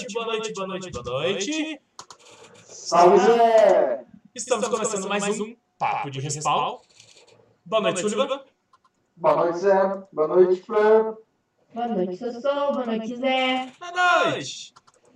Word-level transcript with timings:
noite, 0.00 0.12
boa 0.14 0.26
noite, 0.26 0.52
boa 0.52 0.66
noite, 0.66 0.90
boa 0.90 1.04
noite. 1.04 1.80
Salve, 2.64 3.18
Zé! 3.18 4.04
Estamos 4.34 4.68
começando 4.68 5.08
mais 5.08 5.40
um 5.40 5.54
Papo 5.78 6.10
de 6.10 6.20
Respawn. 6.20 6.78
Boa 7.66 7.82
noite, 7.82 8.00
Sullivan. 8.00 8.42
Boa 9.16 9.36
noite, 9.36 9.58
Zé. 9.58 10.02
Boa 10.12 10.28
noite, 10.28 10.62
Fran. 10.62 11.16
Boa 11.74 11.88
noite, 11.88 12.16
Sossô. 12.16 12.72
Boa 12.72 12.86
noite, 12.86 13.16
Zé. 13.16 13.72
Boa 13.78 14.30
noite. 14.30 14.72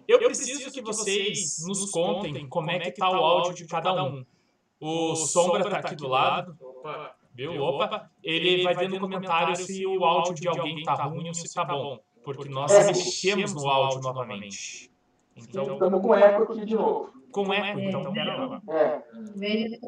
Eu 0.07 0.19
preciso 0.19 0.71
que 0.71 0.83
vocês 0.83 1.65
nos 1.67 1.91
contem 1.91 2.47
como 2.47 2.71
é 2.71 2.79
que 2.79 2.93
tá 2.93 3.11
o 3.11 3.15
áudio 3.15 3.55
de 3.55 3.67
cada 3.67 4.05
um. 4.05 4.25
O 4.81 5.17
Sombra 5.17 5.69
tá 5.69 5.79
aqui 5.79 5.97
do 5.97 6.09
lado. 6.09 6.59
Viu? 7.33 7.59
Opa. 7.63 8.11
Ele 8.23 8.63
vai 8.63 8.75
ver 8.75 8.89
no 8.89 9.01
comentário 9.01 9.57
se 9.57 9.87
o 9.87 10.05
áudio 10.05 10.35
de 10.35 10.47
alguém 10.47 10.83
tá 10.83 11.05
ruim 11.05 11.29
ou 11.29 11.35
se 11.35 11.53
tá 11.55 11.65
bom. 11.65 11.99
Porque 12.25 12.49
nós 12.49 12.73
É. 12.73 12.87
mexemos 12.87 13.53
no 13.55 13.69
áudio 13.69 14.01
novamente. 14.01 14.91
Então, 15.37 15.75
Estamos 15.75 16.01
com 16.01 16.15
eco 16.15 16.53
aqui 16.53 16.65
de 16.65 16.75
novo. 16.75 17.13
com 17.31 17.53
eco, 17.53 17.81
então 17.81 18.13
pera 18.13 18.47
lá. 18.47 18.63
É. 18.69 19.03
Veja 19.37 19.79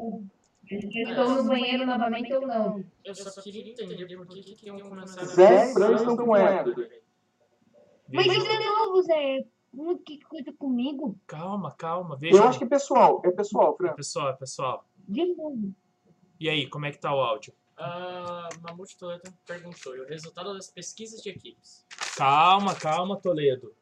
se 0.67 0.99
estou 1.01 1.29
no 1.29 1.43
banheiro 1.45 1.85
novamente 1.85 2.33
ou 2.33 2.45
não. 2.45 2.83
Eu 3.03 3.15
só 3.15 3.41
queria 3.41 3.71
entender 3.71 4.15
por 4.17 4.27
que 4.27 4.41
que 4.43 4.67
iam 4.67 4.77
começar 4.79 5.21
a... 5.21 5.25
Zé 5.25 5.69
e 5.71 5.73
Fran 5.73 5.95
estão 5.95 6.17
com 6.17 6.35
eco. 6.35 6.71
Mas 8.11 8.27
é 8.27 8.59
novo, 8.65 9.01
Zé. 9.01 9.45
Que 10.05 10.19
coisa 10.21 10.51
comigo? 10.53 11.17
Calma, 11.27 11.71
calma. 11.71 12.17
Veja. 12.17 12.35
Eu 12.37 12.43
acho 12.43 12.57
que 12.59 12.65
é 12.65 12.67
pessoal. 12.67 13.21
É 13.23 13.31
pessoal, 13.31 13.75
Fran. 13.77 13.93
Pessoal, 13.93 14.35
pessoal. 14.37 14.85
De 15.07 15.25
novo. 15.35 15.73
E 16.39 16.49
aí, 16.49 16.67
como 16.67 16.85
é 16.85 16.91
que 16.91 16.99
tá 16.99 17.13
o 17.15 17.19
áudio? 17.19 17.53
Ah, 17.77 18.49
Mamute 18.61 18.97
Toledo 18.97 19.31
perguntou, 19.45 19.95
e 19.95 20.01
o 20.01 20.07
resultado 20.07 20.53
das 20.53 20.69
pesquisas 20.71 21.21
de 21.21 21.29
equipes? 21.29 21.85
Calma, 22.17 22.73
calma, 22.75 23.17
Toledo. 23.19 23.73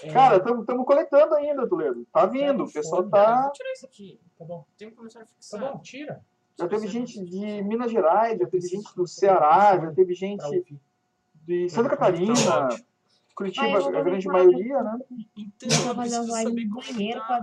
É, 0.00 0.12
Cara, 0.12 0.36
estamos 0.36 0.86
coletando 0.86 1.34
ainda, 1.34 1.66
Toledo. 1.68 2.06
Tá 2.12 2.26
vindo. 2.26 2.64
O 2.64 2.72
pessoal 2.72 3.02
Vou 3.02 3.10
tá. 3.10 3.50
tirar 3.50 3.72
isso 3.72 3.86
aqui. 3.86 4.20
Tá 4.38 4.44
bom. 4.44 4.64
Tem 4.78 4.90
que 4.90 4.96
começar 4.96 5.20
a 5.20 5.24
Tá 5.24 5.28
fixar. 5.34 5.60
bom, 5.60 5.78
tira. 5.80 6.24
Já 6.58 6.68
teve 6.68 6.86
gente 6.86 7.22
de 7.24 7.62
Minas 7.62 7.90
Gerais, 7.90 8.38
já 8.38 8.46
teve 8.46 8.66
gente 8.66 8.94
do 8.94 9.06
Ceará, 9.06 9.78
já 9.78 9.92
teve 9.92 10.14
gente 10.14 10.64
de 11.46 11.68
Santa 11.68 11.90
Tá 11.90 11.96
Catarina, 11.96 12.32
Ah, 12.50 12.68
Curitiba, 13.34 13.78
vou 13.80 13.96
a 13.96 14.02
grande 14.02 14.26
maioria, 14.26 14.82
né? 14.82 14.98
Então, 15.36 15.68
Eu 15.68 15.84
vou 15.84 15.94
preciso 15.96 16.26
saber 16.26 16.64
no 16.64 16.74
como 16.74 17.02
é 17.02 17.14
tá. 17.14 17.40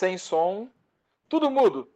Sem 0.00 0.16
som. 0.16 0.66
Tudo 1.28 1.50
mudo. 1.50 1.86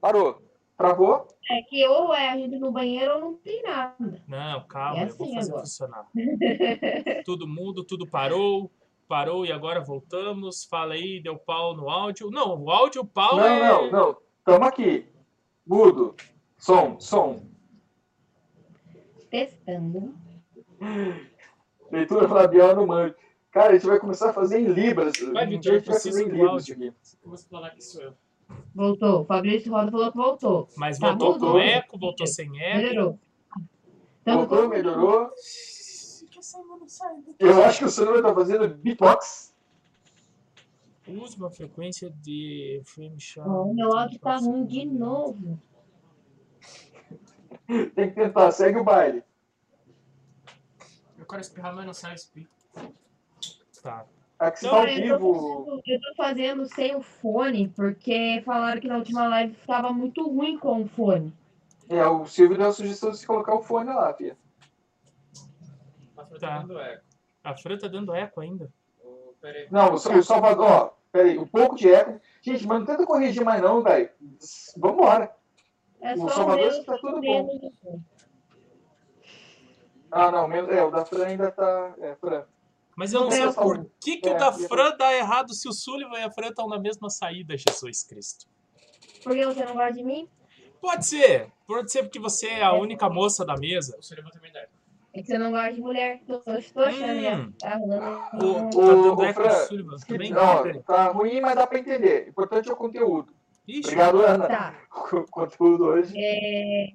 Parou. 0.00 0.40
Travou? 0.76 1.26
É 1.50 1.62
que 1.62 1.84
ou 1.88 2.14
é 2.14 2.28
a 2.28 2.36
gente 2.36 2.56
no 2.60 2.70
banheiro 2.70 3.14
ou 3.14 3.20
não 3.20 3.34
tem 3.34 3.60
nada. 3.64 4.22
Não, 4.28 4.64
calma, 4.68 5.00
É 5.00 5.02
eu 5.02 5.16
vou 5.16 5.26
assim 5.26 5.34
fazer 5.34 5.50
agora. 5.50 5.64
funcionar. 5.64 6.06
tudo 7.26 7.48
mundo, 7.48 7.82
tudo 7.82 8.06
parou, 8.06 8.70
parou 9.08 9.44
e 9.44 9.50
agora 9.50 9.80
voltamos. 9.80 10.64
Fala 10.64 10.94
aí, 10.94 11.20
deu 11.20 11.36
pau 11.36 11.76
no 11.76 11.90
áudio. 11.90 12.30
Não, 12.30 12.56
o 12.62 12.70
áudio, 12.70 13.02
o 13.02 13.04
pau 13.04 13.34
Não, 13.34 13.44
é... 13.44 13.68
não, 13.68 13.90
não. 13.90 14.16
Tamo 14.44 14.64
aqui. 14.64 15.04
Mudo. 15.66 16.14
Som, 16.56 17.00
som. 17.00 17.42
Testando. 19.28 20.14
Leitura 21.90 22.28
Fabiano 22.28 22.86
Mãe. 22.86 23.12
Cara, 23.58 23.70
a 23.70 23.74
gente 23.74 23.86
vai 23.88 23.98
começar 23.98 24.30
a 24.30 24.32
fazer 24.32 24.60
em 24.60 24.66
Libras. 24.68 25.14
Vai, 25.32 25.44
Vitor, 25.44 25.72
a 25.72 25.74
eu 25.78 25.82
preciso 25.82 26.20
em 26.22 26.28
do 26.28 26.30
Libras 26.30 26.50
áudio. 26.52 26.74
aqui. 26.76 26.84
Eu 27.24 27.28
vou 27.28 27.36
falar 27.36 27.70
que 27.70 27.80
sou 27.82 28.00
eu. 28.00 28.14
Voltou. 28.72 29.22
O 29.22 29.24
Fabrício 29.24 29.72
Roda 29.72 29.90
falou 29.90 30.12
que 30.12 30.16
voltou. 30.16 30.68
Mas 30.76 30.96
Tá, 30.96 31.08
voltou 31.08 31.32
com 31.40 31.46
mudou. 31.46 31.58
eco, 31.58 31.98
voltou 31.98 32.24
sem 32.28 32.46
eco. 32.62 32.76
Melhorou. 32.78 33.18
Então, 34.22 34.36
Voltou, 34.46 34.68
melhorou. 34.68 35.30
Eu 37.40 37.64
acho 37.64 37.78
que 37.80 37.84
o 37.86 37.90
senhor 37.90 38.22
tá 38.22 38.32
fazendo 38.32 38.68
beatbox. 38.76 39.52
Use 41.08 41.36
uma 41.36 41.50
frequência 41.50 42.10
de 42.22 42.80
frame 42.84 43.18
shot. 43.20 43.44
O 43.44 43.74
meu 43.74 43.92
áudio 43.92 44.20
tá 44.20 44.36
ruim 44.36 44.66
de 44.66 44.84
novo. 44.84 45.60
Tem 47.66 48.08
que 48.08 48.14
tentar, 48.14 48.52
segue 48.52 48.78
o 48.78 48.84
baile. 48.84 49.24
Eu 51.18 51.26
quero 51.26 51.40
espirrar, 51.40 51.74
mas 51.74 51.84
não 51.86 51.92
sai 51.92 52.14
espirro. 52.14 52.50
Tá. 53.82 54.04
Aqui 54.38 54.64
Não, 54.64 54.70
tá 54.70 54.76
ao 54.76 54.82
Olha, 54.82 55.04
eu, 55.06 55.18
tô 55.18 55.32
vivo. 55.32 55.64
fazendo, 55.64 55.82
eu 55.86 56.00
tô 56.00 56.14
fazendo 56.16 56.66
sem 56.66 56.96
o 56.96 57.02
fone, 57.02 57.68
porque 57.70 58.42
falaram 58.44 58.80
que 58.80 58.86
na 58.86 58.96
última 58.98 59.26
live 59.28 59.56
tava 59.66 59.92
muito 59.92 60.28
ruim 60.28 60.56
com 60.58 60.82
o 60.82 60.88
fone. 60.88 61.32
É, 61.88 62.06
o 62.06 62.24
Silvio 62.26 62.56
deu 62.58 62.68
a 62.68 62.72
sugestão 62.72 63.10
de 63.10 63.18
se 63.18 63.26
colocar 63.26 63.54
o 63.54 63.62
fone 63.62 63.88
lá, 63.92 64.12
Fia. 64.14 64.36
Tá 66.14 66.24
Tá. 66.38 66.58
dando 66.58 66.78
eco. 66.78 67.02
A 67.42 67.56
Fran 67.56 67.78
tá 67.78 67.88
dando 67.88 68.14
eco 68.14 68.40
ainda. 68.40 68.70
Não, 69.70 69.90
o 69.92 69.94
o 69.94 70.22
Salvador, 70.22 70.66
ó, 70.70 70.90
peraí, 71.10 71.38
um 71.38 71.46
pouco 71.46 71.74
de 71.76 71.88
eco. 71.92 72.20
Gente, 72.42 72.66
mas 72.66 72.78
não 72.80 72.86
tenta 72.86 73.06
corrigir 73.06 73.44
mais 73.44 73.62
não, 73.62 73.82
velho. 73.82 74.10
Vambora. 74.76 75.32
É 76.00 76.14
O 76.14 76.18
só 76.18 76.28
Salvador 76.28 76.68
o 76.68 76.72
meu 76.72 76.84
tá 76.84 76.98
tudo 76.98 77.20
bom. 77.20 77.70
Ah, 80.10 80.30
não, 80.30 80.46
menos- 80.48 80.70
é, 80.70 80.82
o 80.82 80.90
da 80.90 81.04
Fran 81.04 81.26
ainda 81.26 81.50
tá. 81.50 81.94
É, 82.00 82.14
Fran. 82.16 82.44
Mas 82.98 83.12
eu 83.12 83.20
não 83.20 83.30
sei 83.30 83.44
eu- 83.44 83.54
por 83.54 83.86
que, 84.00 84.16
que 84.16 84.28
É, 84.28 84.34
o 84.34 84.38
da 84.38 84.46
eu- 84.48 84.52
Fran 84.68 84.96
dá 84.96 85.14
errado 85.14 85.54
se 85.54 85.68
o 85.68 85.72
Sullivan 85.72 86.18
e 86.18 86.24
a 86.24 86.30
Fran 86.32 86.48
estão 86.48 86.66
na 86.68 86.80
mesma 86.80 87.08
saída, 87.08 87.54
Jesus 87.56 88.02
Cristo. 88.02 88.46
Por 89.22 89.34
que 89.34 89.46
você 89.46 89.64
não 89.64 89.74
gosta 89.74 89.92
de 89.92 90.02
mim? 90.02 90.28
Pode 90.80 91.06
ser. 91.06 91.52
Pode 91.64 91.92
ser 91.92 92.02
porque 92.02 92.18
você 92.18 92.48
é 92.48 92.64
a 92.64 92.72
única 92.72 93.08
moça 93.08 93.44
da 93.44 93.56
mesa. 93.56 93.96
O 93.98 94.02
Sullivan 94.02 94.30
também 94.30 94.50
dá. 94.52 94.66
É 95.14 95.20
que 95.22 95.26
você 95.28 95.38
não 95.38 95.52
gosta 95.52 95.72
de 95.74 95.80
mulher. 95.80 96.20
Tô, 96.26 96.38
tô, 96.40 96.52
tô 96.52 96.80
achando, 96.80 97.12
Hum. 97.12 97.20
né? 97.46 97.52
Tá 97.60 97.76
rolando. 97.76 98.18
O, 98.34 98.70
tá 98.70 98.78
Ô, 98.78 99.02
dando 99.16 99.24
eco 99.24 99.42
Fran, 99.42 99.52
do 99.52 99.66
Sullivan 99.68 99.96
também? 99.98 100.30
Não, 100.32 100.82
tá 100.82 101.04
ruim, 101.12 101.40
mas 101.40 101.54
dá 101.54 101.66
pra 101.68 101.78
entender. 101.78 102.26
O 102.26 102.30
importante 102.30 102.68
é 102.68 102.72
o 102.72 102.76
conteúdo. 102.76 103.32
Ixi, 103.66 103.80
Obrigado, 103.86 104.20
Ana. 104.22 104.48
Tá. 104.48 104.74
O 105.14 105.24
conteúdo 105.30 105.84
hoje. 105.84 106.14
É... 106.16 106.88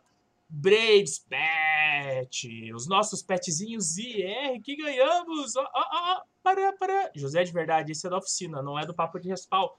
Braves 0.48 1.18
Pet. 1.28 2.72
Os 2.72 2.88
nossos 2.88 3.22
petzinhos 3.22 3.98
IR 3.98 4.62
que 4.62 4.74
ganhamos. 4.74 5.54
Ó, 5.54 5.60
ó, 5.62 5.66
ó, 5.92 6.22
para, 6.42 6.72
para. 6.72 7.10
José 7.14 7.44
de 7.44 7.52
verdade, 7.52 7.92
esse 7.92 8.06
é 8.06 8.10
da 8.10 8.16
oficina, 8.16 8.62
não 8.62 8.78
é 8.78 8.86
do 8.86 8.94
Papo 8.94 9.20
de 9.20 9.28
Respal. 9.28 9.78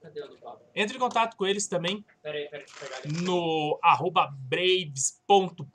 Cadê 0.00 0.22
o 0.22 0.28
do 0.28 0.36
Pablo? 0.36 0.60
Entre 0.72 0.96
em 0.96 1.00
contato 1.00 1.36
com 1.36 1.44
eles 1.44 1.66
também 1.66 2.04
Pera 2.22 2.38
aí, 2.38 2.44
pera 2.48 2.62
aí, 2.62 2.64
deixa 2.64 2.76
eu 2.76 2.88
pegar 2.88 2.98
aqui. 2.98 3.08
no 3.24 3.76
arroba 3.82 4.32
braves.pets 4.48 5.66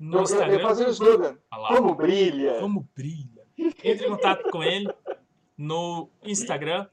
no 0.00 0.08
Eu, 0.08 0.14
eu, 0.14 0.18
eu 0.18 0.22
Instagram. 0.24 0.62
fazer 0.62 0.88
o 0.88 0.90
slogan. 0.90 1.38
Lá. 1.52 1.68
Como 1.68 1.94
brilha. 1.94 2.58
Como 2.58 2.88
brilha. 2.96 3.46
Entre 3.56 4.06
em 4.06 4.10
contato 4.10 4.50
com 4.50 4.64
ele 4.64 4.92
no 5.56 6.10
Instagram. 6.24 6.88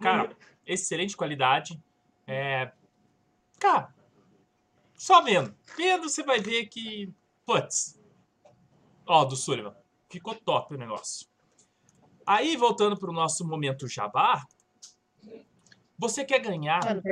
Cara, 0.00 0.30
excelente 0.64 1.16
qualidade. 1.16 1.76
É, 2.32 2.70
cara, 3.58 3.92
só 4.94 5.20
vendo. 5.20 5.52
Vendo 5.76 6.08
você 6.08 6.22
vai 6.22 6.38
ver 6.38 6.66
que. 6.66 7.12
Putz. 7.44 8.00
Ó, 9.04 9.24
do 9.24 9.34
Sullivan. 9.34 9.74
Ficou 10.08 10.36
top 10.36 10.76
o 10.76 10.78
negócio. 10.78 11.26
Aí, 12.24 12.56
voltando 12.56 12.96
pro 12.96 13.12
nosso 13.12 13.44
momento 13.44 13.88
jabá. 13.88 14.46
Você 15.98 16.24
quer 16.24 16.38
ganhar 16.38 16.78
Ah, 16.86 17.02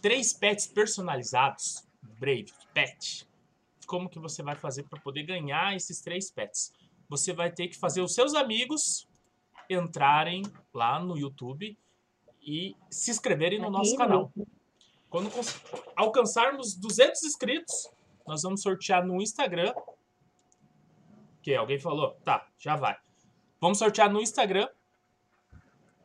três 0.00 0.32
pets 0.32 0.68
personalizados, 0.68 1.84
Brave 2.00 2.52
Pet. 2.72 3.28
Como 3.88 4.08
que 4.08 4.20
você 4.20 4.40
vai 4.40 4.54
fazer 4.54 4.84
para 4.84 5.00
poder 5.00 5.24
ganhar 5.24 5.74
esses 5.74 6.00
três 6.00 6.30
pets? 6.30 6.72
Você 7.08 7.32
vai 7.32 7.50
ter 7.50 7.66
que 7.66 7.76
fazer 7.76 8.00
os 8.00 8.14
seus 8.14 8.34
amigos 8.34 9.08
entrarem 9.68 10.44
lá 10.72 11.00
no 11.00 11.18
YouTube 11.18 11.76
e 12.42 12.76
se 12.90 13.10
inscreverem 13.10 13.60
no 13.60 13.70
nosso 13.70 13.94
Aqui 13.94 13.98
canal. 13.98 14.32
Quando 15.08 15.30
alcançarmos 15.94 16.74
200 16.74 17.22
inscritos, 17.24 17.90
nós 18.26 18.42
vamos 18.42 18.62
sortear 18.62 19.04
no 19.06 19.20
Instagram. 19.20 19.74
Que 21.42 21.54
alguém 21.54 21.78
falou? 21.78 22.16
Tá, 22.24 22.48
já 22.58 22.76
vai. 22.76 22.96
Vamos 23.60 23.78
sortear 23.78 24.10
no 24.10 24.20
Instagram 24.20 24.68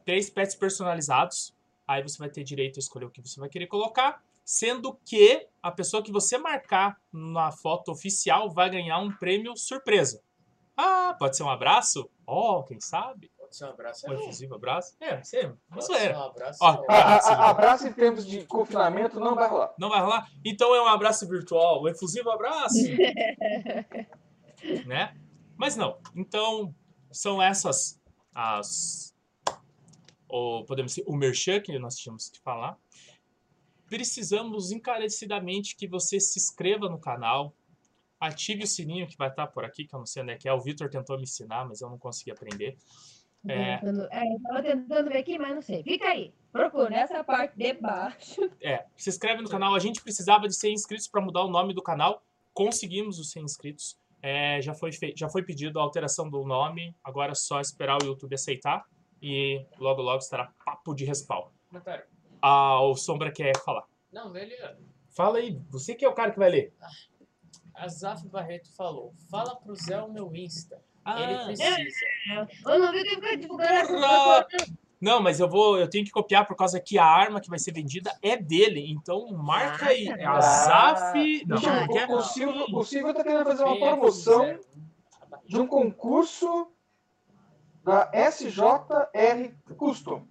três 0.08 0.30
pets 0.30 0.56
personalizados. 0.56 1.54
Aí 1.86 2.02
você 2.02 2.18
vai 2.18 2.30
ter 2.30 2.44
direito 2.44 2.78
a 2.78 2.80
escolher 2.80 3.06
o 3.06 3.12
que 3.12 3.22
você 3.22 3.40
vai 3.40 3.50
querer 3.50 3.68
colocar, 3.68 4.24
sendo 4.44 4.98
que 5.06 5.48
a 5.62 5.70
pessoa 5.70 6.02
que 6.02 6.12
você 6.12 6.38
marcar 6.38 6.98
na 7.12 7.52
foto 7.52 7.92
oficial 7.92 8.50
vai 8.50 8.70
ganhar 8.70 9.00
um 9.00 9.12
prêmio 9.12 9.56
surpresa. 9.58 10.22
Ah, 10.78 11.14
pode 11.20 11.36
ser 11.36 11.44
um 11.44 11.50
abraço? 11.50 12.10
Ó, 12.26 12.64
quem 12.64 12.80
sabe? 12.80 13.30
Pode 13.48 13.56
ser 13.56 13.66
um 13.66 13.70
abraço. 13.70 14.08
Um 14.08 14.12
É, 14.12 14.16
efusivo 14.16 14.56
abraço? 14.56 14.96
É, 15.00 15.24
você, 15.24 15.48
pode 15.70 15.84
isso 15.84 15.94
ser 15.94 16.12
é. 16.12 16.18
um 16.18 16.24
abraço. 16.24 16.60
Ó, 16.62 16.74
é. 16.74 16.86
A- 16.90 17.16
a- 17.18 17.50
abraço 17.50 17.88
em 17.88 17.94
termos 17.94 18.26
de 18.26 18.46
confinamento 18.46 19.20
não 19.22 19.36
vai 19.36 19.48
rolar. 19.48 19.74
Não 19.80 19.90
vai 19.90 20.02
rolar? 20.02 20.30
Então 20.44 20.76
é 20.76 20.82
um 20.82 20.88
abraço 20.88 21.26
virtual, 21.28 21.82
um 21.84 21.88
efusivo 21.88 22.30
abraço. 22.30 22.76
né? 24.86 25.16
Mas 25.56 25.76
não. 25.76 25.98
Então, 26.16 26.74
são 27.12 27.42
essas 27.42 28.00
as. 28.34 29.16
Ou 30.28 30.66
podemos 30.66 30.94
dizer, 30.94 31.06
o 31.08 31.16
merchan 31.16 31.60
que 31.62 31.78
nós 31.80 31.96
tínhamos 31.96 32.30
que 32.30 32.40
falar. 32.42 32.78
Precisamos 33.90 34.72
encarecidamente 34.72 35.76
que 35.78 35.88
você 35.88 36.20
se 36.20 36.38
inscreva 36.38 36.90
no 36.90 37.00
canal, 37.00 37.56
ative 38.20 38.66
o 38.66 38.68
sininho 38.68 39.08
que 39.08 39.16
vai 39.16 39.30
estar 39.30 39.48
por 39.48 39.64
aqui, 39.64 39.86
que 39.86 39.96
eu 39.96 40.00
não 40.00 40.06
sei 40.06 40.24
onde 40.24 40.34
é 40.34 40.38
que 40.38 40.50
é. 40.50 40.54
O 40.54 40.60
Vitor 40.60 40.90
tentou 40.90 41.16
me 41.16 41.24
ensinar, 41.24 41.66
mas 41.66 41.80
eu 41.80 41.90
não 41.90 41.98
consegui 41.98 42.32
aprender. 42.32 42.78
É. 43.52 43.78
Tentando- 43.78 44.08
É, 44.12 44.34
eu 44.36 44.42
tava 44.42 44.64
tentando 44.64 45.10
ver 45.10 45.18
aqui, 45.18 45.38
mas 45.40 45.56
não 45.56 45.62
sei. 45.62 45.84
Fica 45.84 46.08
aí. 46.10 46.34
Procura 46.52 46.96
essa 46.96 47.24
parte 47.24 47.56
de 47.58 47.74
baixo. 47.74 48.42
É, 48.62 48.86
se 48.96 49.10
inscreve 49.10 49.42
no 49.42 49.50
canal. 49.50 49.76
A 49.76 49.80
gente 49.80 50.02
precisava 50.02 50.48
de 50.48 50.56
100 50.56 50.74
inscritos 50.74 51.08
para 51.08 51.22
mudar 51.22 51.44
o 51.44 51.50
nome 51.50 51.74
do 51.74 51.82
canal. 51.82 52.24
Conseguimos 52.54 53.20
os 53.20 53.32
100 53.32 53.44
inscritos. 53.44 53.98
É, 54.22 54.60
já, 54.62 54.74
foi 54.74 54.92
fei- 54.92 55.14
já 55.16 55.30
foi 55.30 55.44
pedido 55.44 55.80
a 55.80 55.84
alteração 55.84 56.30
do 56.30 56.44
nome. 56.44 56.96
Agora 57.04 57.32
é 57.34 57.36
só 57.36 57.62
esperar 57.62 58.02
o 58.02 58.06
YouTube 58.06 58.34
aceitar. 58.34 58.86
E 59.22 59.64
logo, 59.80 60.02
logo 60.02 60.18
estará 60.20 60.52
papo 60.66 60.94
de 60.94 61.06
respaldo. 61.06 61.52
Ah, 62.42 62.82
o 62.82 62.96
Sombra 62.96 63.32
quer 63.32 63.56
falar. 63.64 63.84
Não, 64.12 64.36
ele. 64.36 64.56
Fala 65.10 65.38
aí, 65.40 65.60
você 65.70 65.96
que 65.96 66.06
é 66.06 66.10
o 66.10 66.14
cara 66.14 66.32
que 66.32 66.38
vai 66.40 66.50
ler. 66.50 66.74
A 67.74 67.88
Zaf 67.88 68.28
Barreto 68.28 68.72
falou: 68.76 69.14
fala 69.30 69.56
pro 69.56 69.76
Zé 69.76 70.02
o 70.02 70.12
meu 70.12 70.36
Insta. 70.36 70.80
Ah, 71.10 71.22
Ele 71.22 71.38
precisa. 71.56 72.06
Eu 72.66 72.80
não 72.80 72.92
vi 72.92 73.04
que 73.04 73.16
fica 73.16 73.38
divulgando 73.38 73.72
essa 73.74 74.48
não, 75.00 75.22
mas 75.22 75.40
eu 75.40 75.48
vou, 75.48 75.78
eu 75.78 75.88
tenho 75.88 76.04
que 76.04 76.10
copiar 76.12 76.48
por 76.48 76.56
causa 76.56 76.80
que 76.80 76.98
a 76.98 77.06
arma 77.06 77.40
que 77.40 77.50
vai 77.52 77.60
ser 77.60 77.72
vendida 77.72 78.12
é 78.20 78.36
dele. 78.36 78.90
Então 78.92 79.28
marca 79.32 79.90
aí. 79.90 80.08
É 80.08 80.26
a 80.26 80.38
Ah, 80.38 80.42
Zaf. 80.42 81.46
Não, 81.46 81.60
que 81.88 81.98
é? 82.00 82.08
o, 82.08 82.16
o 82.16 82.22
Silvio, 82.24 82.66
o 82.76 82.84
Silvio 82.84 83.14
tá 83.14 83.24
querendo 83.24 83.46
fazer 83.46 83.64
uma 83.64 83.76
PF01. 83.76 83.80
promoção 83.80 84.60
de 85.46 85.60
um 85.60 85.68
concurso 85.68 86.68
da 87.84 88.10
SJR 88.12 89.54
Custom. 89.78 90.26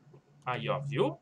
Aí, 0.44 0.68
ó, 0.68 0.80
viu? 0.80 1.16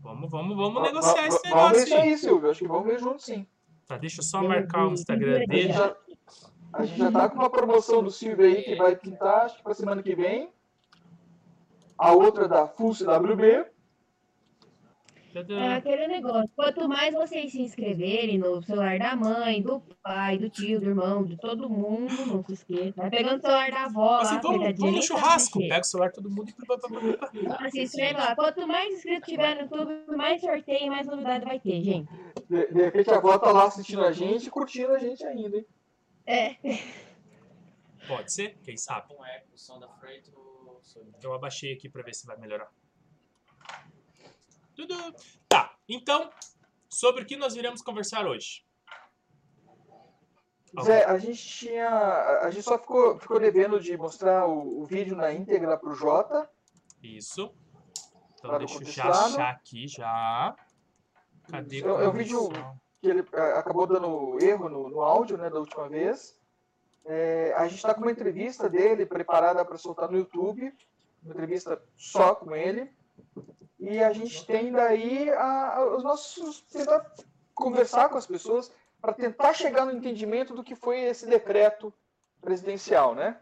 Vamos, 0.00 0.30
vamos, 0.30 0.56
vamos 0.56 0.74
Va- 0.80 0.86
negociar 0.86 1.14
va- 1.22 1.26
esse 1.26 1.48
Vamos 1.50 1.72
ver 1.72 1.78
negócio 1.78 1.82
isso 1.84 1.94
aí. 1.96 2.16
Silvio. 2.18 2.50
Acho 2.50 2.60
que 2.60 2.68
vamos 2.68 2.86
ver 2.86 3.00
junto 3.00 3.20
sim. 3.22 3.44
Tá, 3.88 3.98
deixa 3.98 4.20
eu 4.20 4.24
só 4.24 4.40
marcar 4.42 4.86
o. 4.86 4.92
Instagram 4.92 5.44
dele. 5.46 5.72
A 6.78 6.84
gente 6.84 6.98
já 6.98 7.10
tá 7.10 7.28
com 7.28 7.38
uma 7.38 7.50
promoção 7.50 8.02
do 8.04 8.10
Silvio 8.10 8.46
aí 8.46 8.62
que 8.62 8.76
vai 8.76 8.94
pintar, 8.94 9.46
acho 9.46 9.56
que 9.56 9.62
pra 9.64 9.74
semana 9.74 10.00
que 10.00 10.14
vem. 10.14 10.48
A 11.98 12.12
outra 12.12 12.46
da 12.46 12.68
Full 12.68 12.94
CWB. 12.94 13.66
É 15.34 15.74
aquele 15.74 16.06
negócio. 16.06 16.48
Quanto 16.54 16.88
mais 16.88 17.12
vocês 17.12 17.50
se 17.50 17.60
inscreverem 17.60 18.38
no 18.38 18.62
celular 18.62 18.98
da 18.98 19.16
mãe, 19.16 19.60
do 19.60 19.82
pai, 20.02 20.38
do 20.38 20.48
tio, 20.48 20.80
do 20.80 20.88
irmão, 20.88 21.24
de 21.24 21.36
todo 21.36 21.68
mundo, 21.68 22.14
não 22.26 22.44
se 22.44 22.54
esqueça. 22.54 22.94
Vai 22.96 23.10
pegando 23.10 23.38
o 23.38 23.40
celular 23.40 23.70
da 23.70 23.84
avó 23.84 24.18
Assim, 24.18 24.34
lá, 24.36 24.40
vamos, 24.40 24.58
coitadinha, 24.58 24.90
vamos 24.90 24.96
no 24.96 25.02
churrasco. 25.02 25.58
Pega 25.58 25.80
o 25.80 25.84
celular 25.84 26.12
todo 26.12 26.30
mundo 26.30 26.48
e. 26.48 27.46
Ah, 27.46 27.70
se 27.70 27.82
inscreve 27.82 28.14
lá. 28.14 28.36
Quanto 28.36 28.66
mais 28.66 28.94
inscritos 28.94 29.28
tiver 29.28 29.54
no 29.56 29.62
YouTube, 29.62 30.16
mais 30.16 30.40
sorteio 30.40 30.86
e 30.86 30.90
mais 30.90 31.06
novidade 31.06 31.44
vai 31.44 31.58
ter, 31.58 31.82
gente. 31.82 32.08
De, 32.48 32.66
de 32.72 32.82
repente 32.82 33.10
a 33.10 33.16
avó 33.16 33.36
tá 33.36 33.50
lá 33.50 33.66
assistindo 33.66 34.04
a 34.04 34.12
gente 34.12 34.46
e 34.46 34.50
curtindo 34.50 34.92
a 34.92 34.98
gente 34.98 35.24
ainda, 35.26 35.56
hein? 35.56 35.66
É. 36.30 36.56
Pode 38.06 38.30
ser? 38.32 38.58
Quem 38.58 38.76
sabe? 38.76 39.14
Com 39.14 39.24
eco, 39.24 39.54
o 39.54 39.58
som 39.58 39.78
da 39.78 39.88
Sullivan. 40.82 41.18
Eu 41.22 41.32
abaixei 41.32 41.72
aqui 41.72 41.88
pra 41.88 42.02
ver 42.02 42.14
se 42.14 42.26
vai 42.26 42.36
melhorar. 42.36 42.70
Tudo. 44.76 44.94
Tá, 45.48 45.74
então, 45.88 46.30
sobre 46.88 47.22
o 47.22 47.26
que 47.26 47.36
nós 47.36 47.56
iremos 47.56 47.80
conversar 47.82 48.26
hoje? 48.26 48.64
Zé, 50.82 51.04
a 51.04 51.16
gente 51.18 51.42
tinha. 51.42 51.88
A 52.42 52.50
gente 52.50 52.62
só 52.62 52.78
ficou, 52.78 53.18
ficou 53.18 53.40
devendo 53.40 53.80
de 53.80 53.96
mostrar 53.96 54.46
o, 54.46 54.82
o 54.82 54.84
vídeo 54.84 55.16
na 55.16 55.32
íntegra 55.32 55.78
pro 55.78 55.94
Jota. 55.94 56.48
Isso. 57.02 57.50
Então 58.34 58.58
deixa 58.58 58.74
eu 58.82 58.84
já 58.84 59.08
achar 59.08 59.50
aqui 59.50 59.88
já. 59.88 60.54
Cadê 61.50 61.80
É 61.80 61.86
o- 61.86 62.00
é 62.02 62.08
o 62.08 62.12
vídeo-? 62.12 62.50
Que 63.00 63.08
ele 63.08 63.24
ah, 63.32 63.58
acabou 63.58 63.86
dando 63.86 64.38
erro 64.42 64.68
no, 64.68 64.88
no 64.88 65.00
áudio 65.02 65.36
né, 65.38 65.48
da 65.50 65.58
última 65.58 65.88
vez. 65.88 66.38
É, 67.04 67.54
a 67.56 67.64
gente 67.66 67.76
está 67.76 67.94
com 67.94 68.02
uma 68.02 68.10
entrevista 68.10 68.68
dele 68.68 69.06
preparada 69.06 69.64
para 69.64 69.78
soltar 69.78 70.10
no 70.10 70.18
YouTube, 70.18 70.72
uma 71.22 71.32
entrevista 71.32 71.82
só 71.96 72.34
com 72.34 72.54
ele. 72.54 72.90
E 73.78 74.02
a 74.02 74.12
gente 74.12 74.44
tem 74.44 74.72
daí 74.72 75.30
a- 75.30 75.76
a- 75.76 75.96
os 75.96 76.02
nossos. 76.02 76.60
tentar 76.62 77.10
conversar 77.54 78.08
com 78.08 78.18
as 78.18 78.26
pessoas 78.26 78.70
para 79.00 79.12
tentar 79.12 79.54
chegar 79.54 79.84
no 79.84 79.92
entendimento 79.92 80.54
do 80.54 80.62
que 80.64 80.74
foi 80.74 81.00
esse 81.00 81.26
decreto 81.26 81.92
presidencial, 82.40 83.14
né? 83.14 83.40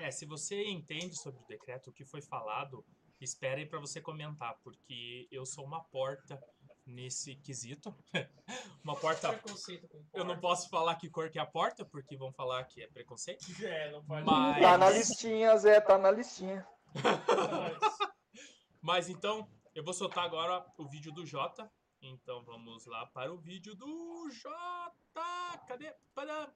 É, 0.00 0.10
se 0.10 0.24
você 0.24 0.64
entende 0.68 1.16
sobre 1.16 1.42
o 1.42 1.46
decreto, 1.46 1.90
o 1.90 1.92
que 1.92 2.04
foi 2.04 2.22
falado, 2.22 2.84
espere 3.20 3.66
pra 3.66 3.78
você 3.78 4.00
comentar, 4.00 4.56
porque 4.64 5.28
eu 5.30 5.44
sou 5.44 5.64
uma 5.64 5.82
porta 5.84 6.42
nesse 6.86 7.36
quesito. 7.36 7.94
uma 8.84 8.96
porta. 8.96 9.32
Preconceito 9.32 9.88
com 9.88 9.98
Eu 10.12 10.24
não 10.24 10.34
porta. 10.34 10.40
posso 10.40 10.68
falar 10.68 10.96
que 10.96 11.08
cor 11.08 11.30
que 11.30 11.38
é 11.38 11.42
a 11.42 11.46
porta, 11.46 11.84
porque 11.84 12.16
vão 12.16 12.32
falar 12.32 12.64
que 12.64 12.82
é 12.82 12.86
preconceito. 12.88 13.44
É, 13.64 13.90
não 13.92 14.04
pode. 14.04 14.24
Mas- 14.26 14.60
Tá 14.60 14.78
na 14.78 14.90
listinha, 14.90 15.56
Zé, 15.58 15.80
tá 15.80 15.96
na 15.98 16.10
listinha. 16.10 16.66
Mas 18.80 19.08
então, 19.08 19.48
eu 19.74 19.84
vou 19.84 19.94
soltar 19.94 20.24
agora 20.24 20.64
o 20.76 20.86
vídeo 20.88 21.12
do 21.12 21.24
Jota. 21.24 21.70
Então 22.00 22.42
vamos 22.44 22.84
lá 22.86 23.06
para 23.06 23.32
o 23.32 23.38
vídeo 23.38 23.74
do 23.76 24.28
Jota. 24.30 25.58
Cadê? 25.68 25.94
Padã. 26.14 26.48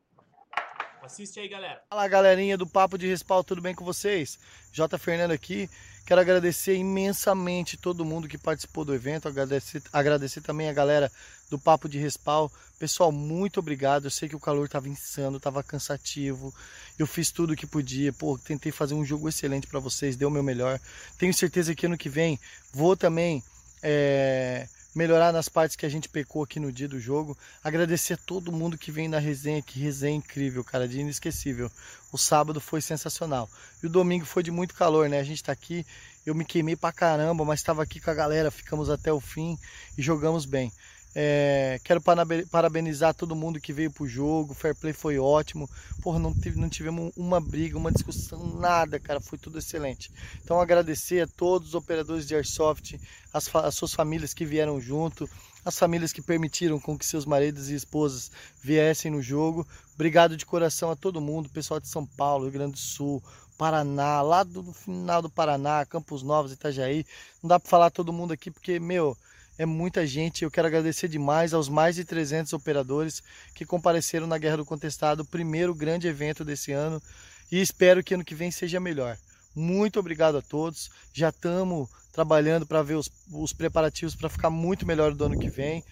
Assiste 1.02 1.38
aí, 1.38 1.48
galera. 1.48 1.80
Fala 1.88 2.08
galerinha 2.08 2.58
do 2.58 2.66
Papo 2.66 2.98
de 2.98 3.06
Respaldo, 3.06 3.44
tudo 3.44 3.62
bem 3.62 3.75
com 3.75 3.84
vocês? 3.84 4.38
J. 4.72 4.98
Fernando 4.98 5.30
aqui. 5.30 5.70
Quero 6.04 6.20
agradecer 6.20 6.76
imensamente 6.76 7.76
todo 7.76 8.04
mundo 8.04 8.28
que 8.28 8.38
participou 8.38 8.84
do 8.84 8.94
evento, 8.94 9.26
agradecer, 9.26 9.82
agradecer 9.92 10.40
também 10.40 10.68
a 10.68 10.72
galera 10.72 11.10
do 11.50 11.58
Papo 11.58 11.88
de 11.88 11.98
Respaldo. 11.98 12.52
Pessoal, 12.78 13.10
muito 13.10 13.60
obrigado. 13.60 14.04
Eu 14.04 14.10
sei 14.10 14.28
que 14.28 14.36
o 14.36 14.40
calor 14.40 14.66
estava 14.66 14.88
insano, 14.88 15.36
estava 15.36 15.62
cansativo. 15.62 16.54
Eu 16.98 17.06
fiz 17.06 17.30
tudo 17.30 17.52
o 17.52 17.56
que 17.56 17.66
podia. 17.66 18.12
Pô, 18.12 18.38
tentei 18.38 18.70
fazer 18.70 18.94
um 18.94 19.04
jogo 19.04 19.28
excelente 19.28 19.66
para 19.66 19.80
vocês, 19.80 20.16
deu 20.16 20.28
o 20.28 20.30
meu 20.30 20.42
melhor. 20.42 20.80
Tenho 21.18 21.32
certeza 21.32 21.75
que 21.75 21.86
ano 21.86 21.98
que 21.98 22.08
vem 22.08 22.38
vou 22.72 22.96
também 22.96 23.42
é, 23.82 24.68
melhorar 24.96 25.30
nas 25.30 25.46
partes 25.46 25.76
que 25.76 25.84
a 25.84 25.88
gente 25.90 26.08
pecou 26.08 26.42
aqui 26.42 26.58
no 26.58 26.72
dia 26.72 26.88
do 26.88 26.98
jogo. 26.98 27.36
Agradecer 27.62 28.14
a 28.14 28.16
todo 28.16 28.50
mundo 28.50 28.78
que 28.78 28.90
vem 28.90 29.08
na 29.08 29.18
resenha, 29.18 29.60
que 29.60 29.78
resenha 29.78 30.16
incrível, 30.16 30.64
cara, 30.64 30.88
de 30.88 30.98
inesquecível. 30.98 31.70
O 32.10 32.16
sábado 32.16 32.62
foi 32.62 32.80
sensacional. 32.80 33.46
E 33.82 33.86
o 33.86 33.90
domingo 33.90 34.24
foi 34.24 34.42
de 34.42 34.50
muito 34.50 34.74
calor, 34.74 35.06
né? 35.06 35.20
A 35.20 35.24
gente 35.24 35.44
tá 35.44 35.52
aqui, 35.52 35.84
eu 36.24 36.34
me 36.34 36.46
queimei 36.46 36.76
pra 36.76 36.92
caramba, 36.92 37.44
mas 37.44 37.60
estava 37.60 37.82
aqui 37.82 38.00
com 38.00 38.10
a 38.10 38.14
galera, 38.14 38.50
ficamos 38.50 38.88
até 38.88 39.12
o 39.12 39.20
fim 39.20 39.58
e 39.98 40.02
jogamos 40.02 40.46
bem. 40.46 40.72
É, 41.18 41.80
quero 41.82 42.02
parabenizar 42.50 43.14
todo 43.14 43.35
mundo 43.35 43.58
que 43.58 43.73
veio 43.73 43.90
pro 43.90 44.06
jogo. 44.06 44.52
O 44.52 44.54
fair 44.54 44.75
play 44.75 44.92
foi 44.92 45.18
ótimo. 45.18 45.66
Porra, 46.02 46.18
não, 46.18 46.35
tive, 46.35 46.61
não 46.61 46.68
tivemos 46.68 47.11
uma 47.16 47.40
briga, 47.40 47.78
uma 47.78 47.90
discussão, 47.90 48.46
nada, 48.58 49.00
cara. 49.00 49.18
Foi 49.18 49.38
tudo 49.38 49.58
excelente. 49.58 50.12
Então, 50.44 50.61
agradecer 50.61 51.23
a 51.23 51.26
todos 51.26 51.68
os 51.68 51.75
operadores 51.75 52.26
de 52.26 52.35
Airsoft, 52.35 53.00
as, 53.32 53.49
as 53.54 53.75
suas 53.75 53.94
famílias 53.94 54.35
que 54.35 54.44
vieram 54.44 54.78
junto, 54.78 55.26
as 55.64 55.78
famílias 55.78 56.12
que 56.12 56.20
permitiram 56.20 56.78
com 56.78 56.99
que 56.99 57.06
seus 57.06 57.25
maridos 57.25 57.70
e 57.70 57.75
esposas 57.75 58.30
viessem 58.62 59.11
no 59.11 59.23
jogo. 59.23 59.66
Obrigado 59.94 60.37
de 60.37 60.44
coração 60.44 60.90
a 60.90 60.96
todo 60.96 61.18
mundo, 61.18 61.49
pessoal 61.49 61.80
de 61.80 61.88
São 61.88 62.04
Paulo, 62.04 62.44
Rio 62.44 62.52
Grande 62.52 62.73
do 62.73 62.78
Sul, 62.78 63.25
Paraná, 63.56 64.20
lá 64.20 64.42
do 64.42 64.70
final 64.75 65.23
do 65.23 65.30
Paraná, 65.30 65.87
Campos 65.87 66.23
Novos, 66.23 66.52
Itajaí. 66.52 67.06
Não 67.42 67.49
dá 67.49 67.58
para 67.58 67.70
falar 67.70 67.90
todo 67.90 68.12
mundo 68.12 68.35
aqui 68.35 68.50
porque, 68.50 68.78
meu, 68.78 69.16
é 69.58 69.66
muita 69.66 70.06
gente. 70.06 70.44
Eu 70.44 70.50
quero 70.50 70.66
agradecer 70.66 71.08
demais 71.08 71.54
aos 71.54 71.68
mais 71.68 71.96
de 71.96 72.04
300 72.04 72.52
operadores 72.52 73.22
que 73.54 73.64
compareceram 73.64 74.26
na 74.26 74.38
Guerra 74.38 74.58
do 74.58 74.64
Contestado, 74.64 75.22
o 75.22 75.26
primeiro 75.26 75.75
grande 75.75 76.08
evento 76.08 76.44
desse 76.44 76.72
ano, 76.72 77.02
e 77.50 77.60
espero 77.60 78.02
que 78.02 78.14
ano 78.14 78.25
que 78.25 78.34
vem 78.34 78.50
seja 78.50 78.80
melhor. 78.80 79.16
Muito 79.54 79.98
obrigado 79.98 80.36
a 80.36 80.42
todos. 80.42 80.90
Já 81.12 81.30
estamos 81.30 81.88
trabalhando 82.12 82.66
para 82.66 82.82
ver 82.82 82.94
os, 82.94 83.10
os 83.32 83.52
preparativos 83.52 84.14
para 84.14 84.28
ficar 84.28 84.50
muito 84.50 84.86
melhor 84.86 85.14
do 85.14 85.25
ano 85.25 85.38
que 85.38 85.48
vem. 85.48 85.82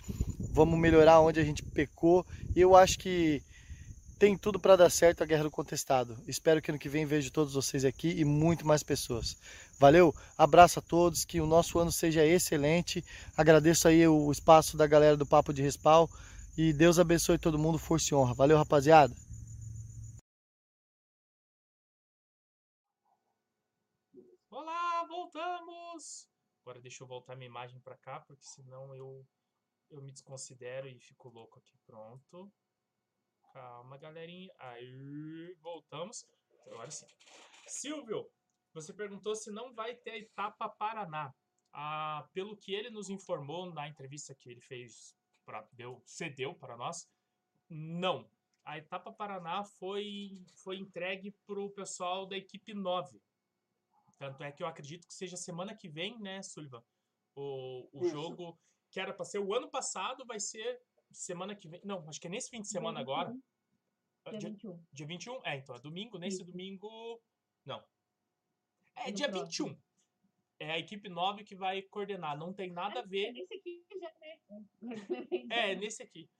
Vamos 0.52 0.78
melhorar 0.78 1.20
onde 1.20 1.40
a 1.40 1.44
gente 1.44 1.62
pecou. 1.62 2.26
Eu 2.54 2.76
acho 2.76 2.98
que 2.98 3.42
tem 4.24 4.38
tudo 4.38 4.58
para 4.58 4.74
dar 4.74 4.88
certo 4.88 5.22
a 5.22 5.26
Guerra 5.26 5.42
do 5.42 5.50
Contestado. 5.50 6.16
Espero 6.26 6.62
que 6.62 6.70
ano 6.70 6.78
que 6.78 6.88
vem 6.88 7.04
vejo 7.04 7.30
todos 7.30 7.52
vocês 7.52 7.84
aqui 7.84 8.08
e 8.08 8.24
muito 8.24 8.66
mais 8.66 8.82
pessoas. 8.82 9.36
Valeu, 9.78 10.14
abraço 10.38 10.78
a 10.78 10.82
todos, 10.82 11.26
que 11.26 11.42
o 11.42 11.46
nosso 11.46 11.78
ano 11.78 11.92
seja 11.92 12.24
excelente. 12.24 13.04
Agradeço 13.36 13.86
aí 13.86 14.08
o 14.08 14.32
espaço 14.32 14.78
da 14.78 14.86
galera 14.86 15.14
do 15.14 15.26
Papo 15.26 15.52
de 15.52 15.60
Respal 15.60 16.08
e 16.56 16.72
Deus 16.72 16.98
abençoe 16.98 17.36
todo 17.36 17.58
mundo, 17.58 17.78
força 17.78 18.14
e 18.14 18.16
honra. 18.16 18.32
Valeu, 18.32 18.56
rapaziada. 18.56 19.14
Olá, 24.48 25.04
voltamos. 25.06 26.26
Agora 26.62 26.80
deixa 26.80 27.04
eu 27.04 27.06
voltar 27.06 27.36
minha 27.36 27.50
imagem 27.50 27.78
para 27.78 27.98
cá, 27.98 28.20
porque 28.20 28.46
senão 28.46 28.94
eu 28.94 29.22
eu 29.90 30.00
me 30.00 30.10
desconsidero 30.10 30.88
e 30.88 30.98
fico 30.98 31.28
louco 31.28 31.58
aqui. 31.58 31.76
Pronto. 31.84 32.50
Calma, 33.54 33.96
galerinha. 33.96 34.52
Aí, 34.58 35.56
voltamos. 35.62 36.26
Agora 36.66 36.90
sim. 36.90 37.06
Silvio, 37.68 38.28
você 38.72 38.92
perguntou 38.92 39.36
se 39.36 39.48
não 39.52 39.72
vai 39.72 39.94
ter 39.94 40.10
a 40.10 40.18
etapa 40.18 40.68
Paraná. 40.68 41.32
Ah, 41.72 42.28
pelo 42.32 42.56
que 42.56 42.74
ele 42.74 42.90
nos 42.90 43.08
informou 43.08 43.72
na 43.72 43.88
entrevista 43.88 44.34
que 44.34 44.50
ele 44.50 44.60
fez, 44.60 45.16
pra, 45.44 45.64
deu, 45.72 46.02
cedeu 46.04 46.52
para 46.52 46.76
nós, 46.76 47.08
não. 47.68 48.28
A 48.64 48.76
etapa 48.76 49.12
Paraná 49.12 49.62
foi, 49.62 50.44
foi 50.56 50.76
entregue 50.76 51.30
para 51.46 51.60
o 51.60 51.70
pessoal 51.70 52.26
da 52.26 52.36
equipe 52.36 52.74
9. 52.74 53.22
Tanto 54.18 54.42
é 54.42 54.50
que 54.50 54.64
eu 54.64 54.66
acredito 54.66 55.06
que 55.06 55.14
seja 55.14 55.36
semana 55.36 55.76
que 55.76 55.88
vem, 55.88 56.18
né, 56.18 56.42
Sullivan? 56.42 56.82
O, 57.36 57.88
o 57.92 58.08
jogo 58.08 58.58
que 58.90 58.98
era 58.98 59.14
para 59.14 59.24
ser 59.24 59.38
o 59.38 59.54
ano 59.54 59.68
passado 59.68 60.24
vai 60.24 60.40
ser 60.40 60.82
semana 61.18 61.54
que 61.54 61.68
vem. 61.68 61.80
Não, 61.84 62.06
acho 62.08 62.20
que 62.20 62.26
é 62.26 62.30
nesse 62.30 62.50
fim 62.50 62.60
de 62.60 62.68
semana 62.68 63.02
Dia 63.04 63.14
agora. 63.14 63.30
21. 63.30 63.40
Dia 64.30 64.38
Dia, 64.38 64.50
21. 64.50 64.80
dia 64.92 65.06
21? 65.06 65.40
É, 65.44 65.56
então 65.56 65.76
é 65.76 65.80
domingo. 65.80 66.18
Nesse 66.18 66.36
Isso. 66.42 66.50
domingo. 66.50 67.20
Não. 67.64 67.82
É 68.96 69.08
É 69.08 69.10
no 69.10 69.12
dia 69.16 69.28
próximo. 69.28 69.68
21. 69.68 69.82
É 70.60 70.70
a 70.70 70.78
equipe 70.78 71.08
9 71.08 71.44
que 71.44 71.54
vai 71.54 71.82
coordenar. 71.82 72.36
Não 72.38 72.52
tem 72.52 72.70
nada 72.72 73.00
a 73.00 73.02
É 73.02 73.06
ver. 73.06 73.32
nesse 73.32 73.54
aqui 73.54 73.84
já, 74.00 74.12
né? 74.20 75.46
É, 75.50 75.74
nesse 75.74 76.02
aqui. 76.02 76.30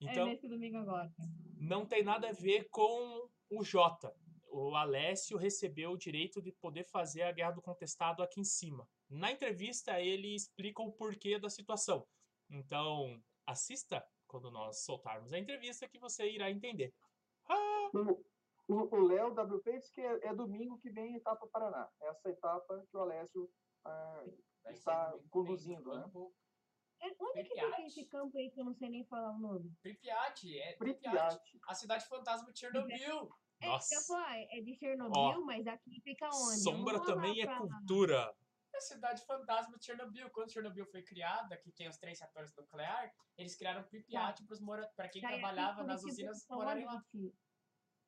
Então, 0.00 0.26
é 0.28 0.30
nesse 0.30 0.46
domingo 0.46 0.76
agora. 0.76 1.10
não 1.58 1.86
tem 1.86 2.02
nada 2.04 2.28
a 2.28 2.32
ver 2.32 2.68
com 2.70 3.28
o 3.50 3.64
Jota. 3.64 4.14
O 4.48 4.74
Alessio 4.74 5.36
recebeu 5.36 5.90
o 5.92 5.98
direito 5.98 6.40
de 6.40 6.52
poder 6.52 6.84
fazer 6.84 7.22
a 7.22 7.32
guerra 7.32 7.52
do 7.52 7.62
contestado 7.62 8.22
aqui 8.22 8.40
em 8.40 8.44
cima. 8.44 8.88
Na 9.08 9.32
entrevista, 9.32 10.00
ele 10.00 10.34
explica 10.34 10.82
o 10.82 10.92
porquê 10.92 11.38
da 11.38 11.48
situação. 11.50 12.06
Então, 12.50 13.20
assista 13.46 14.04
quando 14.26 14.50
nós 14.50 14.84
soltarmos 14.84 15.32
a 15.32 15.38
entrevista 15.38 15.88
que 15.88 15.98
você 15.98 16.28
irá 16.30 16.50
entender. 16.50 16.92
Ah, 17.48 17.90
O- 18.68 18.96
Léo 19.06 19.28
WP 19.32 19.78
disse 19.78 19.92
que 19.92 20.00
é, 20.00 20.26
é 20.26 20.34
domingo 20.34 20.76
que 20.78 20.90
vem 20.90 21.14
a 21.14 21.18
etapa 21.18 21.46
Paraná. 21.46 21.88
Essa 22.00 22.28
etapa 22.30 22.84
que 22.90 22.96
o 22.96 23.00
Alessio 23.00 23.48
ah, 23.84 24.24
está 24.70 25.12
que 25.12 25.28
conduzindo, 25.28 25.94
né? 25.94 26.10
É, 27.00 27.06
onde 27.20 27.42
que 27.44 27.48
Pripyat. 27.50 27.70
fica 27.76 27.82
esse 27.86 28.06
campo 28.06 28.36
aí 28.36 28.50
que 28.50 28.60
eu 28.60 28.64
não 28.64 28.74
sei 28.74 28.88
nem 28.88 29.04
falar 29.06 29.30
o 29.30 29.38
nome? 29.38 29.70
Pripyat, 29.82 30.58
é 30.58 30.72
Pripyat. 30.76 31.12
Pripyat. 31.14 31.60
A 31.68 31.74
cidade 31.74 32.06
fantasma 32.08 32.52
de 32.52 32.58
Chernobyl. 32.58 33.30
É, 33.60 33.66
Nossa. 33.68 34.18
é 34.50 34.60
de 34.60 34.74
Chernobyl, 34.74 35.16
Ó, 35.16 35.40
mas 35.44 35.64
aqui 35.66 36.00
fica 36.02 36.26
onde? 36.26 36.60
Sombra 36.62 37.00
também 37.04 37.40
é 37.40 37.46
pra- 37.46 37.58
cultura. 37.58 38.34
A 38.76 38.80
cidade 38.80 39.24
fantasma 39.24 39.78
de 39.78 39.84
Chernobyl. 39.86 40.28
Quando 40.30 40.52
Chernobyl 40.52 40.84
foi 40.86 41.02
criada, 41.02 41.56
que 41.56 41.72
tem 41.72 41.88
os 41.88 41.96
três 41.96 42.20
reatores 42.20 42.54
nucleares, 42.54 43.10
eles 43.38 43.56
criaram 43.56 43.82
Pripyat 43.84 44.42
para 44.94 45.08
quem 45.08 45.22
Tá, 45.22 45.28
trabalhava 45.28 45.82
nas 45.82 46.04
usinas 46.04 46.46
morarem 46.48 46.84
lá. 46.84 47.02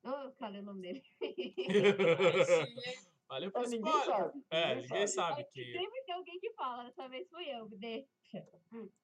Eu 0.03 0.31
falei 0.33 0.61
o 0.61 0.63
nome 0.63 0.81
dele. 0.81 1.03
Valeu 3.27 3.49
É, 3.49 3.51
por 3.51 3.67
ninguém 3.67 3.91
spoiler. 3.97 4.05
sabe. 4.05 4.45
É, 4.49 4.75
ninguém 4.75 5.07
sabe 5.07 5.41
É, 5.41 5.43
que. 5.45 5.71
Sempre 5.71 6.03
tem 6.03 6.15
alguém 6.15 6.39
que 6.39 6.53
fala, 6.53 6.83
dessa 6.83 7.09
vez 7.09 7.27
fui 7.29 7.45
eu, 7.49 7.67
deixa. 7.69 8.07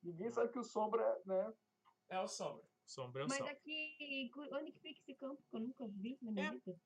Ninguém 0.03 0.31
sabe 0.31 0.51
que 0.51 0.59
o 0.59 0.63
Sombra, 0.63 1.21
né? 1.25 1.53
É 2.09 2.19
o 2.19 2.27
Sombra. 2.27 2.63
Sombra 2.85 3.23
é 3.23 3.25
o 3.25 3.27
Mas 3.27 3.39
sol. 3.39 3.47
aqui, 3.47 4.31
onde 4.51 4.71
que 4.71 4.79
fica 4.79 4.99
esse 5.01 5.15
campo 5.15 5.43
que 5.49 5.55
eu 5.55 5.59
nunca 5.59 5.87
vi 5.87 6.17
na 6.21 6.31
minha 6.31 6.47
É. 6.47 6.51
vida? 6.51 6.79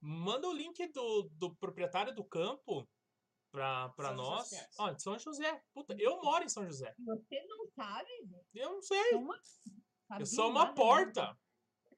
Manda 0.00 0.46
o 0.46 0.52
link 0.52 0.86
do, 0.92 1.22
do 1.32 1.56
proprietário 1.56 2.14
do 2.14 2.24
campo 2.24 2.88
pra, 3.50 3.88
pra 3.90 4.08
São 4.08 4.16
nós. 4.16 4.50
Ó, 4.78 4.90
de 4.90 5.02
São 5.02 5.18
José. 5.18 5.62
Puta, 5.74 5.94
eu 5.98 6.22
moro 6.22 6.44
em 6.44 6.48
São 6.48 6.66
José. 6.66 6.94
Você 6.98 7.44
não 7.46 7.66
sabe? 7.74 8.08
Eu 8.54 8.72
não 8.72 8.82
sei. 8.82 9.10
Sou 9.10 9.20
uma... 9.20 9.40
Eu 10.18 10.26
sou 10.26 10.50
uma 10.50 10.64
nada, 10.64 10.74
porta. 10.74 11.38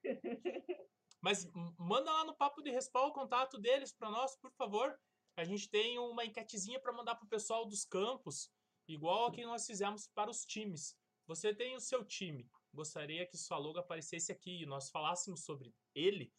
Mas 1.21 1.47
manda 1.77 2.11
lá 2.11 2.25
no 2.25 2.35
papo 2.35 2.61
de 2.61 2.71
respaldo 2.71 3.11
o 3.11 3.13
contato 3.13 3.59
deles 3.59 3.93
pra 3.93 4.09
nós, 4.09 4.35
por 4.37 4.51
favor. 4.53 4.99
A 5.37 5.43
gente 5.43 5.69
tem 5.69 5.97
uma 5.99 6.25
enquetezinha 6.25 6.79
pra 6.79 6.91
mandar 6.91 7.15
pro 7.15 7.27
pessoal 7.27 7.65
dos 7.65 7.85
campos, 7.85 8.51
igual 8.87 9.27
a 9.27 9.31
que 9.31 9.45
nós 9.45 9.65
fizemos 9.65 10.07
para 10.07 10.29
os 10.29 10.43
times. 10.45 10.95
Você 11.27 11.53
tem 11.53 11.75
o 11.75 11.79
seu 11.79 12.03
time. 12.03 12.49
Gostaria 12.73 13.25
que 13.25 13.37
sua 13.37 13.57
logo 13.57 13.79
aparecesse 13.79 14.31
aqui 14.31 14.63
e 14.63 14.65
nós 14.65 14.89
falássemos 14.89 15.45
sobre 15.45 15.73
ele. 15.95 16.33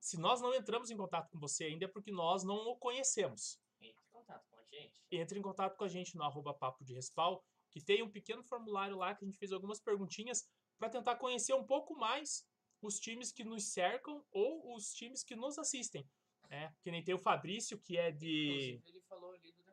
Se 0.00 0.18
nós 0.18 0.40
não 0.40 0.54
entramos 0.54 0.90
em 0.90 0.96
contato 0.96 1.30
com 1.30 1.38
você 1.38 1.64
ainda 1.64 1.84
é 1.84 1.88
porque 1.88 2.10
nós 2.10 2.44
não 2.44 2.56
o 2.68 2.76
conhecemos. 2.76 3.60
Entre 3.80 4.04
em 4.04 4.10
contato 4.10 4.46
com 4.48 4.56
a 4.56 4.64
gente. 4.64 5.02
Entre 5.10 5.38
em 5.38 5.42
contato 5.42 5.76
com 5.76 5.84
a 5.84 5.88
gente 5.88 6.16
no 6.16 6.22
arroba 6.22 6.54
papo 6.54 6.84
de 6.84 6.94
respal, 6.94 7.44
que 7.70 7.80
tem 7.80 8.02
um 8.02 8.10
pequeno 8.10 8.42
formulário 8.42 8.96
lá 8.96 9.14
que 9.14 9.24
a 9.24 9.28
gente 9.28 9.38
fez 9.38 9.52
algumas 9.52 9.80
perguntinhas 9.80 10.48
para 10.78 10.88
tentar 10.88 11.16
conhecer 11.16 11.54
um 11.54 11.66
pouco 11.66 11.94
mais 11.96 12.46
os 12.80 12.98
times 12.98 13.32
que 13.32 13.44
nos 13.44 13.72
cercam 13.72 14.24
ou 14.30 14.74
os 14.74 14.92
times 14.92 15.22
que 15.22 15.34
nos 15.36 15.58
assistem. 15.58 16.08
É, 16.50 16.72
que 16.82 16.90
nem 16.90 17.04
tem 17.04 17.14
o 17.14 17.18
Fabrício, 17.18 17.78
que 17.78 17.98
é 17.98 18.10
de. 18.10 18.80
Ele 18.86 19.00
falou 19.02 19.32
ali 19.32 19.52
do. 19.52 19.68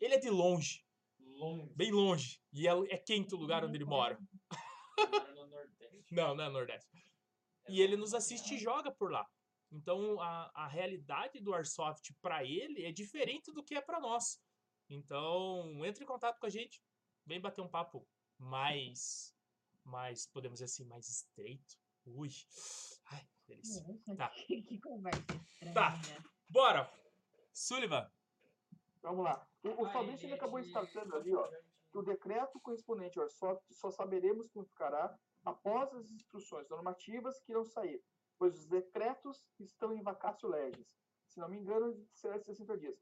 Ele 0.00 0.14
é 0.14 0.18
de 0.18 0.30
longe, 0.30 0.84
Longe. 1.18 1.72
bem 1.74 1.90
longe. 1.90 2.40
E 2.52 2.68
é, 2.68 2.72
é 2.90 2.98
quente 2.98 3.34
o 3.34 3.38
lugar 3.38 3.64
onde 3.64 3.76
ele 3.76 3.84
mora. 3.84 4.18
Mora 4.98 5.34
no 5.34 5.46
Nordeste. 5.46 6.14
Não, 6.14 6.34
não 6.34 6.44
é 6.44 6.48
Nordeste. 6.48 6.88
É 7.66 7.72
E 7.72 7.80
ele 7.80 7.96
nos 7.96 8.14
assiste 8.14 8.54
e 8.54 8.58
joga 8.58 8.92
por 8.92 9.10
lá. 9.10 9.26
Então 9.70 10.20
a, 10.20 10.50
a 10.54 10.66
realidade 10.66 11.40
do 11.40 11.54
Airsoft 11.54 12.12
para 12.22 12.44
ele 12.44 12.84
é 12.84 12.92
diferente 12.92 13.52
do 13.52 13.62
que 13.62 13.74
é 13.74 13.80
para 13.80 14.00
nós. 14.00 14.40
Então, 14.88 15.84
entre 15.84 16.04
em 16.04 16.06
contato 16.06 16.38
com 16.38 16.46
a 16.46 16.50
gente. 16.50 16.82
Vem 17.26 17.40
bater 17.40 17.60
um 17.60 17.68
papo 17.68 18.08
mais, 18.38 19.34
mais 19.84 20.26
podemos 20.26 20.56
dizer 20.60 20.64
assim, 20.64 20.84
mais 20.86 21.06
estreito. 21.08 21.76
Ui. 22.06 22.30
Ai, 23.06 23.28
delícia. 23.46 23.82
Nossa, 23.86 24.16
Tá. 24.16 24.30
que, 24.30 24.62
que 24.64 24.80
conversa 24.80 25.20
estranha. 25.34 25.74
Tá. 25.74 25.94
Bora! 26.48 26.90
Sullivan. 27.52 28.10
Vamos 29.02 29.24
lá. 29.24 29.46
O, 29.62 29.82
o 29.84 29.90
Fabrício 29.90 30.26
ele 30.26 30.34
acabou 30.34 30.58
gente. 30.62 30.68
startando 30.68 31.14
ali, 31.16 31.34
ó, 31.34 31.46
que 31.90 31.98
o 31.98 32.02
decreto 32.02 32.58
correspondente 32.60 33.18
ao 33.18 33.24
Airsoft 33.24 33.62
só 33.74 33.90
saberemos 33.90 34.48
como 34.48 34.64
ficará 34.64 35.14
após 35.44 35.92
as 35.94 36.10
instruções 36.10 36.68
normativas 36.68 37.38
que 37.40 37.52
irão 37.52 37.64
sair, 37.64 38.02
pois 38.38 38.58
os 38.58 38.66
decretos 38.66 39.44
estão 39.58 39.92
em 39.92 40.02
vacácio 40.02 40.48
legis. 40.48 40.96
Se 41.26 41.40
não 41.40 41.48
me 41.48 41.58
engano, 41.58 42.06
será 42.14 42.38
de 42.38 42.46
60 42.46 42.78
dias. 42.78 42.98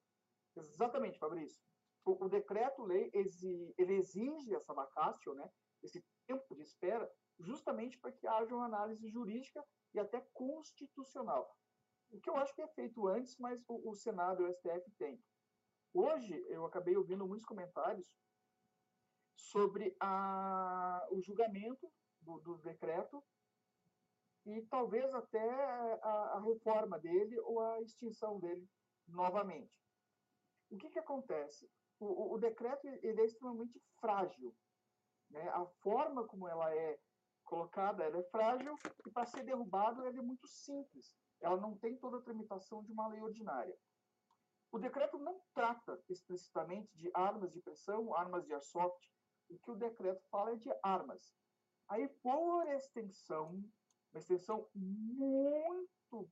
Exatamente, 0.57 1.19
Fabrício. 1.19 1.62
O, 2.05 2.25
o 2.25 2.28
decreto-lei 2.28 3.11
exige 3.12 4.55
essa 4.55 4.73
vacácio, 4.73 5.35
né, 5.35 5.49
esse 5.83 6.05
tempo 6.26 6.55
de 6.55 6.62
espera, 6.62 7.11
justamente 7.38 7.99
para 7.99 8.12
que 8.12 8.26
haja 8.26 8.55
uma 8.55 8.64
análise 8.64 9.09
jurídica 9.09 9.62
e 9.93 9.99
até 9.99 10.21
constitucional. 10.33 11.55
O 12.11 12.21
que 12.21 12.31
eu 12.31 12.37
acho 12.37 12.55
que 12.55 12.62
é 12.62 12.69
feito 12.69 13.07
antes, 13.09 13.37
mas 13.38 13.62
o, 13.69 13.90
o 13.90 13.95
Senado 13.95 14.43
e 14.43 14.47
o 14.47 14.52
STF 14.55 14.90
têm. 14.99 15.23
Hoje, 15.93 16.35
eu 16.49 16.64
acabei 16.64 16.97
ouvindo 16.97 17.26
muitos 17.26 17.47
comentários 17.47 18.14
sobre 19.35 19.97
a, 20.00 21.07
o 21.11 21.21
julgamento 21.21 21.90
do, 22.21 22.38
do 22.40 22.59
decreto 22.59 23.23
e 24.47 24.62
talvez 24.67 25.12
até 25.12 25.50
a, 26.03 26.37
a 26.37 26.41
reforma 26.41 26.99
dele 26.99 27.38
ou 27.41 27.61
a 27.61 27.83
extinção 27.83 28.38
dele 28.38 28.69
novamente. 29.07 29.85
O 30.71 30.76
que, 30.76 30.89
que 30.91 30.99
acontece? 30.99 31.71
O, 31.99 32.35
o- 32.35 32.39
decreto 32.39 32.87
ele 32.87 33.21
é 33.21 33.25
extremamente 33.25 33.80
frágil. 34.00 34.56
Né? 35.30 35.49
A 35.49 35.67
forma 35.67 36.26
como 36.26 36.47
ela 36.49 36.75
é 36.75 36.99
colocada 37.45 38.04
ela 38.04 38.19
é 38.19 38.23
frágil 38.25 38.75
e 39.06 39.11
para 39.11 39.26
ser 39.26 39.45
derrubado 39.45 40.04
ela 40.04 40.17
é 40.17 40.23
muito 40.23 40.47
simples. 40.47 41.17
Ela 41.41 41.56
não 41.56 41.76
tem 41.76 41.99
toda 41.99 42.19
a 42.19 42.23
tramitação 42.23 42.85
de 42.85 42.93
uma 42.93 43.09
lei 43.09 43.21
ordinária. 43.21 43.76
O 44.71 44.78
decreto 44.78 45.19
não 45.19 45.41
trata 45.54 46.02
explicitamente 46.09 46.97
de 46.97 47.11
armas 47.15 47.52
de 47.52 47.63
pressão, 47.63 48.15
armas 48.15 48.45
de 48.45 48.52
airsoft. 48.52 49.11
O 49.49 49.59
que 49.59 49.71
o 49.71 49.76
decreto 49.76 50.23
fala 50.28 50.52
é 50.52 50.56
de 50.56 50.71
armas. 50.82 51.37
Aí, 51.89 52.09
por 52.09 52.67
extensão, 52.69 53.63
uma 54.17 54.21
extensão 54.21 54.67
muito 54.75 56.31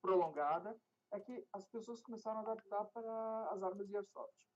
prolongada, 0.00 0.76
é 1.12 1.20
que 1.20 1.46
as 1.52 1.66
pessoas 1.68 2.02
começaram 2.02 2.38
a 2.38 2.42
adaptar 2.42 2.84
para 2.86 3.50
as 3.50 3.62
armas 3.62 3.86
de 3.86 3.96
airsoft. 3.96 4.48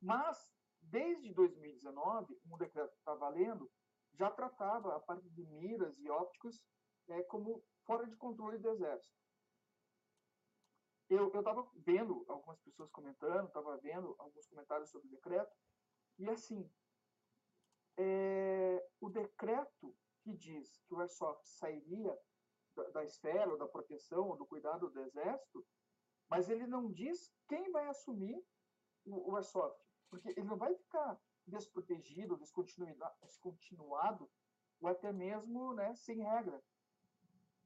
Mas, 0.00 0.54
desde 0.80 1.34
2019, 1.34 2.38
um 2.46 2.56
decreto 2.56 2.92
que 2.92 2.98
está 2.98 3.14
valendo 3.14 3.70
já 4.14 4.30
tratava 4.30 4.94
a 4.94 5.00
parte 5.00 5.28
de 5.30 5.44
miras 5.44 5.98
e 5.98 6.08
ópticos 6.08 6.62
é, 7.08 7.22
como 7.24 7.62
fora 7.84 8.06
de 8.06 8.16
controle 8.16 8.58
do 8.58 8.70
exército 8.70 9.16
eu 11.08 11.28
estava 11.28 11.68
vendo 11.76 12.24
algumas 12.28 12.58
pessoas 12.60 12.90
comentando, 12.90 13.46
estava 13.46 13.76
vendo 13.78 14.14
alguns 14.18 14.46
comentários 14.48 14.90
sobre 14.90 15.06
o 15.06 15.10
decreto, 15.10 15.54
e 16.18 16.28
assim, 16.28 16.68
é, 17.96 18.84
o 19.00 19.08
decreto 19.08 19.96
que 20.26 20.36
diz 20.36 20.82
que 20.88 20.94
o 20.94 20.98
Airsoft 20.98 21.46
sairia 21.46 22.18
da, 22.74 22.82
da 22.90 23.04
esfera, 23.04 23.48
ou 23.48 23.56
da 23.56 23.68
proteção, 23.68 24.28
ou 24.28 24.36
do 24.36 24.44
cuidado 24.44 24.90
do 24.90 25.00
Exército, 25.00 25.64
mas 26.28 26.50
ele 26.50 26.66
não 26.66 26.90
diz 26.90 27.32
quem 27.46 27.70
vai 27.70 27.86
assumir 27.86 28.36
o, 29.04 29.30
o 29.30 29.36
Airsoft, 29.36 29.80
porque 30.10 30.30
ele 30.30 30.42
não 30.42 30.56
vai 30.56 30.74
ficar 30.74 31.16
desprotegido, 31.46 32.36
descontinuado, 33.22 34.28
ou 34.80 34.88
até 34.88 35.12
mesmo 35.12 35.72
né, 35.74 35.94
sem 35.94 36.18
regra. 36.18 36.60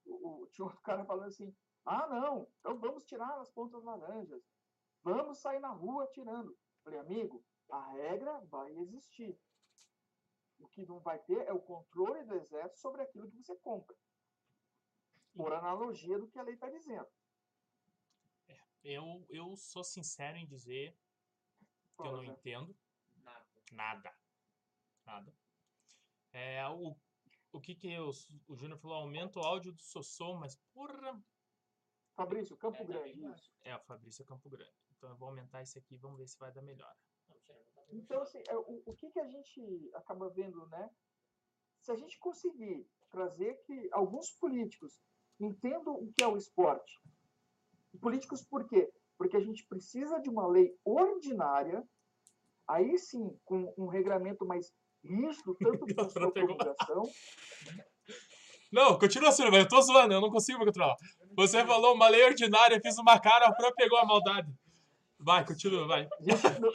O, 0.04 0.42
o, 0.42 0.46
tinha 0.48 0.66
outro 0.66 0.80
cara 0.84 1.02
falando 1.06 1.28
assim, 1.28 1.56
ah, 1.86 2.06
não, 2.08 2.46
então 2.58 2.78
vamos 2.78 3.04
tirar 3.06 3.40
as 3.40 3.50
pontas 3.50 3.82
laranjas. 3.82 4.42
Vamos 5.02 5.38
sair 5.38 5.60
na 5.60 5.70
rua 5.70 6.04
atirando. 6.04 6.54
Falei, 6.84 6.98
amigo, 6.98 7.42
a 7.70 7.90
regra 7.92 8.38
vai 8.50 8.70
existir. 8.80 9.40
O 10.60 10.68
que 10.68 10.86
não 10.86 11.00
vai 11.00 11.18
ter 11.20 11.46
é 11.46 11.52
o 11.52 11.60
controle 11.60 12.22
do 12.24 12.34
exército 12.34 12.78
sobre 12.78 13.02
aquilo 13.02 13.28
que 13.30 13.36
você 13.36 13.56
compra. 13.56 13.96
Por 15.34 15.52
analogia 15.52 16.18
do 16.18 16.28
que 16.28 16.38
a 16.38 16.42
lei 16.42 16.54
está 16.54 16.68
dizendo. 16.68 17.08
Eu, 18.82 19.26
eu 19.28 19.56
sou 19.56 19.84
sincero 19.84 20.36
em 20.38 20.46
dizer 20.46 20.96
que 21.96 22.06
eu 22.06 22.12
não 22.12 22.24
entendo 22.24 22.74
Nada. 23.16 23.46
nada. 23.72 24.14
Nada. 25.04 25.34
É, 26.32 26.66
o, 26.68 26.96
o 27.52 27.60
que 27.60 27.74
que 27.74 27.92
eu, 27.92 28.10
o 28.46 28.56
Júnior 28.56 28.78
falou, 28.78 28.96
aumenta 28.96 29.38
o 29.38 29.42
áudio 29.44 29.72
do 29.72 29.82
Sossô, 29.82 30.34
mas 30.34 30.56
porra, 30.72 31.22
Fabrício, 32.14 32.56
Campo 32.56 32.76
É, 32.76 32.86
tá 32.86 32.92
Grande, 32.92 33.26
isso. 33.26 33.52
é 33.62 33.76
o 33.76 33.80
Fabrício 33.80 34.24
Campo 34.24 34.48
Grande. 34.48 34.74
Então 34.96 35.10
eu 35.10 35.16
vou 35.16 35.28
aumentar 35.28 35.62
esse 35.62 35.78
aqui, 35.78 35.96
vamos 35.96 36.18
ver 36.18 36.26
se 36.26 36.38
vai 36.38 36.52
dar 36.52 36.62
melhor. 36.62 36.94
Então, 37.92 38.22
assim, 38.22 38.42
é, 38.48 38.56
o, 38.56 38.82
o 38.86 38.94
que, 38.96 39.10
que 39.10 39.20
a 39.20 39.26
gente 39.26 39.90
acaba 39.94 40.28
vendo, 40.30 40.66
né? 40.68 40.90
Se 41.80 41.90
a 41.90 41.96
gente 41.96 42.18
conseguir 42.18 42.86
trazer 43.10 43.54
que 43.66 43.88
alguns 43.92 44.30
políticos 44.30 45.00
entendam 45.40 45.94
o 45.94 46.12
que 46.12 46.22
é 46.22 46.26
o 46.26 46.36
esporte. 46.36 47.00
Políticos 48.00 48.42
por 48.42 48.68
quê? 48.68 48.92
Porque 49.16 49.36
a 49.36 49.40
gente 49.40 49.66
precisa 49.66 50.20
de 50.20 50.28
uma 50.28 50.46
lei 50.46 50.76
ordinária, 50.84 51.82
aí 52.68 52.96
sim, 52.98 53.36
com 53.44 53.74
um 53.76 53.86
regramento 53.86 54.46
mais 54.46 54.72
rígido, 55.02 55.56
tanto 55.56 55.86
para 55.94 56.08
sua 56.08 56.30
promulgação, 56.30 57.10
Não, 58.72 58.96
continua 58.96 59.32
sendo, 59.32 59.56
eu 59.56 59.66
tô 59.66 59.82
zoando, 59.82 60.14
eu 60.14 60.20
não 60.20 60.30
consigo 60.30 60.60
me 60.60 60.64
controlar. 60.64 60.94
Você 61.36 61.64
falou 61.66 61.94
uma 61.94 62.08
lei 62.08 62.22
ordinária, 62.22 62.80
fiz 62.80 62.96
uma 62.98 63.18
cara, 63.18 63.48
a 63.48 63.54
Fran 63.54 63.72
pegou 63.74 63.98
a 63.98 64.04
maldade. 64.04 64.48
Vai, 65.22 65.44
continua, 65.44 65.86
vai. 65.86 66.08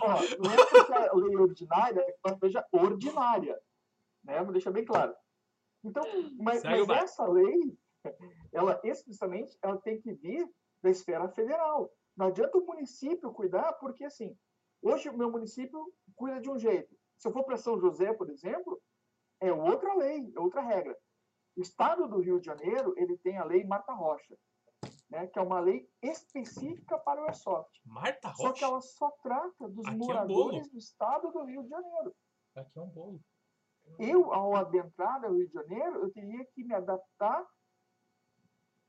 Ó, 0.01 0.07
não 0.37 0.51
é 0.51 0.65
porque 0.69 0.93
a 0.93 1.13
lei 1.15 1.35
ordinária 1.35 1.99
é 1.99 2.31
que 2.31 2.39
seja 2.39 2.65
ordinária. 2.71 3.59
Né? 4.23 4.43
Vou 4.43 4.53
deixar 4.53 4.71
bem 4.71 4.85
claro. 4.85 5.15
Então, 5.83 6.03
mas, 6.37 6.63
mas 6.63 6.89
essa 6.89 7.27
lei, 7.27 7.77
ela 8.53 8.79
explicitamente, 8.83 9.57
ela 9.61 9.77
tem 9.77 9.99
que 9.99 10.13
vir 10.13 10.47
da 10.81 10.89
esfera 10.89 11.27
federal. 11.29 11.91
Não 12.15 12.27
adianta 12.27 12.57
o 12.57 12.65
município 12.65 13.33
cuidar, 13.33 13.73
porque 13.73 14.05
assim, 14.05 14.37
hoje 14.81 15.09
o 15.09 15.17
meu 15.17 15.31
município 15.31 15.93
cuida 16.15 16.39
de 16.39 16.49
um 16.49 16.57
jeito. 16.57 16.95
Se 17.17 17.27
eu 17.27 17.31
for 17.31 17.43
para 17.43 17.57
São 17.57 17.79
José, 17.79 18.13
por 18.13 18.29
exemplo, 18.29 18.81
é 19.41 19.51
outra 19.51 19.93
lei, 19.95 20.31
é 20.35 20.39
outra 20.39 20.61
regra. 20.61 20.95
O 21.55 21.61
estado 21.61 22.07
do 22.07 22.19
Rio 22.19 22.39
de 22.39 22.45
Janeiro, 22.45 22.93
ele 22.97 23.17
tem 23.17 23.37
a 23.37 23.45
lei 23.45 23.63
Marta 23.63 23.93
Rocha, 23.93 24.35
né, 25.09 25.27
que 25.27 25.37
é 25.37 25.41
uma 25.41 25.59
lei 25.59 25.87
específica 26.01 26.97
para 26.97 27.21
o 27.21 27.25
airsoft. 27.25 27.71
Marta 27.85 28.33
Só 28.33 28.51
que 28.51 28.63
Rocha? 28.63 28.65
ela 28.65 28.81
só 28.81 29.11
trata 29.21 29.69
dos 29.69 29.85
Aqui 29.85 29.89
é 29.89 29.91
um 29.91 29.97
moradores 29.97 30.69
do 30.69 30.77
estado 30.77 31.31
do 31.31 31.43
Rio 31.43 31.63
de 31.63 31.69
Janeiro. 31.69 32.15
Aqui 32.55 32.79
é 32.79 32.81
um 32.81 32.89
bolo. 32.89 33.21
Eu, 33.99 34.33
ao 34.33 34.55
adentrar 34.55 35.21
no 35.21 35.37
Rio 35.37 35.47
de 35.47 35.53
Janeiro, 35.53 36.01
eu 36.01 36.11
teria 36.11 36.43
que 36.45 36.63
me 36.63 36.73
adaptar, 36.73 37.45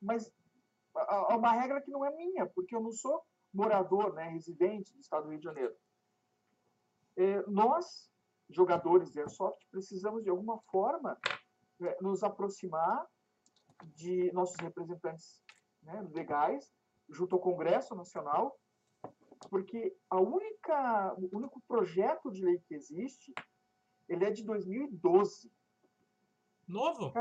mas 0.00 0.32
a, 0.94 1.32
a 1.32 1.36
uma 1.36 1.52
regra 1.52 1.82
que 1.82 1.90
não 1.90 2.04
é 2.04 2.10
minha, 2.16 2.46
porque 2.46 2.74
eu 2.74 2.80
não 2.80 2.92
sou 2.92 3.22
morador, 3.52 4.14
né, 4.14 4.28
residente 4.28 4.92
do 4.94 5.00
estado 5.00 5.24
do 5.24 5.30
Rio 5.30 5.38
de 5.38 5.44
Janeiro. 5.44 5.76
É, 7.16 7.42
nós, 7.46 8.10
jogadores 8.48 9.10
de 9.10 9.20
Airsoft, 9.20 9.66
precisamos 9.70 10.22
de 10.22 10.30
alguma 10.30 10.58
forma 10.70 11.18
né, 11.78 11.94
nos 12.00 12.22
aproximar 12.22 13.06
de 13.94 14.32
nossos 14.32 14.56
representantes 14.56 15.42
né, 15.86 16.06
legais, 16.12 16.70
junto 17.08 17.36
ao 17.36 17.40
Congresso 17.40 17.94
Nacional, 17.94 18.58
porque 19.48 19.96
a 20.10 20.20
única, 20.20 21.14
o 21.14 21.36
único 21.36 21.60
projeto 21.68 22.30
de 22.30 22.44
lei 22.44 22.58
que 22.66 22.74
existe, 22.74 23.32
ele 24.08 24.24
é 24.24 24.30
de 24.30 24.44
2012. 24.44 25.52
Novo? 26.66 27.12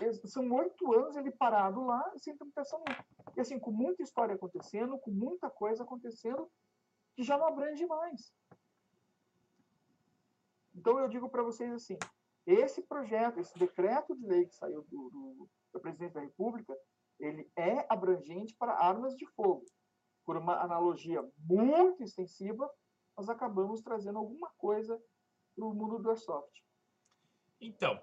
Eles- 0.00 0.20
São 0.30 0.48
oito 0.52 0.92
anos 0.92 1.16
ele 1.16 1.32
parado 1.32 1.84
lá, 1.84 2.12
sem 2.16 2.36
tramitação 2.36 2.82
nenhuma. 2.86 3.04
E 3.36 3.40
assim, 3.40 3.58
com 3.58 3.72
muita 3.72 4.02
história 4.02 4.34
acontecendo, 4.34 4.98
com 4.98 5.10
muita 5.10 5.50
coisa 5.50 5.82
acontecendo, 5.82 6.48
que 7.16 7.24
já 7.24 7.36
não 7.36 7.46
abrange 7.46 7.84
mais. 7.86 8.32
Então 10.72 11.00
eu 11.00 11.08
digo 11.08 11.28
para 11.28 11.42
vocês 11.42 11.72
assim, 11.72 11.98
esse 12.46 12.82
projeto, 12.82 13.40
esse 13.40 13.58
decreto 13.58 14.14
de 14.14 14.24
lei 14.24 14.46
que 14.46 14.54
saiu 14.54 14.82
do, 14.82 15.10
do, 15.10 15.48
do 15.72 15.80
presidente 15.80 16.12
da 16.14 16.20
República, 16.20 16.76
ele 17.18 17.50
é 17.56 17.86
abrangente 17.92 18.54
para 18.54 18.72
armas 18.74 19.16
de 19.16 19.26
fogo. 19.26 19.64
Por 20.24 20.36
uma 20.36 20.60
analogia 20.62 21.22
muito 21.38 22.02
extensiva, 22.02 22.70
nós 23.16 23.28
acabamos 23.28 23.80
trazendo 23.82 24.18
alguma 24.18 24.50
coisa 24.58 25.00
para 25.56 25.64
o 25.64 25.74
mundo 25.74 25.98
do 25.98 26.10
airsoft. 26.10 26.62
Então. 27.60 28.00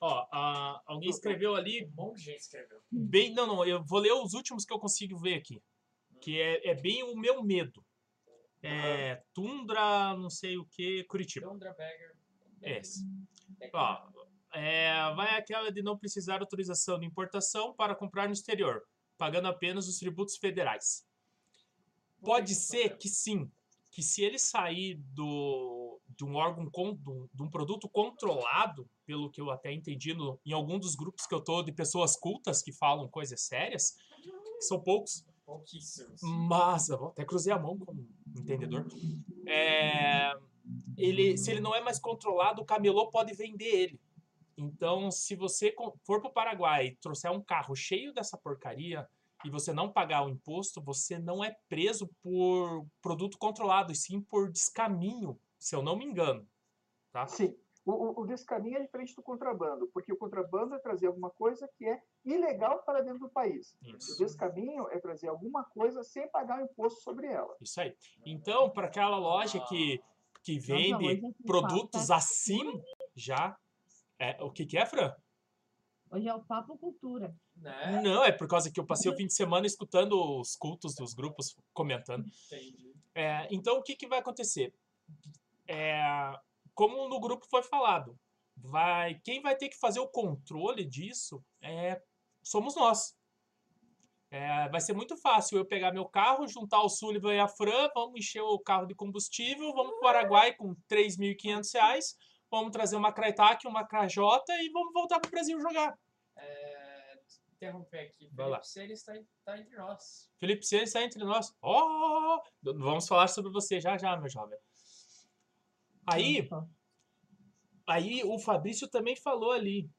Ó, 0.00 0.26
a- 0.32 0.82
alguém 0.86 1.10
escreveu 1.10 1.54
ali 1.54 1.84
Um 1.86 1.90
monte 1.94 2.16
de 2.16 2.22
gente 2.24 2.40
escreveu. 2.40 2.80
bem. 2.90 3.32
Não, 3.34 3.46
não, 3.46 3.64
eu 3.66 3.82
vou 3.84 3.98
ler 4.00 4.12
os 4.12 4.32
últimos 4.34 4.64
que 4.64 4.72
eu 4.72 4.78
consigo 4.78 5.18
ver 5.18 5.34
aqui. 5.34 5.62
Que 6.20 6.40
é, 6.40 6.70
é 6.70 6.74
bem 6.74 7.02
o 7.02 7.14
meu 7.16 7.42
medo. 7.42 7.84
É, 8.62 9.22
Tundra, 9.32 10.14
não 10.16 10.28
sei 10.28 10.58
o 10.58 10.66
que, 10.66 11.04
Curitiba. 11.04 11.48
Tundra 11.48 11.72
Bagger. 11.72 12.14
Esse. 12.62 13.06
Ó, 13.72 14.10
é, 14.52 14.92
vai 15.14 15.38
aquela 15.38 15.70
de 15.70 15.82
não 15.82 15.96
precisar 15.96 16.40
autorização 16.40 16.98
de 16.98 17.06
importação 17.06 17.72
para 17.74 17.94
comprar 17.94 18.26
no 18.26 18.32
exterior, 18.32 18.82
pagando 19.16 19.48
apenas 19.48 19.88
os 19.88 19.98
tributos 19.98 20.36
federais. 20.36 21.06
Pode 22.22 22.54
ser 22.54 22.98
que 22.98 23.08
sim, 23.08 23.50
que 23.90 24.02
se 24.02 24.22
ele 24.22 24.38
sair 24.38 24.96
do, 25.14 26.00
de 26.16 26.24
um 26.24 26.34
órgão, 26.36 26.64
de 26.64 26.80
um, 27.10 27.28
de 27.32 27.42
um 27.42 27.50
produto 27.50 27.88
controlado, 27.88 28.88
pelo 29.06 29.30
que 29.30 29.40
eu 29.40 29.50
até 29.50 29.72
entendi 29.72 30.14
no, 30.14 30.38
em 30.44 30.52
algum 30.52 30.78
dos 30.78 30.94
grupos 30.94 31.26
que 31.26 31.34
eu 31.34 31.40
tô 31.40 31.62
de 31.62 31.72
pessoas 31.72 32.16
cultas 32.16 32.62
que 32.62 32.72
falam 32.72 33.08
coisas 33.08 33.40
sérias, 33.40 33.96
que 34.22 34.62
são 34.62 34.80
poucos, 34.80 35.24
Pouquíssimos. 35.44 36.20
mas 36.22 36.88
eu 36.88 37.06
até 37.06 37.24
cruzei 37.24 37.52
a 37.52 37.58
mão 37.58 37.76
como 37.78 38.06
entendedor. 38.36 38.86
É, 39.46 40.32
ele, 40.96 41.36
se 41.36 41.50
ele 41.50 41.60
não 41.60 41.74
é 41.74 41.80
mais 41.80 41.98
controlado, 41.98 42.62
o 42.62 42.64
camelô 42.64 43.10
pode 43.10 43.34
vender 43.34 43.64
ele. 43.64 44.00
Então, 44.60 45.10
se 45.10 45.34
você 45.34 45.74
for 46.04 46.20
para 46.20 46.28
o 46.28 46.32
Paraguai 46.32 46.86
e 46.86 46.96
trouxer 46.96 47.32
um 47.32 47.42
carro 47.42 47.74
cheio 47.74 48.12
dessa 48.12 48.36
porcaria 48.36 49.08
e 49.42 49.50
você 49.50 49.72
não 49.72 49.90
pagar 49.90 50.26
o 50.26 50.28
imposto, 50.28 50.82
você 50.82 51.18
não 51.18 51.42
é 51.42 51.56
preso 51.66 52.10
por 52.22 52.86
produto 53.00 53.38
controlado, 53.38 53.90
e 53.90 53.96
sim 53.96 54.20
por 54.20 54.52
descaminho, 54.52 55.40
se 55.58 55.74
eu 55.74 55.82
não 55.82 55.96
me 55.96 56.04
engano. 56.04 56.46
Tá? 57.10 57.26
Sim. 57.26 57.56
O, 57.86 57.92
o, 57.92 58.20
o 58.20 58.26
descaminho 58.26 58.76
é 58.76 58.82
diferente 58.82 59.16
do 59.16 59.22
contrabando, 59.22 59.88
porque 59.94 60.12
o 60.12 60.16
contrabando 60.16 60.74
é 60.74 60.78
trazer 60.78 61.06
alguma 61.06 61.30
coisa 61.30 61.66
que 61.78 61.86
é 61.86 61.98
ilegal 62.22 62.82
para 62.82 63.00
dentro 63.00 63.20
do 63.20 63.30
país. 63.30 63.74
O 63.82 63.96
Isso. 63.96 64.18
descaminho 64.18 64.86
é 64.90 64.98
trazer 64.98 65.28
alguma 65.28 65.64
coisa 65.64 66.04
sem 66.04 66.28
pagar 66.28 66.60
o 66.60 66.64
imposto 66.64 67.00
sobre 67.00 67.28
ela. 67.28 67.56
Isso 67.62 67.80
aí. 67.80 67.96
Então, 68.26 68.68
para 68.68 68.88
aquela 68.88 69.16
loja 69.16 69.58
que, 69.60 69.98
que 70.42 70.58
vende 70.58 71.22
produtos 71.46 72.10
assim, 72.10 72.82
já. 73.16 73.56
É, 74.20 74.36
o 74.42 74.50
que, 74.50 74.66
que 74.66 74.76
é, 74.76 74.84
Fran? 74.84 75.14
Hoje 76.10 76.28
é 76.28 76.34
o 76.34 76.44
Papo 76.44 76.76
Cultura. 76.76 77.34
Né? 77.56 78.02
Não, 78.02 78.22
é 78.22 78.30
por 78.30 78.46
causa 78.46 78.70
que 78.70 78.78
eu 78.78 78.84
passei 78.84 79.10
o 79.10 79.16
fim 79.16 79.26
de 79.26 79.32
semana 79.32 79.66
escutando 79.66 80.12
os 80.38 80.54
cultos 80.56 80.94
dos 80.94 81.14
grupos 81.14 81.56
comentando. 81.72 82.26
Entendi. 82.46 82.92
É, 83.14 83.48
então, 83.50 83.78
o 83.78 83.82
que, 83.82 83.96
que 83.96 84.06
vai 84.06 84.18
acontecer? 84.18 84.74
É, 85.66 86.38
como 86.74 87.08
no 87.08 87.18
grupo 87.18 87.46
foi 87.48 87.62
falado, 87.62 88.18
vai, 88.56 89.18
quem 89.24 89.40
vai 89.40 89.56
ter 89.56 89.70
que 89.70 89.78
fazer 89.78 90.00
o 90.00 90.08
controle 90.08 90.84
disso 90.84 91.42
é, 91.62 92.02
somos 92.42 92.76
nós. 92.76 93.16
É, 94.30 94.68
vai 94.68 94.80
ser 94.80 94.92
muito 94.92 95.16
fácil 95.16 95.58
eu 95.58 95.64
pegar 95.64 95.92
meu 95.92 96.04
carro, 96.04 96.46
juntar 96.46 96.82
o 96.82 96.88
Sullivan 96.88 97.34
e 97.34 97.40
a 97.40 97.48
Fran, 97.48 97.88
vamos 97.94 98.18
encher 98.18 98.42
o 98.42 98.58
carro 98.58 98.86
de 98.86 98.94
combustível, 98.94 99.72
vamos 99.72 99.92
para 99.92 99.98
o 99.98 100.00
Paraguai 100.00 100.54
com 100.54 100.74
3.500 100.88 101.72
reais, 101.72 102.16
vamos 102.50 102.70
trazer 102.70 102.96
uma 102.96 103.12
Crytek, 103.12 103.66
uma 103.66 103.86
Crajota 103.86 104.52
e 104.62 104.70
vamos 104.70 104.92
voltar 104.92 105.20
para 105.20 105.28
o 105.28 105.30
Brasil 105.30 105.60
jogar. 105.60 105.98
É, 106.36 106.70
interromper 107.60 108.08
aqui. 108.08 108.30
Vai. 108.32 108.46
Felipe 108.46 108.66
Seres 108.66 108.98
está 109.00 109.12
tá 109.44 109.58
entre 109.58 109.76
nós. 109.76 110.30
Felipe 110.38 110.66
Ciano 110.66 110.84
está 110.84 111.02
entre 111.02 111.24
nós. 111.24 111.54
Oh! 111.62 112.40
Vamos 112.62 113.06
falar 113.06 113.28
sobre 113.28 113.52
você 113.52 113.80
já 113.80 113.98
já, 113.98 114.16
meu 114.16 114.30
jovem. 114.30 114.58
Aí, 116.06 116.48
aí 117.86 118.24
o 118.24 118.38
Fabrício 118.38 118.88
também 118.88 119.14
falou 119.14 119.52
ali. 119.52 119.90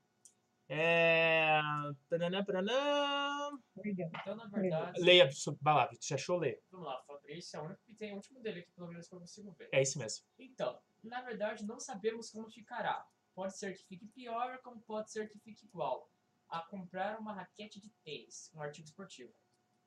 É... 0.74 1.60
tananã, 2.08 2.46
paranã. 2.46 3.52
Então, 3.84 4.38
na 4.38 4.46
verdade, 4.48 5.02
Leia, 5.02 5.30
vai 5.60 5.74
lá, 5.74 5.90
você 5.92 6.14
achou 6.14 6.38
ler? 6.38 6.64
vamos 6.72 6.88
lá, 6.88 7.04
Fabrício 7.04 7.58
é 7.58 7.62
o 7.62 7.66
único 7.66 7.82
que 7.84 7.94
tem 7.94 8.14
o 8.14 8.16
último 8.16 8.40
dele 8.40 8.62
aqui, 8.62 8.72
pelo 8.72 8.88
menos 8.88 9.06
que 9.06 9.14
eu 9.14 9.20
consigo 9.20 9.52
ver. 9.52 9.68
É 9.74 9.82
isso 9.82 10.00
mesmo. 10.00 10.26
Então, 10.40 10.80
na 11.04 11.22
verdade, 11.22 11.66
não 11.66 11.78
sabemos 11.78 12.30
como 12.32 12.50
ficará. 12.50 13.06
Pode 13.36 13.58
ser 13.58 13.74
que 13.74 13.84
fique 13.84 14.08
pior, 14.08 14.60
como 14.60 14.80
pode 14.82 15.12
ser 15.12 15.30
que 15.30 15.38
fique 15.40 15.66
igual. 15.66 16.10
A 16.48 16.62
comprar 16.62 17.20
uma 17.20 17.34
raquete 17.34 17.82
de 17.82 17.90
tênis, 18.06 18.50
um 18.56 18.62
artigo 18.62 18.88
esportivo. 18.88 19.34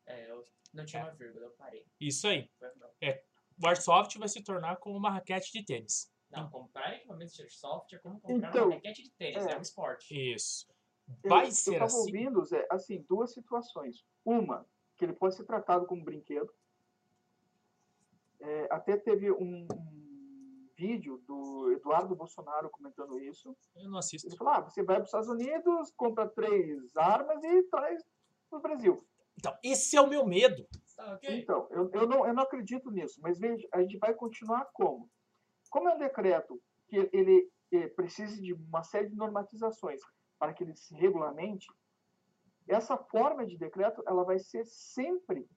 É, 0.06 0.30
eu 0.30 0.44
não 0.74 0.84
tinha 0.84 1.02
uma 1.02 1.14
vírgula, 1.14 1.46
eu 1.46 1.52
parei. 1.52 1.86
Isso 1.98 2.28
aí. 2.28 2.50
Mal. 2.60 2.94
O 3.62 3.66
Airsoft 3.68 4.18
vai 4.18 4.28
se 4.28 4.42
tornar 4.42 4.76
como 4.76 4.98
uma 4.98 5.10
raquete 5.10 5.50
de 5.50 5.64
tênis. 5.64 6.12
Não, 6.30 6.50
comprar 6.50 6.94
equipamentos 6.94 7.34
de 7.34 7.42
airsoft 7.42 7.94
é 7.94 7.98
como 7.98 8.20
comprar 8.20 8.48
Então, 8.48 8.66
uma 8.66 8.74
raquete 8.74 9.02
de 9.02 9.10
tênis, 9.12 9.46
é. 9.46 9.52
é, 9.52 9.58
um 9.58 9.62
esporte. 9.62 10.34
Isso. 10.34 10.66
Eu- 11.22 11.30
Vai 11.30 11.46
eu 11.46 11.52
ser 11.52 11.72
estava 11.72 11.84
assim. 11.86 11.98
ouvindo, 11.98 12.44
Zé, 12.44 12.66
assim, 12.70 13.04
duas 13.08 13.32
situações. 13.32 14.04
Uma, 14.24 14.66
que 14.96 15.04
ele 15.04 15.12
pode 15.12 15.34
ser 15.36 15.44
tratado 15.44 15.86
como 15.86 16.04
brinquedo. 16.04 16.50
É, 18.40 18.68
até 18.70 18.96
teve 18.96 19.30
um, 19.32 19.66
um 19.70 20.68
vídeo 20.76 21.18
do 21.26 21.72
Eduardo 21.72 22.14
Bolsonaro 22.14 22.68
comentando 22.70 23.18
isso. 23.18 23.56
Eu 23.76 23.88
não 23.90 23.98
assisto. 23.98 24.28
Ele 24.28 24.36
falou: 24.36 24.52
ah, 24.54 24.60
você 24.60 24.82
vai 24.82 24.96
para 24.96 25.02
os 25.04 25.08
Estados 25.08 25.28
Unidos, 25.28 25.92
compra 25.96 26.28
três 26.28 26.96
armas 26.96 27.42
e 27.42 27.62
traz 27.64 28.02
para 28.50 28.58
o 28.58 28.62
Brasil. 28.62 29.06
Então, 29.38 29.56
esse 29.62 29.96
é 29.96 30.00
o 30.00 30.08
meu 30.08 30.24
medo. 30.26 30.66
Tá 30.96 31.14
ok? 31.14 31.40
Então, 31.40 31.66
eu, 31.70 31.90
eu, 31.92 32.06
não, 32.06 32.26
eu 32.26 32.32
não 32.32 32.42
acredito 32.44 32.90
nisso, 32.90 33.20
mas 33.20 33.38
veja, 33.38 33.66
a 33.72 33.80
gente 33.80 33.98
vai 33.98 34.14
continuar 34.14 34.64
como? 34.72 35.10
Como 35.70 35.88
é 35.88 35.94
um 35.94 35.98
decreto 35.98 36.60
que 36.86 37.10
ele, 37.12 37.50
eh, 37.72 37.88
precisa 37.88 38.40
de 38.40 38.52
uma 38.52 38.84
série 38.84 39.08
de 39.08 39.16
normatizações 39.16 40.00
para 40.38 40.52
que 40.52 40.62
ele 40.62 40.74
se 40.74 40.94
regulamente, 40.94 41.66
essa 42.66 42.96
forma 42.96 43.46
de 43.46 43.58
decreto 43.58 44.02
ela 44.06 44.24
vai 44.24 44.38
ser 44.38 44.64
sempre 44.64 45.48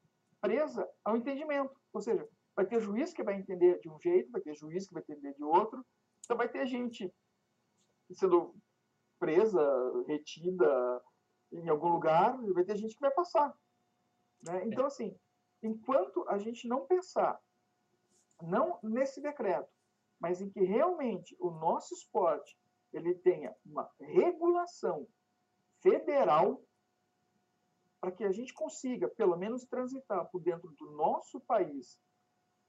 presa 0.41 0.87
ao 1.03 1.15
entendimento. 1.15 1.79
Ou 1.93 2.01
seja, 2.01 2.27
vai 2.55 2.65
ter 2.65 2.79
juiz 2.81 3.13
que 3.13 3.23
vai 3.23 3.35
entender 3.35 3.79
de 3.79 3.89
um 3.89 3.99
jeito, 3.99 4.31
vai 4.31 4.41
ter 4.41 4.55
juiz 4.55 4.87
que 4.87 4.93
vai 4.93 5.03
entender 5.03 5.33
de 5.33 5.43
outro, 5.43 5.85
então 6.23 6.37
vai 6.37 6.49
ter 6.49 6.65
gente 6.67 7.13
sendo 8.11 8.55
presa, 9.19 9.61
retida 10.07 11.01
em 11.51 11.69
algum 11.69 11.89
lugar, 11.89 12.41
e 12.43 12.53
vai 12.53 12.63
ter 12.63 12.75
gente 12.75 12.93
que 12.93 13.01
vai 13.01 13.11
passar. 13.11 13.57
Né? 14.41 14.65
Então, 14.65 14.85
assim, 14.85 15.17
enquanto 15.63 16.27
a 16.29 16.37
gente 16.37 16.67
não 16.67 16.85
pensar, 16.85 17.39
não 18.41 18.79
nesse 18.83 19.21
decreto, 19.21 19.71
mas 20.19 20.41
em 20.41 20.49
que 20.49 20.61
realmente 20.61 21.35
o 21.39 21.51
nosso 21.51 21.93
esporte 21.93 22.57
ele 22.93 23.13
tenha 23.15 23.55
uma 23.65 23.89
regulação 23.99 25.07
federal 25.81 26.61
para 27.99 28.11
que 28.11 28.23
a 28.23 28.31
gente 28.31 28.53
consiga, 28.53 29.07
pelo 29.07 29.35
menos, 29.35 29.65
transitar 29.65 30.25
por 30.29 30.41
dentro 30.41 30.69
do 30.71 30.91
nosso 30.91 31.39
país 31.41 31.99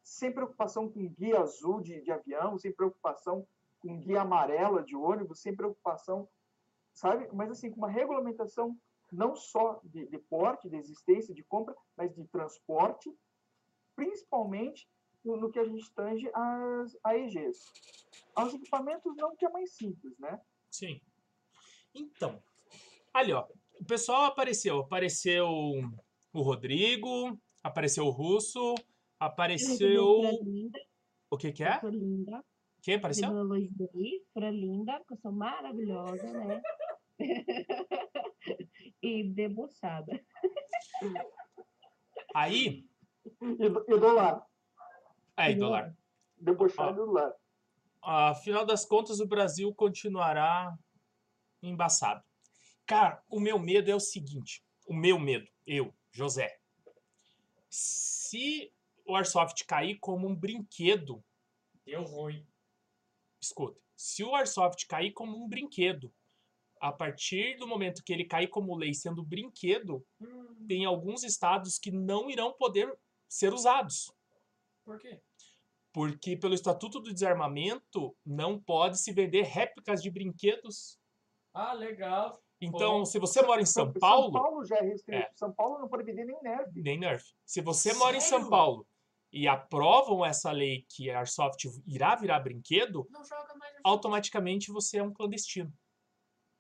sem 0.02 0.32
preocupação 0.32 0.90
com 0.90 1.06
guia 1.08 1.40
azul 1.40 1.80
de, 1.80 2.00
de 2.00 2.10
avião, 2.10 2.56
sem 2.58 2.72
preocupação 2.72 3.46
com 3.78 4.00
guia 4.00 4.22
amarela 4.22 4.82
de 4.82 4.96
ônibus, 4.96 5.40
sem 5.40 5.54
preocupação, 5.54 6.28
sabe? 6.94 7.28
Mas 7.32 7.50
assim, 7.50 7.70
com 7.70 7.76
uma 7.76 7.90
regulamentação 7.90 8.76
não 9.12 9.34
só 9.34 9.80
de, 9.84 10.06
de 10.06 10.18
porte, 10.18 10.68
de 10.68 10.76
existência, 10.76 11.34
de 11.34 11.42
compra, 11.42 11.74
mas 11.96 12.14
de 12.14 12.26
transporte, 12.28 13.14
principalmente 13.94 14.88
no, 15.28 15.36
no 15.36 15.50
que 15.52 15.58
a 15.58 15.64
gente 15.64 15.90
tange 15.92 16.30
às 16.32 16.96
AEGs. 17.04 17.58
Aos 18.34 18.54
equipamentos 18.54 19.14
não 19.16 19.36
que 19.36 19.44
é 19.44 19.50
mais 19.50 19.74
simples, 19.74 20.18
né? 20.18 20.40
Sim. 20.70 21.00
Então, 21.94 22.42
ali, 23.12 23.32
ó. 23.32 23.46
O 23.78 23.84
pessoal 23.84 24.24
apareceu. 24.24 24.80
Apareceu 24.80 25.46
o 25.48 26.40
Rodrigo, 26.42 27.38
apareceu 27.62 28.06
o 28.06 28.10
Russo, 28.10 28.74
apareceu. 29.20 30.20
O 31.30 31.36
que 31.36 31.52
que 31.52 31.62
eu 31.62 31.68
é? 31.68 31.80
linda. 31.90 32.44
Quem 32.82 32.94
apareceu? 32.94 33.28
Fran 34.32 34.50
linda, 34.50 34.98
porque 35.00 35.14
eu 35.14 35.18
sou 35.18 35.32
maravilhosa, 35.32 36.32
né? 36.32 36.62
e 39.02 39.24
debochada. 39.24 40.24
Aí. 42.34 42.88
E, 43.42 43.68
do- 43.68 43.84
e 43.88 43.98
do 43.98 44.47
lar, 45.38 45.46
Aí, 45.46 45.54
dólar. 45.54 45.96
debochado 46.36 47.04
do 47.06 47.12
lar. 47.12 47.32
Afinal 48.02 48.64
das 48.64 48.84
contas, 48.84 49.20
o 49.20 49.26
Brasil 49.26 49.74
continuará 49.74 50.76
embaçado. 51.62 52.24
Cara, 52.86 53.22
o 53.28 53.38
meu 53.40 53.58
medo 53.58 53.90
é 53.90 53.94
o 53.94 54.00
seguinte: 54.00 54.62
o 54.86 54.94
meu 54.94 55.18
medo, 55.18 55.48
eu, 55.66 55.92
José. 56.10 56.58
Se 57.68 58.72
o 59.04 59.14
Airsoft 59.16 59.64
cair 59.66 59.98
como 59.98 60.26
um 60.28 60.34
brinquedo, 60.34 61.22
Deu 61.84 62.02
ruim. 62.02 62.46
escuta, 63.40 63.80
se 63.96 64.22
o 64.24 64.34
Airsoft 64.34 64.86
cair 64.86 65.12
como 65.12 65.42
um 65.42 65.48
brinquedo, 65.48 66.12
a 66.80 66.92
partir 66.92 67.56
do 67.58 67.66
momento 67.66 68.02
que 68.04 68.12
ele 68.12 68.24
cair 68.24 68.48
como 68.48 68.76
lei 68.76 68.94
sendo 68.94 69.22
brinquedo, 69.24 70.06
Hum, 70.20 70.66
tem 70.66 70.84
alguns 70.84 71.24
estados 71.24 71.78
que 71.78 71.90
não 71.90 72.30
irão 72.30 72.52
poder 72.52 72.96
ser 73.28 73.52
usados. 73.52 74.12
por 74.84 74.98
quê? 74.98 75.20
Porque 75.98 76.36
pelo 76.36 76.54
Estatuto 76.54 77.00
do 77.00 77.12
Desarmamento 77.12 78.16
não 78.24 78.56
pode 78.56 79.00
se 79.00 79.12
vender 79.12 79.42
réplicas 79.42 80.00
de 80.00 80.08
brinquedos. 80.08 80.96
Ah, 81.52 81.72
legal. 81.72 82.40
Então, 82.60 83.00
Bom, 83.00 83.04
se 83.04 83.18
você 83.18 83.42
mora 83.42 83.60
em 83.60 83.66
São 83.66 83.86
São 83.86 83.94
Paulo, 83.94 84.30
Paulo 84.30 84.64
já 84.64 84.76
é 84.76 84.82
restrito. 84.82 85.20
É. 85.20 85.28
São 85.34 85.52
Paulo 85.52 85.80
não 85.80 85.88
pode 85.88 86.04
vender 86.04 86.24
nem 86.24 86.40
nerf. 86.40 86.70
nem 86.80 87.00
Nerf. 87.00 87.24
Se 87.44 87.60
você 87.60 87.92
mora 87.94 88.16
em 88.16 88.20
São 88.20 88.38
Sério? 88.38 88.48
Paulo 88.48 88.86
e 89.32 89.48
aprovam 89.48 90.24
essa 90.24 90.52
lei 90.52 90.86
que 90.88 91.10
a 91.10 91.18
Airsoft 91.18 91.64
irá 91.84 92.14
virar 92.14 92.38
brinquedo, 92.38 93.04
Não 93.10 93.24
joga 93.24 93.48
mais 93.56 93.74
Airsoft. 93.74 93.80
automaticamente 93.82 94.70
você 94.70 94.98
é 94.98 95.02
um 95.02 95.12
clandestino. 95.12 95.72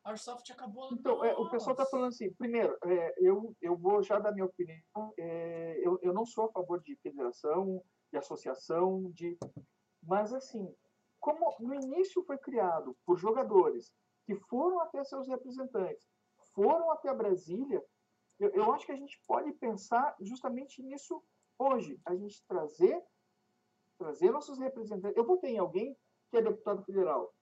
Airsoft 0.02 0.50
acabou. 0.50 0.92
Então, 0.92 1.24
é, 1.24 1.36
o 1.36 1.48
pessoal 1.48 1.74
está 1.74 1.86
falando 1.86 2.08
assim, 2.08 2.32
primeiro, 2.34 2.76
é, 2.84 3.14
eu, 3.18 3.54
eu 3.62 3.76
vou 3.76 4.02
já 4.02 4.18
dar 4.18 4.32
minha 4.32 4.46
opinião, 4.46 5.14
é, 5.16 5.80
eu, 5.80 5.96
eu 6.02 6.12
não 6.12 6.26
sou 6.26 6.46
a 6.46 6.50
favor 6.50 6.82
de 6.82 6.96
federação, 6.96 7.80
de 8.10 8.18
associação, 8.18 9.10
de... 9.12 9.38
Mas, 10.02 10.32
assim, 10.32 10.74
como 11.20 11.54
no 11.60 11.74
início 11.74 12.22
foi 12.24 12.38
criado 12.38 12.96
por 13.04 13.16
jogadores 13.16 13.92
que 14.24 14.34
foram 14.34 14.80
até 14.80 15.02
seus 15.04 15.26
representantes, 15.28 16.02
foram 16.54 16.90
até 16.90 17.12
Brasília, 17.14 17.84
eu, 18.38 18.50
eu 18.50 18.72
acho 18.72 18.86
que 18.86 18.92
a 18.92 18.96
gente 18.96 19.20
pode 19.26 19.52
pensar 19.52 20.14
justamente 20.20 20.82
nisso 20.82 21.22
hoje, 21.58 22.00
a 22.04 22.14
gente 22.14 22.42
trazer, 22.46 23.02
trazer 23.98 24.30
nossos 24.30 24.58
representantes. 24.58 25.16
Eu 25.16 25.24
votei 25.24 25.54
em 25.54 25.58
alguém 25.58 25.96
que 26.30 26.36
é 26.36 26.42
deputado 26.42 26.82
federal. 26.84 27.34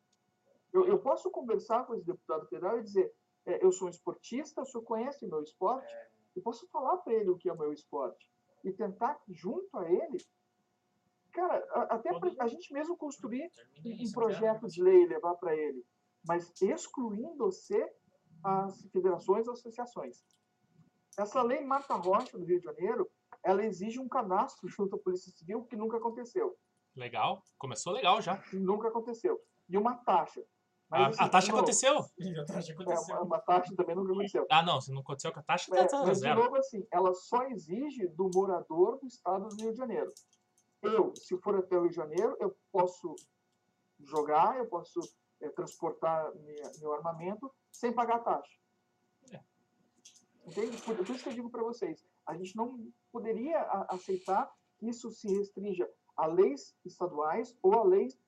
Eu, 0.73 0.87
eu 0.87 0.99
posso 0.99 1.31
conversar 1.31 1.87
com 1.87 1.95
esse 1.95 2.05
deputado 2.05 2.47
federal 2.47 2.79
e 2.79 2.83
dizer, 2.83 3.13
é, 3.45 3.65
eu 3.65 3.71
sou 3.73 3.89
um 3.89 3.91
esportista, 3.91 4.63
o 4.63 4.67
senhor 4.67 4.85
conhece 4.85 5.27
meu 5.27 5.43
esporte, 5.43 5.95
eu 6.35 6.43
posso 6.43 6.67
falar 6.69 6.99
para 6.99 7.15
ele 7.15 7.31
o 7.31 7.37
que 7.37 7.49
é 7.49 7.53
o 7.53 7.59
meu 7.59 7.73
esporte 7.73 8.31
e 8.65 8.73
tentar, 8.73 9.21
junto 9.29 9.77
a 9.79 9.91
ele, 9.91 10.19
cara, 11.37 11.65
a- 11.71 11.95
até 11.97 12.11
a 12.41 12.47
gente 12.49 12.73
mesmo 12.73 12.97
construir 12.97 13.51
um 13.85 14.11
projeto 14.13 14.67
de 14.67 14.83
lei 14.83 15.03
e 15.03 15.07
levar 15.07 15.35
para 15.35 15.55
ele, 15.55 15.85
mas 16.27 16.51
excluindo-se 16.61 17.77
as 18.43 18.83
federações 18.91 19.47
e 19.47 19.51
associações. 19.51 20.25
Essa 21.19 21.43
lei 21.43 21.65
Marta 21.65 21.95
Rocha 21.95 22.39
do 22.39 22.45
Rio 22.45 22.59
de 22.59 22.65
Janeiro, 22.65 23.09
ela 23.45 23.65
exige 23.65 24.01
um 24.01 24.09
cadastro 24.09 24.69
junto 24.69 24.97
à 24.97 24.99
Polícia 24.99 25.31
Civil 25.33 25.65
que 25.65 25.77
nunca 25.77 25.99
aconteceu, 25.99 26.57
Legal, 26.95 27.43
começou 27.59 27.93
legal 27.93 28.21
já. 28.23 28.43
nunca 28.53 28.89
aconteceu, 28.89 29.39
e 29.69 29.77
uma 29.77 29.95
taxa. 29.99 30.41
A, 30.91 31.01
Mas, 31.01 31.19
a 31.19 31.23
assim, 31.23 31.31
taxa 31.33 31.47
de 31.47 31.51
novo, 31.53 31.63
aconteceu. 31.63 31.99
A 31.99 32.45
taxa 32.45 32.73
É, 32.73 32.99
uma, 33.13 33.23
uma 33.23 33.41
taxa 33.41 33.75
também 33.77 33.97
nunca 33.97 34.13
aconteceu. 34.13 34.47
Ah, 34.51 34.63
não, 34.63 34.81
se 34.81 34.93
não 34.93 35.01
aconteceu 35.01 35.33
com 35.33 35.41
a 35.41 35.43
taxa, 35.43 35.71
tá, 35.71 35.79
É, 35.81 35.85
tá 35.87 35.99
mas, 36.07 36.19
de 36.19 36.21
zero. 36.21 36.45
novo, 36.45 36.57
assim, 36.57 36.87
ela 36.93 37.13
só 37.13 37.43
exige 37.49 38.07
do 38.09 38.31
morador 38.33 38.99
do 39.01 39.07
estado 39.07 39.49
do 39.49 39.63
Rio 39.63 39.73
de 39.73 39.79
Janeiro. 39.79 40.13
Eu, 40.93 41.15
se 41.17 41.37
for 41.39 41.57
até 41.57 41.77
o 41.77 41.83
Rio 41.83 41.91
de 41.91 41.97
Janeiro, 41.97 42.37
eu 42.41 42.57
posso 42.73 43.15
jogar, 44.01 44.57
eu 44.59 44.67
posso 44.69 45.01
eh, 45.41 45.49
transportar 45.51 46.35
minha- 46.37 46.71
meu 46.81 46.93
armamento 46.95 47.53
sem 47.71 47.93
pagar 47.93 48.21
taxa. 48.21 48.51
É. 49.33 49.41
Entende? 50.47 50.77
Por, 50.83 50.97
por 50.97 51.11
isso 51.11 51.23
que 51.23 51.29
eu 51.31 51.35
digo 51.35 51.51
para 51.51 51.63
vocês, 51.63 52.05
a 52.27 52.35
gente 52.37 52.55
não 52.57 52.79
poderia 53.13 53.59
a- 53.61 53.87
aceitar 53.95 54.51
que 54.79 54.89
isso 54.89 55.11
se 55.11 55.29
restrinja 55.29 55.89
a 56.17 56.27
leis 56.27 56.75
estaduais 56.85 57.57
ou 57.63 57.75
a 57.75 57.85
leis 57.85 58.19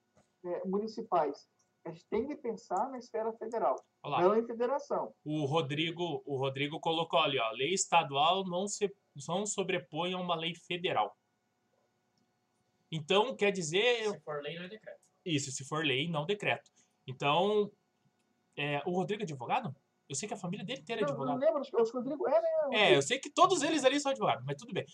eh, 0.45 0.63
municipais. 0.67 1.49
A 1.85 1.91
gente 1.91 2.07
tem 2.09 2.27
que 2.27 2.37
pensar 2.37 2.91
na 2.91 2.99
esfera 2.99 3.33
federal, 3.35 3.77
Olha 4.03 4.13
lá. 4.13 4.21
não 4.23 4.37
em 4.39 4.45
federação. 4.47 5.15
O 5.25 5.47
Rodrigo, 5.47 6.23
o 6.27 6.37
Rodrigo 6.37 6.79
colocou 6.81 7.19
ali, 7.21 7.39
ó, 7.39 7.51
lei 7.53 7.73
estadual 7.73 8.45
não 8.45 8.67
se 8.69 8.95
não 9.27 9.47
sobrepõe 9.47 10.13
a 10.13 10.19
uma 10.19 10.35
lei 10.37 10.55
federal. 10.55 11.17
Então, 12.91 13.35
quer 13.37 13.51
dizer, 13.51 14.11
Se 14.11 14.21
for 14.21 14.43
lei, 14.43 14.57
não 14.57 14.65
é 14.65 14.69
decreto. 14.69 15.01
isso, 15.25 15.51
se 15.53 15.65
for 15.65 15.85
lei, 15.85 16.09
não 16.09 16.25
decreto. 16.27 16.71
Então, 17.07 17.71
é, 18.57 18.83
o 18.87 18.93
Rodrigo 18.93 19.23
é 19.23 19.25
advogado? 19.25 19.75
Eu 20.09 20.15
sei 20.15 20.27
que 20.27 20.35
a 20.35 20.39
família 20.39 20.65
dele 20.65 20.81
inteira 20.81 21.03
é 21.03 21.05
Não, 21.05 21.11
não 21.15 21.23
advogado. 21.23 21.41
lembro, 21.41 21.61
acho 21.61 21.71
que 21.71 21.97
o 21.97 22.01
Rodrigo 22.01 22.29
é, 22.29 22.41
né? 22.41 22.49
É, 22.73 22.97
eu 22.97 23.03
sei 23.03 23.19
que 23.19 23.31
todos 23.31 23.63
eles 23.63 23.85
ali 23.85 24.01
são 24.01 24.11
advogados, 24.11 24.45
mas 24.45 24.57
tudo 24.57 24.73
bem. 24.73 24.87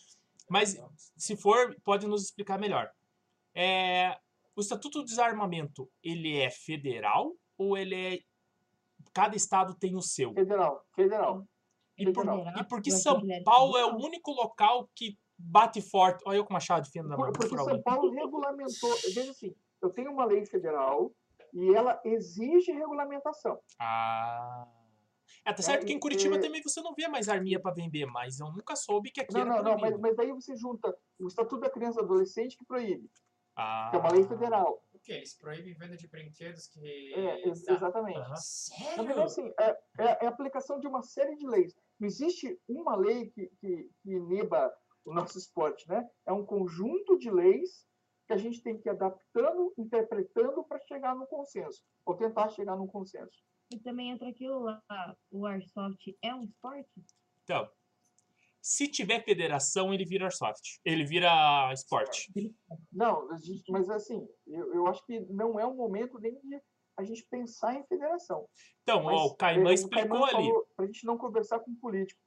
Mas, 0.50 0.76
se 1.16 1.36
for, 1.36 1.74
pode 1.84 2.06
nos 2.06 2.24
explicar 2.24 2.58
melhor. 2.58 2.90
É, 3.54 4.18
o 4.56 4.60
Estatuto 4.60 5.00
do 5.00 5.04
Desarmamento, 5.04 5.90
ele 6.02 6.36
é 6.36 6.50
federal 6.50 7.32
ou 7.56 7.76
ele 7.76 7.94
é... 7.94 8.18
Cada 9.12 9.36
estado 9.36 9.74
tem 9.74 9.94
o 9.94 10.02
seu? 10.02 10.32
Federal, 10.34 10.84
federal. 10.94 11.46
E 11.96 12.04
por, 12.12 12.24
Federal, 12.24 12.58
e 12.58 12.64
por 12.64 12.82
que 12.82 12.90
eu 12.90 12.96
São 12.96 13.22
Paulo 13.44 13.76
é 13.76 13.84
o 13.84 13.96
único 13.96 14.32
local 14.32 14.90
que 14.94 15.16
bate 15.44 15.80
forte? 15.82 16.22
Olha 16.26 16.36
eu 16.38 16.44
com 16.44 16.52
uma 16.54 16.60
chave 16.60 16.82
de 16.86 16.90
fenda 16.90 17.08
na 17.08 17.16
mão. 17.16 17.26
Por- 17.32 17.38
Porque 17.40 17.56
por 17.56 17.64
São. 17.64 17.82
Paulo 17.82 18.10
regulamentou. 18.10 18.94
Veja 19.14 19.30
assim, 19.30 19.54
eu 19.82 19.90
tenho 19.90 20.10
uma 20.12 20.24
lei 20.24 20.44
federal 20.46 21.12
e 21.52 21.74
ela 21.74 22.00
exige 22.04 22.72
regulamentação. 22.72 23.58
Ah. 23.78 24.66
É, 25.46 25.52
tá 25.52 25.62
certo 25.62 25.82
É, 25.82 25.86
que 25.86 25.92
em 25.92 25.98
Curitiba 26.00 26.36
é- 26.36 26.40
também 26.40 26.62
você 26.62 26.80
não 26.80 26.94
vê 26.94 27.06
mais 27.06 27.28
arminha 27.28 27.60
pra 27.60 27.70
vender, 27.72 28.06
mas 28.06 28.40
eu 28.40 28.50
nunca 28.50 28.74
soube 28.76 29.10
que 29.10 29.20
aqui 29.20 29.34
Não, 29.34 29.40
era 29.42 29.50
não, 29.56 29.62
não, 29.62 29.78
mas, 29.78 29.98
mas 29.98 30.16
daí 30.16 30.32
você 30.32 30.56
junta 30.56 30.96
o 31.18 31.26
Estatuto 31.28 31.60
da 31.60 31.70
Criança 31.70 32.00
e 32.00 32.02
do 32.02 32.06
Adolescente 32.06 32.56
que 32.56 32.64
proíbe, 32.64 33.10
Ah. 33.54 33.88
que 33.90 33.96
é 33.96 34.00
uma 34.00 34.10
lei 34.12 34.24
federal. 34.24 34.82
O 34.94 34.98
quê? 34.98 35.12
Eles 35.12 35.34
proíbem 35.34 35.74
venda 35.74 35.96
de 35.98 36.08
brinquedos 36.08 36.66
que. 36.68 37.12
É, 37.14 37.46
ex- 37.46 37.68
exatamente. 37.68 38.18
Aham. 38.18 38.36
Sério? 38.36 38.96
Na 38.96 39.02
verdade, 39.02 39.26
assim, 39.26 39.52
é, 39.60 39.70
é- 39.98 40.24
é 40.24 40.26
a 40.26 40.30
aplicação 40.30 40.80
de 40.80 40.86
uma 40.86 41.02
série 41.02 41.36
de 41.36 41.46
leis. 41.46 41.76
Não 42.00 42.06
existe 42.08 42.58
uma 42.66 42.96
lei 42.96 43.26
que, 43.30 43.46
que, 43.60 43.90
que 44.02 44.10
iniba 44.12 44.72
o 45.04 45.12
nosso 45.12 45.38
esporte, 45.38 45.88
né? 45.88 46.08
É 46.26 46.32
um 46.32 46.44
conjunto 46.44 47.18
de 47.18 47.30
leis 47.30 47.86
que 48.26 48.32
a 48.32 48.36
gente 48.36 48.62
tem 48.62 48.78
que 48.78 48.88
ir 48.88 48.90
adaptando, 48.90 49.72
interpretando 49.76 50.64
para 50.64 50.80
chegar 50.80 51.14
no 51.14 51.26
consenso, 51.26 51.82
ou 52.06 52.16
tentar 52.16 52.48
chegar 52.50 52.74
num 52.76 52.86
consenso. 52.86 53.36
E 53.70 53.78
também 53.78 54.10
entra 54.10 54.28
aquilo 54.28 54.60
lá, 54.60 54.82
o 55.30 55.46
Airsoft 55.46 56.16
é 56.22 56.34
um 56.34 56.42
esporte? 56.44 56.88
Então, 57.42 57.68
se 58.62 58.88
tiver 58.88 59.22
federação, 59.24 59.92
ele 59.92 60.06
vira 60.06 60.24
Airsoft. 60.24 60.80
Ele 60.84 61.04
vira 61.04 61.70
esporte. 61.72 62.32
Não, 62.90 63.30
a 63.30 63.36
gente- 63.36 63.70
mas 63.70 63.90
assim, 63.90 64.26
eu, 64.46 64.74
eu 64.74 64.86
acho 64.86 65.04
que 65.04 65.20
não 65.20 65.60
é 65.60 65.66
o 65.66 65.74
momento 65.74 66.18
nem 66.18 66.34
de 66.40 66.62
a 66.96 67.02
gente 67.02 67.26
pensar 67.28 67.74
em 67.74 67.84
federação. 67.86 68.48
Então, 68.82 69.02
Mas, 69.02 69.20
ó, 69.20 69.26
o 69.26 69.34
Caimã 69.36 69.70
é, 69.70 69.74
explicou 69.74 70.20
Caimã 70.20 70.24
ali. 70.26 70.48
falou 70.48 70.66
pra 70.76 70.86
gente 70.86 71.04
não 71.04 71.18
conversar 71.18 71.58
com 71.60 71.74
político. 71.74 72.20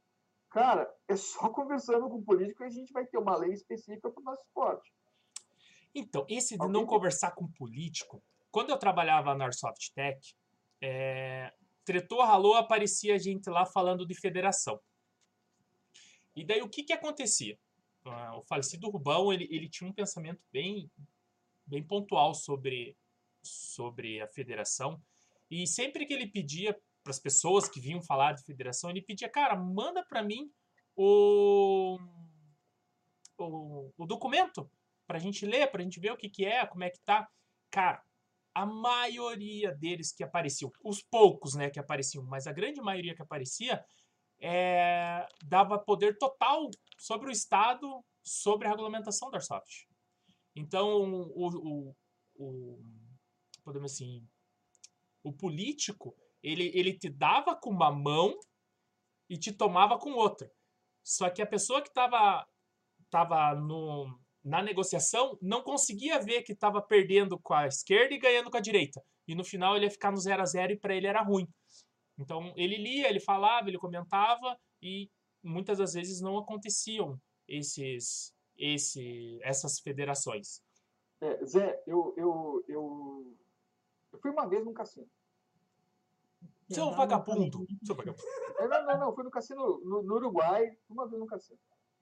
Cara, 0.57 0.91
é 1.07 1.15
só 1.15 1.49
conversando 1.53 2.09
com 2.09 2.19
político 2.23 2.57
que 2.57 2.63
a 2.63 2.69
gente 2.69 2.91
vai 2.91 3.05
ter 3.05 3.19
uma 3.19 3.37
lei 3.37 3.53
específica 3.53 4.09
para 4.09 4.19
o 4.19 4.23
nosso 4.23 4.41
esporte. 4.41 4.91
Então, 5.93 6.25
esse 6.27 6.55
de 6.55 6.61
Alguém 6.61 6.73
não 6.73 6.79
tem- 6.79 6.89
conversar 6.89 7.31
com 7.35 7.47
político, 7.47 8.23
quando 8.49 8.71
eu 8.71 8.79
trabalhava 8.79 9.35
na 9.35 9.45
Airsoft 9.45 9.91
Tech, 9.93 10.35
é, 10.81 11.53
tretou, 11.85 12.23
ralou, 12.23 12.55
aparecia 12.55 13.19
gente 13.19 13.47
lá 13.51 13.67
falando 13.67 14.03
de 14.03 14.15
federação. 14.15 14.79
E 16.35 16.43
daí 16.43 16.63
o 16.63 16.69
que 16.69 16.83
que 16.83 16.93
acontecia? 16.93 17.59
Ah, 18.03 18.35
o 18.35 18.41
falecido 18.41 18.89
Rubão, 18.89 19.31
ele, 19.31 19.47
ele 19.51 19.69
tinha 19.69 19.87
um 19.87 19.93
pensamento 19.93 20.41
bem, 20.51 20.89
bem 21.67 21.83
pontual 21.83 22.33
sobre, 22.33 22.97
sobre 23.43 24.21
a 24.21 24.27
federação. 24.27 24.99
E 25.51 25.67
sempre 25.67 26.07
que 26.07 26.13
ele 26.13 26.25
pedia 26.25 26.75
para 27.07 27.11
as 27.11 27.19
pessoas 27.19 27.69
que 27.69 27.79
vinham 27.79 28.01
falar 28.01 28.33
de 28.33 28.43
federação, 28.43 28.89
ele 28.89 29.01
pedia, 29.01 29.29
cara, 29.29 29.55
manda 29.55 30.03
para 30.03 30.21
mim 30.21 30.51
o, 30.93 31.97
o, 33.37 33.93
o 33.97 34.05
documento 34.05 34.69
pra 35.07 35.17
gente 35.17 35.45
ler, 35.45 35.71
pra 35.71 35.81
gente 35.81 36.01
ver 36.01 36.11
o 36.11 36.17
que 36.17 36.29
que 36.29 36.43
é, 36.43 36.65
como 36.65 36.83
é 36.83 36.89
que 36.89 36.99
tá. 36.99 37.25
Cara, 37.71 38.03
a 38.53 38.65
maioria 38.65 39.73
deles 39.73 40.11
que 40.11 40.21
apareciam, 40.21 40.69
os 40.83 41.01
poucos, 41.01 41.55
né, 41.55 41.69
que 41.69 41.79
apareciam, 41.79 42.25
mas 42.25 42.45
a 42.45 42.51
grande 42.51 42.81
maioria 42.81 43.15
que 43.15 43.21
aparecia, 43.21 43.85
é, 44.41 45.25
dava 45.45 45.79
poder 45.79 46.17
total 46.17 46.69
sobre 46.97 47.29
o 47.29 47.31
Estado, 47.31 48.03
sobre 48.21 48.67
a 48.67 48.71
regulamentação 48.71 49.31
da 49.31 49.37
Airsoft. 49.37 49.87
Então, 50.53 51.09
o, 51.33 51.47
o, 51.47 51.95
o 52.35 52.79
podemos 53.63 53.93
assim, 53.93 54.27
o 55.23 55.31
político, 55.31 56.13
ele, 56.41 56.71
ele 56.73 56.97
te 56.97 57.09
dava 57.09 57.55
com 57.55 57.69
uma 57.69 57.91
mão 57.91 58.37
e 59.29 59.37
te 59.37 59.51
tomava 59.51 59.97
com 59.97 60.11
outra. 60.11 60.51
Só 61.03 61.29
que 61.29 61.41
a 61.41 61.47
pessoa 61.47 61.81
que 61.81 61.89
estava 61.89 62.45
tava 63.09 63.55
na 64.43 64.61
negociação 64.61 65.37
não 65.41 65.61
conseguia 65.61 66.19
ver 66.19 66.43
que 66.43 66.53
estava 66.53 66.81
perdendo 66.81 67.39
com 67.39 67.53
a 67.53 67.67
esquerda 67.67 68.13
e 68.13 68.19
ganhando 68.19 68.49
com 68.49 68.57
a 68.57 68.61
direita. 68.61 69.01
E 69.27 69.35
no 69.35 69.43
final 69.43 69.75
ele 69.75 69.85
ia 69.85 69.91
ficar 69.91 70.11
no 70.11 70.17
0 70.17 70.41
a 70.41 70.45
0 70.45 70.73
e 70.73 70.77
para 70.77 70.95
ele 70.95 71.07
era 71.07 71.21
ruim. 71.21 71.47
Então 72.17 72.53
ele 72.55 72.77
lia, 72.77 73.09
ele 73.09 73.19
falava, 73.19 73.69
ele 73.69 73.77
comentava 73.77 74.57
e 74.81 75.09
muitas 75.43 75.77
das 75.77 75.93
vezes 75.93 76.21
não 76.21 76.37
aconteciam 76.37 77.19
esses, 77.47 78.33
esse, 78.57 79.39
essas 79.41 79.79
federações. 79.79 80.61
É, 81.21 81.45
Zé, 81.45 81.81
eu, 81.87 82.13
eu, 82.17 82.63
eu, 82.67 83.37
eu 84.11 84.19
fui 84.19 84.31
uma 84.31 84.47
vez 84.47 84.63
num 84.63 84.73
cassino. 84.73 85.09
Seu 86.69 86.83
Eu 86.83 86.89
não 86.91 86.97
vagabundo! 86.97 87.65
vagabundo. 87.85 88.23
É, 88.59 88.67
Não, 88.67 88.85
não, 88.85 88.99
não, 88.99 89.15
fui 89.15 89.23
no 89.23 89.31
cassino 89.31 89.79
no, 89.83 90.03
no 90.03 90.15
Uruguai, 90.15 90.65
fui 90.87 90.95
uma 90.95 91.07
vez 91.07 91.19
num 91.19 91.27
cassino. 91.27 91.59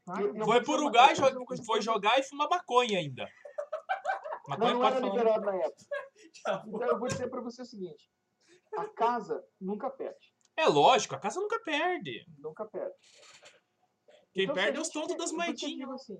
Eu 0.07 0.45
Foi 0.45 0.61
pro 0.63 0.73
Uruguai, 0.73 1.15
foi 1.15 1.31
pra 1.33 1.43
você. 1.45 1.81
jogar 1.81 2.19
e 2.19 2.23
fumar 2.23 2.47
maconha 2.49 2.99
ainda. 2.99 3.23
Não, 4.47 4.57
Maconha 4.57 4.73
não 4.73 4.79
pode 4.81 4.95
era 4.97 5.01
falar. 5.01 5.11
liberado 5.11 5.45
na 5.45 5.55
época. 5.55 5.83
Então 6.67 6.83
eu 6.83 6.99
vou 6.99 7.07
dizer 7.07 7.29
para 7.29 7.41
você 7.41 7.61
o 7.61 7.65
seguinte: 7.65 8.09
a 8.77 8.87
casa 8.89 9.43
nunca 9.59 9.89
perde. 9.89 10.33
É 10.57 10.67
lógico, 10.67 11.15
a 11.15 11.19
casa 11.19 11.39
nunca 11.39 11.59
perde. 11.61 12.25
Nunca 12.37 12.65
perde. 12.65 12.95
Quem 14.33 14.43
Então, 14.43 14.55
perde 14.55 14.77
é 14.77 14.81
os 14.81 14.89
tontos 14.89 15.15
das 15.17 15.31
moedinhas. 15.31 15.89
assim, 15.91 16.17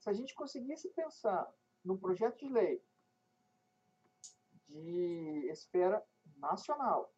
Se 0.00 0.08
a 0.10 0.12
gente 0.12 0.34
conseguisse 0.34 0.88
pensar 0.94 1.46
num 1.84 1.96
projeto 1.98 2.38
de 2.38 2.48
lei 2.48 2.82
de 4.66 5.48
esfera 5.50 6.02
nacional, 6.36 7.12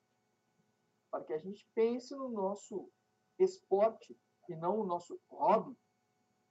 para 1.11 1.25
que 1.25 1.33
a 1.33 1.39
gente 1.39 1.69
pense 1.75 2.15
no 2.15 2.29
nosso 2.29 2.91
esporte 3.39 4.19
e 4.49 4.55
não 4.55 4.79
no 4.79 4.87
nosso 4.87 5.21
hobby, 5.29 5.77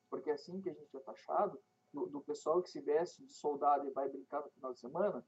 porque 0.09 0.29
é 0.29 0.33
assim 0.33 0.61
que 0.61 0.69
a 0.69 0.73
gente 0.73 0.95
é 0.95 0.99
taxado, 0.99 1.61
do, 1.93 2.07
do 2.07 2.21
pessoal 2.21 2.61
que 2.61 2.69
se 2.69 2.81
veste 2.81 3.25
de 3.25 3.33
soldado 3.33 3.87
e 3.87 3.91
vai 3.91 4.09
brincar 4.09 4.41
no 4.41 4.49
final 4.49 4.73
de 4.73 4.79
semana, 4.79 5.25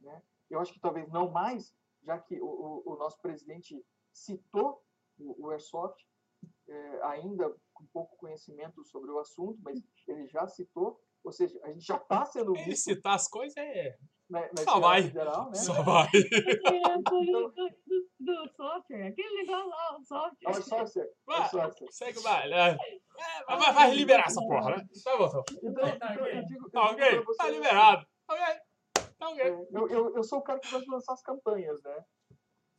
né? 0.00 0.22
eu 0.50 0.60
acho 0.60 0.72
que 0.72 0.80
talvez 0.80 1.08
não 1.10 1.30
mais, 1.30 1.74
já 2.02 2.18
que 2.18 2.40
o, 2.40 2.46
o, 2.46 2.92
o 2.92 2.96
nosso 2.96 3.18
presidente 3.20 3.84
citou 4.12 4.84
o, 5.18 5.46
o 5.46 5.50
Airsoft, 5.50 6.06
é, 6.68 7.02
ainda 7.04 7.54
com 7.72 7.86
pouco 7.86 8.16
conhecimento 8.16 8.84
sobre 8.84 9.10
o 9.10 9.18
assunto, 9.18 9.58
mas 9.62 9.82
ele 10.06 10.26
já 10.26 10.46
citou, 10.46 11.00
ou 11.26 11.32
seja, 11.32 11.58
a 11.64 11.70
gente 11.72 11.84
já 11.84 11.96
está 11.96 12.24
sendo 12.24 12.54
Ele 12.56 12.64
visto 12.64 12.84
citar 12.84 13.14
as 13.16 13.28
coisas 13.28 13.56
é. 13.56 13.96
na, 14.30 14.40
na 14.40 14.62
Só 14.64 14.80
vai. 14.80 15.02
federal, 15.02 15.46
né? 15.50 15.54
Só 15.56 15.82
vai. 15.82 16.08
do, 17.02 17.48
do, 17.50 17.52
do 18.20 18.48
software, 18.54 19.08
aquele 19.08 19.42
negócio 19.42 19.68
lá, 19.68 19.96
o 19.98 20.04
software. 20.04 20.46
É 20.46 20.50
o 20.50 20.62
software, 20.62 21.04
é 21.04 21.08
o 21.08 21.14
Vai, 21.26 21.48
software. 21.50 21.88
segue 21.92 22.18
o 22.18 22.22
baile. 22.22 22.54
É, 22.54 22.68
É, 23.48 23.56
vai, 23.56 23.72
vai 23.72 23.94
liberar 23.94 24.26
essa 24.26 24.40
porra, 24.40 24.76
né? 24.76 24.86
Tá 25.04 25.16
bom, 25.16 25.28
tá 25.28 25.36
bom. 25.38 25.44
Então, 25.62 25.98
Tá, 25.98 26.12
então, 26.14 26.24
ok. 26.24 26.38
eu 26.38 26.44
digo, 26.44 26.66
eu 26.66 26.70
Tá 26.70 26.90
ok? 26.90 27.24
Tá 27.36 27.48
liberado. 27.48 28.06
Tá 28.26 28.34
ok. 28.34 28.60
Tá 29.18 29.28
ok. 29.30 29.42
É, 29.42 29.48
eu, 29.48 29.88
eu, 29.88 30.14
eu 30.16 30.22
sou 30.24 30.38
o 30.38 30.42
cara 30.42 30.58
que 30.60 30.68
gosta 30.70 30.84
de 30.84 30.90
lançar 30.90 31.12
as 31.14 31.22
campanhas, 31.22 31.82
né? 31.82 32.04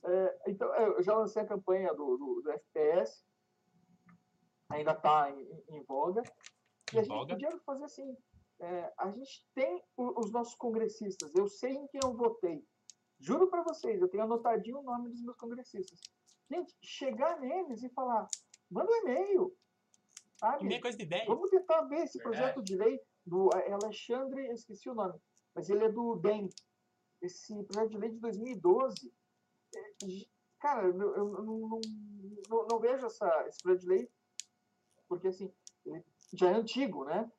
É, 0.06 0.38
então, 0.48 0.74
eu 0.76 1.02
já 1.04 1.14
lancei 1.16 1.42
a 1.42 1.48
campanha 1.48 1.94
do, 1.94 2.18
do, 2.18 2.42
do 2.44 2.52
FPS, 2.52 3.24
ainda 4.70 4.92
está 4.92 5.30
em, 5.32 5.42
em- 5.42 5.78
em 5.78 5.84
voga, 5.84 6.22
e 6.94 6.98
a 6.98 7.02
Em 7.02 7.04
gente 7.04 7.08
voga. 7.08 7.34
podia 7.34 7.58
fazer 7.66 7.86
assim, 7.86 8.16
é, 8.60 8.94
a 8.98 9.10
gente 9.12 9.46
tem 9.54 9.84
os 9.96 10.32
nossos 10.32 10.56
congressistas, 10.56 11.34
eu 11.36 11.48
sei 11.48 11.74
em 11.74 11.88
quem 11.88 12.00
eu 12.04 12.14
votei, 12.14 12.66
juro 13.20 13.48
para 13.50 13.64
vocês, 13.64 14.02
eu 14.02 14.08
tenho 14.10 14.24
anotadinho 14.24 14.80
o 14.80 14.84
nome 14.84 15.10
dos 15.10 15.22
meus 15.22 15.38
congressistas. 15.38 16.00
Gente, 16.50 16.76
chegar 16.82 17.40
neles 17.40 17.84
e 17.84 17.90
falar, 17.90 18.28
manda 18.70 18.92
um 18.92 18.96
e-mail, 18.98 19.58
sabe? 20.38 20.80
Coisa 20.82 20.98
de 20.98 21.04
ideia. 21.04 21.26
Vamos 21.26 21.50
tentar 21.50 21.82
ver 21.84 22.04
esse 22.04 22.18
Verdade. 22.18 22.38
projeto 22.38 22.64
de 22.64 22.76
lei 22.76 23.00
do 23.26 23.50
Alexandre, 23.54 24.48
eu 24.48 24.54
esqueci 24.54 24.90
o 24.90 24.96
nome, 24.96 25.20
mas 25.54 25.70
ele 25.70 25.84
é 25.84 25.92
do 25.92 26.16
DEM. 26.16 26.50
Esse 27.22 27.64
projeto 27.66 27.92
de 27.92 27.98
lei 27.98 28.12
de 28.12 28.20
2012. 28.20 29.14
é, 29.76 29.80
Cara, 30.60 30.88
eu, 30.88 30.94
não, 30.94 31.44
não- 31.44 32.68
não 32.68 32.80
vejo 32.80 33.06
essa, 33.06 33.46
esse 33.48 33.62
projeto 33.62 33.82
de 33.82 33.88
lei, 33.90 34.10
porque 35.08 35.28
assim, 35.28 35.54
ele 35.86 36.04
já 36.34 36.50
é 36.50 36.54
antigo, 36.56 37.04
né? 37.06 37.32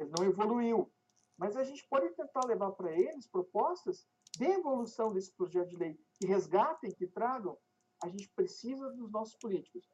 Ele 0.00 0.10
não 0.16 0.24
evoluiu. 0.24 0.90
Mas 1.36 1.56
a 1.56 1.64
gente 1.64 1.86
pode 1.88 2.10
tentar 2.14 2.46
levar 2.46 2.72
para 2.72 2.92
eles 2.92 3.26
propostas 3.28 4.06
de 4.36 4.44
evolução 4.44 5.12
desse 5.12 5.34
projeto 5.34 5.68
de 5.68 5.76
lei, 5.76 5.98
que 6.14 6.26
resgatem, 6.26 6.90
que 6.90 7.06
tragam. 7.06 7.58
A 8.02 8.08
gente 8.08 8.30
precisa 8.34 8.90
dos 8.92 9.10
nossos 9.10 9.36
políticos. 9.36 9.86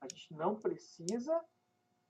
A 0.00 0.08
gente 0.08 0.34
não 0.34 0.58
precisa 0.58 1.40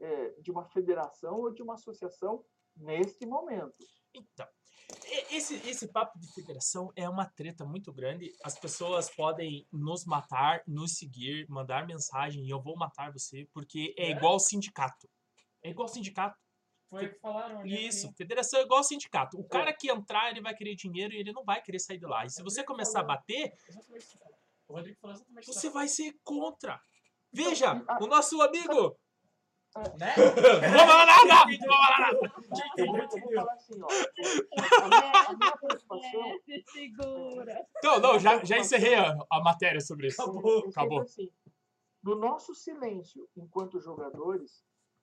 é, 0.01 0.31
de 0.41 0.51
uma 0.51 0.65
federação 0.65 1.41
ou 1.41 1.53
de 1.53 1.63
uma 1.63 1.75
associação 1.75 2.45
neste 2.77 3.27
momento. 3.27 3.77
Então, 4.15 4.47
esse, 5.31 5.55
esse 5.69 5.89
papo 5.89 6.19
de 6.19 6.33
federação 6.33 6.91
é 6.97 7.09
uma 7.09 7.27
treta 7.31 7.65
muito 7.65 7.93
grande. 7.93 8.33
As 8.45 8.59
pessoas 8.59 9.11
podem 9.11 9.67
nos 9.71 10.05
matar, 10.05 10.63
nos 10.67 10.97
seguir, 10.97 11.47
mandar 11.49 11.87
mensagem 11.87 12.45
e 12.45 12.51
eu 12.51 12.63
vou 12.63 12.77
matar 12.77 13.13
você, 13.13 13.47
porque 13.53 13.95
é 13.99 14.09
É? 14.09 14.11
igual 14.11 14.39
sindicato. 14.39 15.09
É 15.63 15.71
igual 15.71 15.89
sindicato. 15.89 16.39
Foi 16.93 17.07
o 17.07 17.09
que 17.15 17.19
falaram 17.21 17.61
ali. 17.61 17.87
Isso, 17.87 18.13
federação 18.13 18.61
é 18.61 18.65
igual 18.65 18.85
sindicato. 18.85 19.41
O 19.41 19.45
cara 19.49 19.73
que 19.73 19.91
entrar, 19.91 20.31
ele 20.31 20.43
vai 20.43 20.55
querer 20.55 20.75
dinheiro 20.75 21.15
e 21.15 21.21
ele 21.21 21.33
não 21.33 21.43
vai 21.43 21.63
querer 21.63 21.79
sair 21.79 21.97
de 21.99 22.05
lá. 22.05 22.27
E 22.27 22.31
se 22.31 22.43
você 22.43 22.63
começar 22.63 23.01
a 23.01 23.05
bater, 23.05 23.51
Exatamente 23.67 24.05
isso. 24.05 24.19
O 24.69 24.75
Rodrigo 24.75 24.99
falou 25.01 25.17
exatamente 25.17 25.47
você 25.47 25.71
vai 25.71 25.89
ser 25.89 26.15
contra. 26.23 26.79
Veja, 27.33 27.65
e 27.77 27.85
a- 27.89 27.99
o 27.99 28.07
nosso 28.07 28.41
amigo. 28.43 28.95
Né? 29.99 30.13
Não 30.19 30.77
vou 30.77 30.87
falar 30.87 31.07
nada! 31.07 31.47
Não 31.47 31.59
vou 31.59 31.67
falar 31.67 31.99
nada! 31.99 32.19
Eu 32.77 32.87
vou, 32.89 32.99
eu 32.99 33.09
vou 33.09 33.33
falar 33.33 33.53
assim, 33.55 33.81
ó. 33.81 33.87
A 33.87 34.89
minha, 34.89 35.13
a 35.29 35.33
minha 35.35 35.53
preocupação 35.57 36.25
É, 36.27 36.39
se 36.45 36.65
segura. 36.73 37.67
Então, 37.79 37.99
não, 37.99 38.19
já, 38.19 38.45
já 38.45 38.59
encerrei 38.59 38.97
a, 38.97 39.17
a 39.31 39.41
matéria 39.41 39.81
sobre 39.81 40.09
isso. 40.09 40.21
é 40.21 40.27
sempre 40.27 40.69
Acabou. 40.69 41.01
assim. 41.01 41.31
No 42.03 42.15
nosso 42.17 42.55
silêncio, 42.55 43.27
enquanto 43.35 43.81
jogadores, 43.81 44.63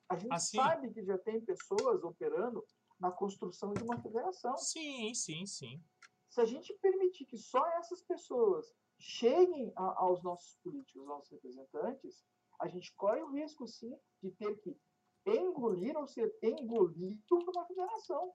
a 0.10 0.18
gente 0.18 0.34
Assim. 0.34 0.58
sabe 0.58 0.92
que 0.92 1.04
já 1.04 1.18
tem 1.20 1.40
pessoas 1.42 2.04
operando 2.04 2.66
na 3.00 3.12
construção 3.12 3.74
de 3.74 3.84
uma 3.84 4.02
federação. 4.02 4.58
Sim, 4.58 5.14
sim, 5.14 5.46
sim. 5.46 5.82
Se 6.30 6.42
a 6.42 6.46
gente 6.46 6.74
permitir 6.82 7.26
que 7.26 7.38
só 7.38 7.66
essas 7.78 8.02
pessoas 8.02 8.74
cheguem 8.98 9.72
a- 9.76 9.96
aos 10.04 10.22
nossos 10.24 10.58
políticos, 10.64 11.00
aos 11.02 11.08
nossos 11.08 11.32
representantes, 11.32 12.26
a 12.60 12.68
gente 12.68 12.94
corre 12.96 13.22
o 13.22 13.32
risco, 13.32 13.68
sim, 13.68 13.96
de 14.22 14.32
ter 14.32 14.60
que 14.60 14.76
engolir 15.26 15.96
ou 15.96 16.08
ser 16.08 16.36
engolido 16.44 17.22
por 17.28 17.42
uma 17.50 17.66
federação. 17.66 18.34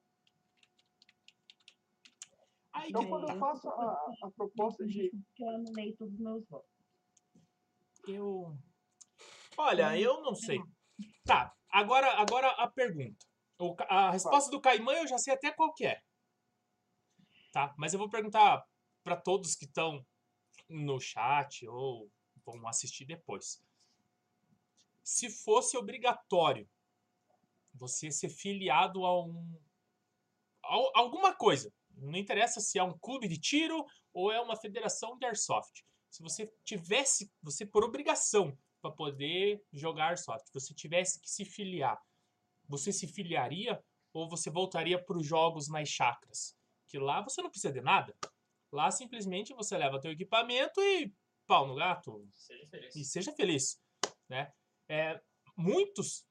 Aí 2.72 2.88
Então, 2.88 3.06
quando 3.08 3.28
eu 3.30 3.38
faço 3.38 3.68
a, 3.68 4.12
a 4.22 4.30
proposta 4.30 4.84
de. 4.86 5.10
Que 5.34 5.44
eu 5.44 5.48
anulei 5.50 5.94
todos 5.96 6.14
os 6.14 6.20
meus 6.20 6.44
votos. 6.48 6.70
eu. 8.08 8.56
Olha, 9.56 9.98
eu 9.98 10.20
não 10.22 10.34
sei. 10.34 10.58
Tá, 11.24 11.54
agora, 11.74 12.12
agora 12.20 12.48
a 12.52 12.68
pergunta. 12.68 13.26
O 13.58 13.74
a 13.88 14.10
resposta 14.10 14.50
do 14.50 14.60
Caimã 14.60 14.92
eu 14.94 15.06
já 15.06 15.18
sei 15.18 15.34
até 15.34 15.50
qual 15.50 15.72
que 15.74 15.86
é. 15.86 16.00
Tá, 17.52 17.74
mas 17.76 17.92
eu 17.92 17.98
vou 17.98 18.08
perguntar 18.08 18.64
para 19.02 19.16
todos 19.16 19.54
que 19.54 19.64
estão 19.64 20.04
no 20.68 20.98
chat 21.00 21.66
ou 21.68 22.10
vão 22.44 22.66
assistir 22.66 23.04
depois. 23.04 23.62
Se 25.02 25.28
fosse 25.28 25.76
obrigatório 25.76 26.68
você 27.74 28.10
ser 28.10 28.28
filiado 28.28 29.04
a 29.04 29.24
um 29.24 29.60
a 30.64 30.98
alguma 30.98 31.34
coisa, 31.34 31.72
não 31.90 32.16
interessa 32.16 32.58
se 32.60 32.78
é 32.78 32.82
um 32.82 32.98
clube 32.98 33.28
de 33.28 33.38
tiro 33.38 33.84
ou 34.12 34.32
é 34.32 34.40
uma 34.40 34.56
federação 34.56 35.18
de 35.18 35.26
airsoft. 35.26 35.84
Se 36.10 36.22
você 36.22 36.50
tivesse, 36.64 37.30
você 37.42 37.66
por 37.66 37.84
obrigação 37.84 38.56
para 38.84 38.92
poder 38.94 39.64
jogar 39.72 40.08
airsoft, 40.08 40.46
você 40.52 40.74
tivesse 40.74 41.18
que 41.18 41.30
se 41.30 41.42
filiar, 41.46 41.98
você 42.68 42.92
se 42.92 43.06
filiaria 43.06 43.82
ou 44.12 44.28
você 44.28 44.50
voltaria 44.50 45.02
para 45.02 45.16
os 45.16 45.26
jogos 45.26 45.68
nas 45.70 45.88
chacras? 45.88 46.54
Que 46.86 46.98
lá 46.98 47.22
você 47.22 47.40
não 47.40 47.48
precisa 47.48 47.72
de 47.72 47.80
nada. 47.80 48.14
Lá 48.70 48.90
simplesmente 48.90 49.54
você 49.54 49.78
leva 49.78 49.98
teu 50.00 50.12
equipamento 50.12 50.80
e 50.82 51.10
pau 51.46 51.66
no 51.66 51.74
gato, 51.76 52.28
Seja 52.34 52.66
feliz. 52.66 52.94
e 52.96 53.04
seja 53.04 53.32
feliz, 53.32 53.80
né? 54.28 54.52
É, 54.86 55.18
muitos, 55.56 56.26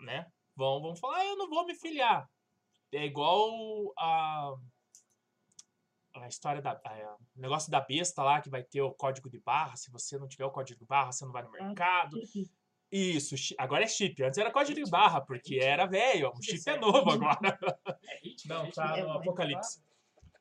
né, 0.00 0.30
vão, 0.54 0.82
vão 0.82 0.94
falar, 0.94 1.18
"Ah, 1.20 1.26
eu 1.26 1.36
não 1.36 1.48
vou 1.48 1.64
me 1.64 1.74
filiar. 1.74 2.28
É 2.92 3.04
igual 3.06 3.92
a, 3.96 4.54
a 6.14 6.26
história 6.28 6.60
da, 6.60 6.72
a- 6.72 7.16
o 7.36 7.40
negócio 7.40 7.70
da 7.70 7.80
besta 7.80 8.22
lá, 8.22 8.40
que 8.40 8.50
vai 8.50 8.62
ter 8.62 8.80
o 8.82 8.92
código 8.92 9.30
de 9.30 9.38
barra, 9.38 9.76
se 9.76 9.90
você 9.90 10.18
não 10.18 10.28
tiver 10.28 10.44
o 10.44 10.50
código 10.50 10.78
de 10.78 10.84
barra, 10.86 11.12
você 11.12 11.24
não 11.24 11.32
vai 11.32 11.42
no 11.42 11.50
mercado. 11.50 12.16
Isso, 12.92 13.36
agora 13.56 13.84
é 13.84 13.86
chip, 13.86 14.20
antes 14.22 14.36
era 14.38 14.50
código 14.50 14.82
de 14.84 14.90
barra, 14.90 15.20
porque 15.20 15.58
era 15.60 15.86
velho, 15.86 16.32
o 16.36 16.42
chip 16.42 16.68
é 16.68 16.76
novo 16.76 17.10
agora. 17.10 17.38
É 18.02 18.48
Não, 18.48 18.70
tá 18.70 18.96
no 18.96 19.12
Apocalipse. 19.12 19.82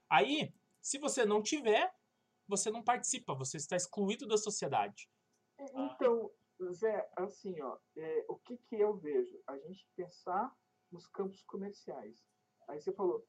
Aí, 0.10 0.52
se 0.82 0.98
você 0.98 1.26
não 1.26 1.44
tiver, 1.44 1.94
você 2.48 2.72
não 2.72 2.82
participa, 2.84 3.36
você 3.36 3.58
está 3.58 3.76
excluído 3.76 4.26
da 4.28 4.38
sociedade. 4.38 5.08
Então, 5.76 6.32
Zé, 6.74 7.08
assim, 7.16 7.62
ó, 7.62 7.78
é, 7.96 8.26
o 8.28 8.36
que, 8.38 8.58
que 8.58 8.76
eu 8.76 8.98
vejo? 8.98 9.40
A 9.48 9.56
gente 9.60 9.88
pensar 9.96 10.52
nos 10.92 11.06
campos 11.08 11.44
comerciais. 11.44 12.26
Aí 12.68 12.82
você 12.82 12.92
falou, 12.94 13.24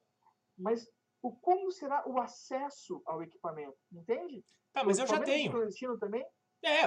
mas 0.56 0.90
o, 1.22 1.32
como 1.36 1.70
será 1.70 2.02
o 2.08 2.18
acesso 2.20 3.02
ao 3.06 3.22
equipamento? 3.22 3.76
Entende? 3.92 4.44
Tá, 4.72 4.84
mas 4.84 4.98
O 4.98 5.02
eu 5.02 5.06
já 5.06 5.20
tenho. 5.20 5.50
clandestino 5.50 5.98
também? 5.98 6.24
É, 6.64 6.82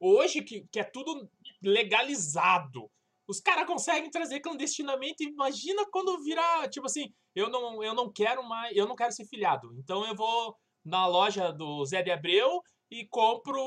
hoje 0.00 0.42
que, 0.42 0.66
que 0.72 0.80
é 0.80 0.84
tudo 0.84 1.28
legalizado, 1.62 2.90
os 3.28 3.40
caras 3.40 3.66
conseguem 3.66 4.10
trazer 4.10 4.40
clandestinamente. 4.40 5.24
Imagina 5.28 5.84
quando 5.90 6.22
virar, 6.22 6.68
tipo 6.68 6.86
assim, 6.86 7.12
eu 7.34 7.48
não, 7.50 7.82
eu 7.82 7.94
não 7.94 8.10
quero 8.10 8.42
mais, 8.42 8.74
eu 8.76 8.86
não 8.86 8.96
quero 8.96 9.12
ser 9.12 9.26
filiado. 9.26 9.72
Então 9.78 10.04
eu 10.06 10.14
vou 10.14 10.56
na 10.84 11.06
loja 11.06 11.52
do 11.52 11.84
Zé 11.84 12.02
de 12.02 12.10
Abreu 12.10 12.62
e 12.90 13.06
compro 13.06 13.60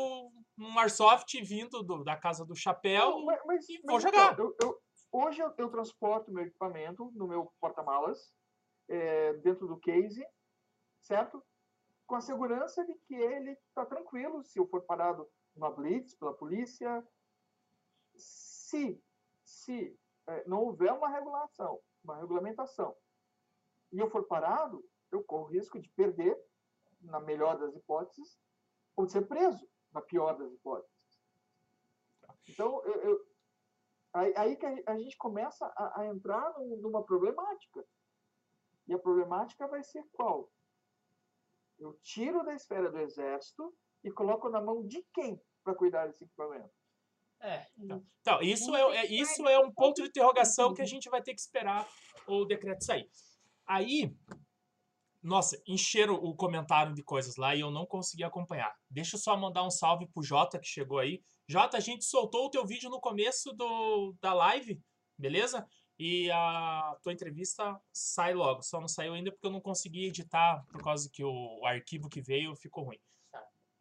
um 0.57 0.79
airsoft 0.79 1.31
vindo 1.43 1.83
do- 1.83 2.03
da 2.03 2.15
casa 2.17 2.43
do 2.45 2.55
chapéu. 2.55 3.11
Não, 3.11 3.25
mas, 3.25 3.39
mas- 3.45 3.69
e 3.69 3.79
mas 3.83 4.01
vou 4.03 4.09
então, 4.09 4.21
jogar. 4.21 4.39
eu- 4.39 4.55
eu- 4.63 4.77
hoje 5.11 5.41
eu, 5.41 5.53
eu 5.57 5.69
transporto 5.69 6.31
meu 6.31 6.43
equipamento 6.45 7.11
no 7.15 7.27
meu 7.27 7.51
porta-malas, 7.59 8.17
é, 8.91 9.33
dentro 9.37 9.67
do 9.67 9.79
case, 9.79 10.25
certo? 11.01 11.43
Com 12.05 12.15
a 12.15 12.21
segurança 12.21 12.85
de 12.85 12.93
que 12.95 13.15
ele 13.15 13.51
está 13.51 13.85
tranquilo 13.85 14.43
se 14.43 14.59
eu 14.59 14.67
for 14.67 14.81
parado 14.83 15.29
numa 15.55 15.71
blitz 15.71 16.13
pela 16.15 16.33
polícia. 16.33 17.07
Se, 18.15 19.01
se 19.45 19.97
é, 20.27 20.47
não 20.47 20.63
houver 20.63 20.91
uma 20.91 21.09
regulação, 21.09 21.79
uma 22.03 22.17
regulamentação, 22.17 22.95
e 23.91 23.99
eu 23.99 24.09
for 24.09 24.27
parado, 24.27 24.83
eu 25.11 25.23
corro 25.23 25.45
risco 25.45 25.79
de 25.79 25.89
perder, 25.89 26.37
na 27.01 27.19
melhor 27.19 27.57
das 27.57 27.75
hipóteses, 27.75 28.39
ou 28.95 29.05
de 29.05 29.11
ser 29.11 29.27
preso, 29.27 29.67
na 29.91 30.01
pior 30.01 30.37
das 30.37 30.51
hipóteses. 30.53 30.95
Então, 32.47 32.83
eu, 32.85 33.01
eu- 33.01 33.25
aí, 34.13 34.55
que 34.55 34.65
a, 34.65 34.97
gente 34.97 35.17
começa 35.17 35.65
a, 35.65 36.01
a 36.01 36.07
entrar 36.07 36.53
num- 36.57 36.77
numa 36.77 37.03
problemática. 37.03 37.85
E 38.91 38.93
a 38.93 38.99
problemática 38.99 39.65
vai 39.69 39.81
ser 39.85 40.03
qual? 40.11 40.51
Eu 41.79 41.97
tiro 42.03 42.43
da 42.43 42.53
esfera 42.53 42.91
do 42.91 42.99
exército 42.99 43.73
e 44.03 44.11
coloco 44.11 44.49
na 44.49 44.59
mão 44.59 44.85
de 44.85 45.01
quem 45.13 45.41
para 45.63 45.73
cuidar 45.73 46.07
desse 46.07 46.25
equipamento? 46.25 46.69
É, 47.39 47.65
Então, 47.77 48.41
isso 48.41 48.75
é, 48.75 48.97
é- 48.97 49.05
isso 49.05 49.47
é 49.47 49.57
um 49.59 49.71
ponto 49.71 50.01
de 50.01 50.09
interrogação 50.09 50.73
que 50.73 50.81
a 50.81 50.85
gente 50.85 51.09
vai 51.09 51.21
ter 51.23 51.33
que 51.33 51.39
esperar 51.39 51.87
o 52.27 52.43
decreto 52.43 52.83
sair. 52.83 53.09
Aí, 53.65 54.13
nossa, 55.23 55.57
encheram 55.65 56.15
o 56.15 56.35
comentário 56.35 56.93
de 56.93 57.01
coisas 57.01 57.37
lá 57.37 57.55
e 57.55 57.61
eu 57.61 57.71
não 57.71 57.85
consegui 57.85 58.25
acompanhar. 58.25 58.75
Deixa 58.89 59.15
eu 59.15 59.19
só 59.21 59.37
mandar 59.37 59.63
um 59.63 59.71
salve 59.71 60.05
pro 60.09 60.21
Jota 60.21 60.59
que 60.59 60.67
chegou 60.67 60.99
aí. 60.99 61.23
Jota, 61.47 61.77
a 61.77 61.81
gente 61.81 62.03
soltou 62.03 62.47
o 62.47 62.49
teu 62.49 62.65
vídeo 62.65 62.89
no 62.89 62.99
começo 62.99 63.53
do, 63.53 64.13
da 64.19 64.33
live, 64.33 64.83
beleza? 65.17 65.65
E 66.03 66.31
a 66.31 66.97
tua 67.03 67.13
entrevista 67.13 67.79
sai 67.93 68.33
logo. 68.33 68.63
Só 68.63 68.79
não 68.81 68.87
saiu 68.87 69.13
ainda 69.13 69.31
porque 69.31 69.45
eu 69.45 69.51
não 69.51 69.61
consegui 69.61 70.07
editar 70.07 70.65
por 70.71 70.81
causa 70.83 71.07
que 71.13 71.23
o 71.23 71.63
arquivo 71.63 72.09
que 72.09 72.19
veio 72.19 72.55
ficou 72.55 72.83
ruim. 72.85 72.99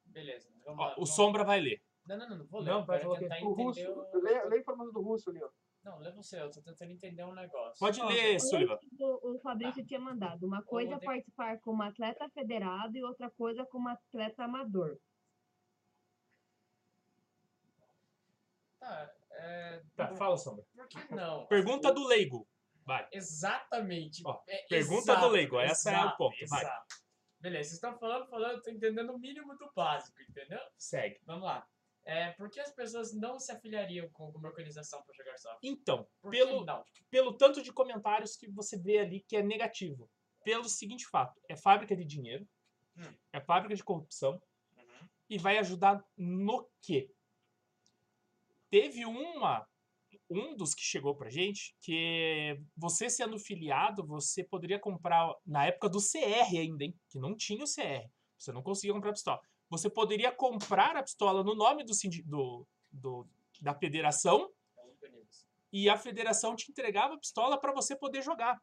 beleza. 0.04 0.50
Vamos 0.66 0.80
Ó, 0.80 0.84
lá, 0.86 0.92
o 0.92 0.94
vamos- 0.96 1.14
Sombra 1.14 1.44
vai 1.44 1.60
ler. 1.60 1.82
Não, 2.04 2.18
não, 2.18 2.28
não, 2.28 2.38
não 2.38 2.46
vou 2.46 2.60
ler. 2.60 2.70
Não, 2.72 2.84
vai 2.84 2.98
tentar 3.00 3.40
O 3.42 3.52
russo, 3.54 3.80
entender 3.80 3.98
o... 3.98 4.20
lê, 4.20 4.44
lê 4.44 4.58
informando 4.60 4.92
do 4.92 5.00
russo 5.00 5.30
ali, 5.30 5.42
ó. 5.42 5.48
Não, 5.82 5.98
lê 5.98 6.10
você, 6.12 6.38
eu 6.42 6.50
tô 6.50 6.60
tentando 6.60 6.90
entender 6.92 7.24
um 7.24 7.32
negócio. 7.32 7.78
Pode 7.78 8.02
ler, 8.02 8.38
Sullivan. 8.38 8.78
O 9.00 9.38
Fabrício 9.42 9.82
tinha 9.86 9.98
mandado. 9.98 10.44
Uma 10.46 10.62
coisa 10.62 10.96
é 10.96 10.98
de- 10.98 11.04
participar 11.06 11.58
como 11.60 11.82
atleta 11.82 12.28
federado 12.28 12.94
e 12.98 13.02
outra 13.02 13.30
coisa 13.30 13.64
como 13.64 13.88
atleta 13.88 14.44
amador. 14.44 14.98
Tá, 18.78 19.10
é... 19.40 19.82
Tá, 19.96 20.14
fala, 20.16 20.36
Sombra. 20.36 20.64
Por 20.74 20.88
que 20.88 21.14
não? 21.14 21.46
Pergunta 21.48 21.92
do 21.92 22.06
leigo. 22.06 22.46
Vai. 22.86 23.06
Exatamente. 23.12 24.22
Ó, 24.24 24.40
É, 24.48 24.66
pergunta 24.68 25.14
do 25.16 25.28
leigo, 25.28 25.58
essa 25.60 25.90
é 25.92 26.04
o 26.04 26.16
ponto, 26.16 26.34
vai. 26.48 26.60
Exato. 26.62 26.96
Beleza, 27.38 27.68
vocês 27.70 27.74
estão 27.74 27.96
falando, 27.98 28.28
falando, 28.28 28.52
eu 28.56 28.62
tô 28.62 28.70
entendendo 28.70 29.10
o 29.14 29.18
mínimo 29.18 29.56
do 29.56 29.70
básico, 29.74 30.20
entendeu? 30.28 30.60
Segue. 30.76 31.18
Vamos 31.24 31.44
lá. 31.44 31.66
É, 32.04 32.32
por 32.32 32.50
que 32.50 32.58
as 32.60 32.72
pessoas 32.74 33.14
não 33.14 33.38
se 33.38 33.52
afiliariam 33.52 34.08
com 34.10 34.24
alguma 34.24 34.48
organização 34.48 35.02
para 35.04 35.14
jogar 35.14 35.36
software? 35.38 35.58
Então, 35.62 36.06
Por 36.20 36.30
pelo, 36.30 36.66
pelo 37.10 37.36
tanto 37.36 37.62
de 37.62 37.72
comentários 37.72 38.36
que 38.36 38.50
você 38.50 38.76
vê 38.78 38.98
ali 38.98 39.20
que 39.20 39.36
é 39.36 39.42
negativo. 39.42 40.10
Pelo 40.42 40.64
seguinte 40.68 41.06
fato, 41.06 41.38
é 41.48 41.56
fábrica 41.56 41.94
de 41.94 42.04
dinheiro, 42.04 42.46
Hum. 42.96 43.14
é 43.32 43.40
fábrica 43.40 43.74
de 43.74 43.84
corrupção 43.84 44.32
Uhum. 44.76 45.08
e 45.28 45.38
vai 45.38 45.58
ajudar 45.58 46.02
no 46.16 46.68
quê? 46.82 47.10
Teve 48.70 49.04
uma 49.04 49.66
um 50.28 50.56
dos 50.56 50.74
que 50.74 50.82
chegou 50.82 51.14
pra 51.14 51.28
gente 51.28 51.74
que 51.80 52.56
você 52.76 53.10
sendo 53.10 53.38
filiado, 53.38 54.06
você 54.06 54.44
poderia 54.44 54.78
comprar 54.78 55.34
na 55.44 55.66
época 55.66 55.88
do 55.88 55.98
CR 55.98 56.56
ainda, 56.56 56.84
hein, 56.84 56.94
que 57.08 57.18
não 57.18 57.36
tinha 57.36 57.64
o 57.64 57.66
CR. 57.66 58.08
Você 58.38 58.52
não 58.52 58.62
conseguia 58.62 58.94
comprar 58.94 59.10
a 59.10 59.14
pistola. 59.14 59.40
Você 59.68 59.90
poderia 59.90 60.32
comprar 60.32 60.96
a 60.96 61.02
pistola 61.02 61.42
no 61.42 61.54
nome 61.54 61.84
do, 61.84 61.92
do, 62.24 62.66
do 62.90 63.28
da 63.60 63.74
federação 63.74 64.48
e 65.72 65.88
a 65.88 65.96
federação 65.96 66.56
te 66.56 66.70
entregava 66.70 67.14
a 67.14 67.18
pistola 67.18 67.58
para 67.58 67.72
você 67.72 67.96
poder 67.96 68.22
jogar. 68.22 68.58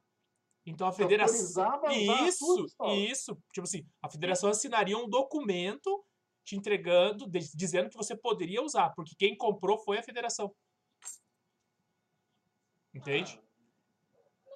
Então 0.65 0.87
a 0.87 0.91
federação. 0.91 1.79
Isso, 2.27 2.65
isso. 2.95 3.37
Tipo 3.53 3.63
assim, 3.65 3.85
a 4.01 4.09
federação 4.09 4.49
assinaria 4.49 4.97
um 4.97 5.07
documento 5.07 6.03
te 6.47 6.55
entregando, 6.55 7.27
de- 7.27 7.51
dizendo 7.53 7.89
que 7.89 7.97
você 7.97 8.15
poderia 8.15 8.63
usar, 8.63 8.91
porque 8.95 9.13
quem 9.17 9.35
comprou 9.35 9.77
foi 9.79 9.97
a 9.97 10.03
federação. 10.03 10.55
Entende? 12.93 13.37
Ah, 13.39 13.47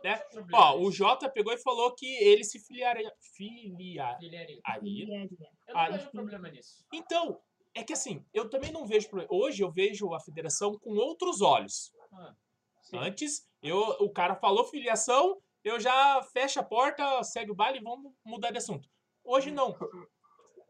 Né? 0.04 0.20
Ó, 0.54 0.80
o. 0.80 0.92
Jota 0.92 1.30
pegou 1.30 1.54
e 1.54 1.58
falou 1.62 1.94
que 1.94 2.08
ele 2.08 2.44
se 2.44 2.60
filiaria. 2.60 3.14
Filiaria. 3.36 4.18
Filiaria. 4.80 5.28
Eu 5.68 5.74
não 5.76 5.80
Aí- 5.80 5.92
vejo 5.92 6.10
problema 6.12 6.50
nisso. 6.50 6.84
Então, 6.92 7.40
é 7.76 7.84
que 7.84 7.94
assim, 7.94 8.26
eu 8.34 8.50
também 8.50 8.72
não 8.72 8.88
vejo. 8.88 9.08
problema. 9.10 9.32
Hoje 9.32 9.62
eu 9.62 9.72
vejo 9.72 10.12
a 10.14 10.20
federação 10.20 10.80
com 10.80 10.92
outros 10.96 11.42
olhos. 11.42 11.92
Ah. 12.14 12.34
Antes, 12.94 13.48
eu, 13.62 13.78
o 14.00 14.10
cara 14.10 14.36
falou 14.36 14.64
filiação, 14.66 15.40
eu 15.64 15.80
já 15.80 16.24
fecho 16.34 16.60
a 16.60 16.64
porta, 16.64 17.22
segue 17.24 17.52
o 17.52 17.56
baile 17.56 17.78
e 17.78 17.84
vamos 17.84 18.12
mudar 18.26 18.50
de 18.52 18.58
assunto. 18.58 18.90
Hoje 19.24 19.52
não. 19.52 19.78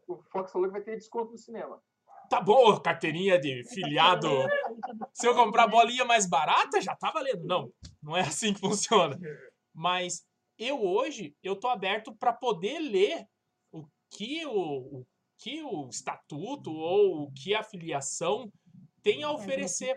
O 0.06 0.22
Fox 0.22 0.52
falou 0.52 0.68
que 0.68 0.72
vai 0.72 0.82
ter 0.82 0.96
desconto 0.96 1.32
no 1.32 1.38
cinema. 1.38 1.82
Tá 2.28 2.40
bom, 2.40 2.78
carteirinha 2.80 3.38
de 3.38 3.62
filiado. 3.68 4.28
Se 5.12 5.26
eu 5.26 5.34
comprar 5.34 5.66
bolinha 5.66 6.04
mais 6.04 6.26
barata, 6.26 6.80
já 6.80 6.96
tá 6.96 7.10
valendo. 7.10 7.44
Não, 7.44 7.72
não 8.02 8.16
é 8.16 8.22
assim 8.22 8.54
que 8.54 8.60
funciona. 8.60 9.18
Mas 9.74 10.26
eu 10.58 10.82
hoje, 10.82 11.36
eu 11.42 11.54
tô 11.54 11.68
aberto 11.68 12.14
para 12.14 12.32
poder 12.32 12.78
ler 12.78 13.26
o 13.70 13.84
que 14.10 14.46
o, 14.46 15.00
o 15.00 15.06
que 15.38 15.62
o 15.62 15.88
estatuto 15.88 16.72
ou 16.72 17.24
o 17.24 17.32
que 17.32 17.54
a 17.54 17.62
filiação 17.62 18.50
tem 19.02 19.22
a 19.22 19.32
oferecer. 19.32 19.96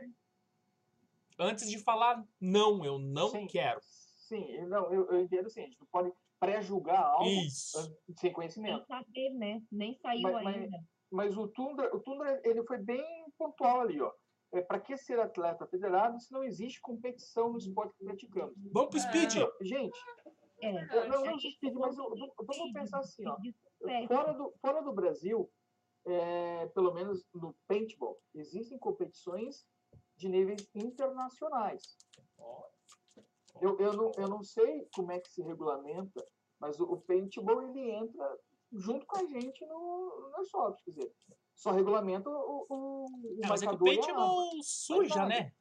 Antes 1.37 1.69
de 1.69 1.77
falar, 1.79 2.23
não, 2.39 2.83
eu 2.83 2.97
não 2.97 3.29
Sim. 3.29 3.47
quero. 3.47 3.79
Sim, 3.81 4.65
não, 4.67 4.91
eu, 4.91 5.09
eu 5.11 5.21
entendo 5.21 5.45
assim, 5.45 5.61
a 5.61 5.65
gente 5.65 5.79
não 5.79 5.87
pode 5.87 6.11
pré-julgar 6.39 7.03
algo 7.03 7.25
Isso. 7.29 7.77
ah, 7.79 8.13
sem 8.19 8.31
conhecimento. 8.31 8.77
Nem 8.77 8.85
saber, 9.03 9.29
né? 9.31 9.61
Nem 9.71 9.95
saiu 9.99 10.21
Mas- 10.21 10.43
mas- 10.43 10.55
ainda. 10.55 10.77
Mas 11.11 11.37
o 11.37 11.47
Tundra, 11.47 11.95
o 11.95 11.99
Tundra 11.99 12.41
ele 12.43 12.63
foi 12.65 12.77
bem 12.77 13.03
pontual 13.37 13.81
ali, 13.81 14.01
ó. 14.01 14.11
É, 14.51 14.61
para 14.61 14.79
que 14.79 14.97
ser 14.97 15.19
atleta 15.19 15.65
federado 15.67 16.19
se 16.19 16.31
não 16.31 16.43
existe 16.43 16.79
competição 16.81 17.51
no 17.51 17.57
esporte 17.57 17.95
que 17.97 18.05
praticamos? 18.05 18.55
Vamos 18.71 18.89
pro 18.89 18.99
speed. 18.99 19.35
Não, 19.35 19.51
gente, 19.61 19.97
É. 20.61 20.83
eu- 20.97 21.07
não, 21.09 21.25
não 21.25 21.35
existe, 21.35 21.71
mas 21.71 21.97
eu- 21.97 22.15
vamos 22.39 22.71
pensar 22.73 22.99
assim, 22.99 23.25
ó. 23.27 23.37
É. 23.87 24.07
Fora 24.07 24.33
do, 24.33 24.53
fora 24.61 24.81
do 24.81 24.93
Brasil, 24.93 25.49
é, 26.05 26.67
pelo 26.67 26.93
menos 26.93 27.25
no 27.33 27.55
paintball, 27.67 28.17
existem 28.33 28.77
competições 28.79 29.65
de 30.15 30.27
níveis 30.29 30.67
internacionais. 30.73 31.97
Eu, 33.61 33.79
eu, 33.79 33.93
não, 33.93 34.11
eu 34.17 34.27
não 34.27 34.43
sei 34.43 34.87
como 34.93 35.11
é 35.11 35.19
que 35.19 35.29
se 35.29 35.41
regulamenta, 35.41 36.25
mas 36.59 36.79
o, 36.79 36.83
o 36.83 37.01
paintball 37.01 37.61
ele 37.63 37.91
entra 37.91 38.37
junto 38.71 39.05
com 39.05 39.17
a 39.17 39.25
gente 39.25 39.65
no, 39.65 40.31
no 40.35 40.45
soft, 40.45 40.83
quer 40.83 40.91
dizer, 40.91 41.13
só 41.55 41.71
regulamenta 41.71 42.29
o, 42.29 42.65
o, 42.69 43.05
o 43.05 43.39
É, 43.43 43.47
mas 43.47 43.61
é 43.61 43.67
que 43.67 43.75
o 43.75 43.79
paintball 43.79 44.51
suja, 44.61 45.15
nada. 45.15 45.29
né? 45.29 45.51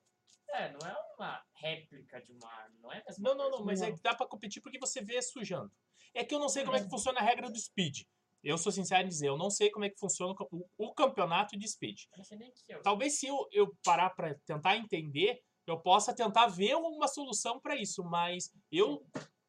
É, 0.50 0.72
não 0.72 0.88
é 0.88 0.96
uma 1.16 1.42
réplica 1.54 2.20
de 2.20 2.32
uma 2.32 2.48
arma, 2.48 2.76
não 2.80 2.92
é 2.92 3.02
Não, 3.18 3.34
não, 3.34 3.50
não, 3.50 3.64
mas 3.64 3.82
é 3.82 3.88
Não. 3.88 3.96
que 3.96 4.02
dá 4.02 4.14
pra 4.14 4.26
competir 4.26 4.62
porque 4.62 4.78
você 4.78 5.02
vê 5.02 5.20
sujando. 5.22 5.72
É 6.12 6.24
que 6.24 6.34
eu 6.34 6.38
não 6.38 6.48
sei 6.48 6.64
como 6.64 6.76
é 6.76 6.82
que 6.82 6.88
funciona 6.88 7.18
a 7.18 7.22
regra 7.22 7.50
do 7.50 7.58
speed. 7.58 8.02
Eu 8.42 8.58
sou 8.58 8.70
sincero 8.70 9.04
em 9.04 9.08
dizer, 9.08 9.28
eu 9.28 9.38
não 9.38 9.50
sei 9.50 9.70
como 9.70 9.84
é 9.84 9.90
que 9.90 9.98
funciona 9.98 10.34
o, 10.78 10.94
campeonato 10.94 11.58
de 11.58 11.66
speed. 11.66 12.02
Eu 12.12 12.18
não 12.18 12.24
sei 12.24 12.38
nem 12.38 12.52
que 12.52 12.72
é. 12.72 12.78
Talvez 12.82 13.18
se 13.18 13.26
eu, 13.26 13.48
eu 13.50 13.74
parar 13.82 14.10
pra 14.10 14.34
tentar 14.46 14.76
entender, 14.76 15.42
eu 15.66 15.78
possa 15.80 16.14
tentar 16.14 16.46
ver 16.46 16.74
uma 16.76 17.08
solução 17.08 17.60
pra 17.60 17.76
isso, 17.76 18.04
mas 18.04 18.52
eu, 18.70 19.06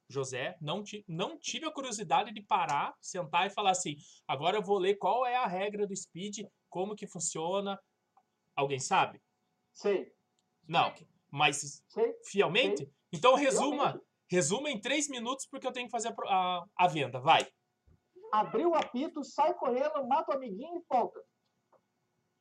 José, 0.10 0.58
não, 0.62 0.84
não 1.08 1.38
tive 1.38 1.66
a 1.66 1.72
curiosidade 1.72 2.34
de 2.34 2.42
parar, 2.42 2.96
sentar 3.02 3.48
e 3.48 3.50
falar 3.50 3.72
assim, 3.72 3.96
agora 4.28 4.58
eu 4.58 4.64
vou 4.64 4.78
ler 4.78 4.96
qual 4.96 5.26
é 5.26 5.36
a 5.36 5.48
regra 5.48 5.86
do 5.86 5.96
speed, 5.96 6.46
como 6.70 6.96
que 6.96 7.08
funciona. 7.08 7.80
Alguém 8.56 8.80
sabe? 8.80 9.22
Sei, 9.74 10.12
Não. 10.68 10.94
Mas 11.30 11.84
sei. 11.90 12.14
fielmente? 12.24 12.90
Então 13.12 13.36
resuma, 13.36 13.84
Realmente. 13.88 14.06
resuma 14.32 14.70
em 14.70 14.80
três 14.80 15.10
minutos 15.10 15.46
porque 15.52 15.68
eu 15.68 15.72
tenho 15.74 15.88
que 15.88 15.92
fazer 15.92 16.10
a, 16.10 16.14
a, 16.28 16.66
a 16.78 16.88
venda. 16.88 17.20
Vai. 17.20 17.46
Abriu 18.32 18.70
o 18.70 18.76
apito, 18.76 19.24
sai 19.24 19.54
correndo, 19.56 20.08
mata 20.08 20.32
o 20.32 20.36
amiguinho 20.38 20.78
e 20.78 20.84
volta. 20.90 21.22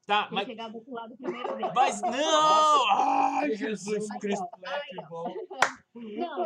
Tá, 0.07 0.21
Tem 0.23 0.29
que 0.29 0.35
mas, 0.35 0.47
chegar 0.47 0.69
do 0.69 0.77
outro 0.77 0.93
lado 0.93 1.17
primeiro 1.17 1.57
vez. 1.57 1.73
mas 1.75 2.01
não! 2.03 2.91
Ai, 2.91 3.49
Que 3.49 3.57
Jesus 3.57 3.95
resumo 3.97 4.19
Cristo. 4.21 4.47
completo, 4.51 5.09
bom. 5.09 5.35
Não, 5.95 6.45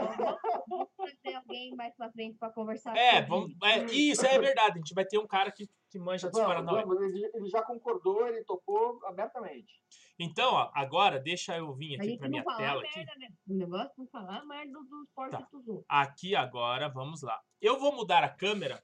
vamos- 0.68 0.88
trazer 0.96 1.36
alguém 1.36 1.74
mais 1.74 1.94
pra 1.96 2.10
frente 2.12 2.36
pra 2.38 2.50
conversar. 2.52 2.96
É, 2.96 3.22
vamos, 3.22 3.50
isso. 3.50 3.64
é, 3.64 3.84
isso 3.86 4.26
é 4.26 4.38
verdade. 4.38 4.72
A 4.74 4.76
gente 4.78 4.94
vai 4.94 5.04
ter 5.04 5.18
um 5.18 5.26
cara 5.26 5.50
que, 5.50 5.68
que 5.90 5.98
manja 5.98 6.30
dos 6.30 6.40
Paranauê. 6.40 6.82
ele, 6.82 7.30
ele 7.34 7.48
já 7.48 7.62
concordou, 7.62 8.28
ele 8.28 8.44
topou 8.44 9.00
abertamente. 9.06 9.72
Então, 10.20 10.52
ó, 10.52 10.70
agora 10.74 11.18
deixa 11.18 11.56
eu 11.56 11.72
vir 11.74 11.96
aqui 11.98 12.16
pra 12.18 12.28
minha 12.28 12.44
tela 12.44 12.82
aqui. 12.82 12.96
merda, 12.98 13.12
né? 13.18 13.28
O 13.48 13.54
negócio 13.54 13.86
é 13.88 13.92
não 13.96 14.06
falar 14.08 14.44
merda 14.44 14.72
do 14.72 15.02
esporte 15.02 15.30
Tá. 15.32 15.48
dos. 15.52 15.82
Aqui 15.88 16.36
agora, 16.36 16.88
vamos 16.88 17.22
lá. 17.22 17.40
Eu 17.60 17.78
vou 17.80 17.92
mudar 17.94 18.22
a 18.22 18.28
câmera 18.28 18.82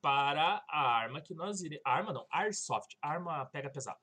para 0.00 0.64
a 0.68 0.80
arma 0.80 1.20
que 1.20 1.34
nós 1.34 1.60
iremos. 1.60 1.82
Arma 1.84 2.12
não, 2.12 2.26
Airsoft. 2.30 2.96
Arma 3.02 3.46
pega 3.46 3.70
pesado. 3.70 3.98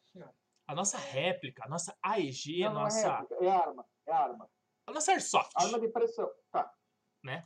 A 0.67 0.73
nossa 0.73 0.97
réplica, 0.97 1.63
a 1.65 1.69
nossa 1.69 1.95
AEG, 2.03 2.63
a 2.63 2.69
não, 2.69 2.75
não 2.75 2.81
é 2.81 2.83
nossa. 2.85 3.17
réplica, 3.17 3.45
é 3.45 3.49
arma, 3.49 3.85
é 4.07 4.11
arma. 4.11 4.49
A 4.87 4.91
nossa 4.91 5.11
Airsoft. 5.11 5.51
Arma 5.55 5.79
de 5.79 5.87
pressão. 5.89 6.29
Tá. 6.51 6.71
Né? 7.23 7.43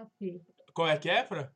Azaf. 0.00 0.42
Qual 0.74 0.88
é 0.88 0.98
que 0.98 1.08
é, 1.08 1.24
Fran? 1.26 1.50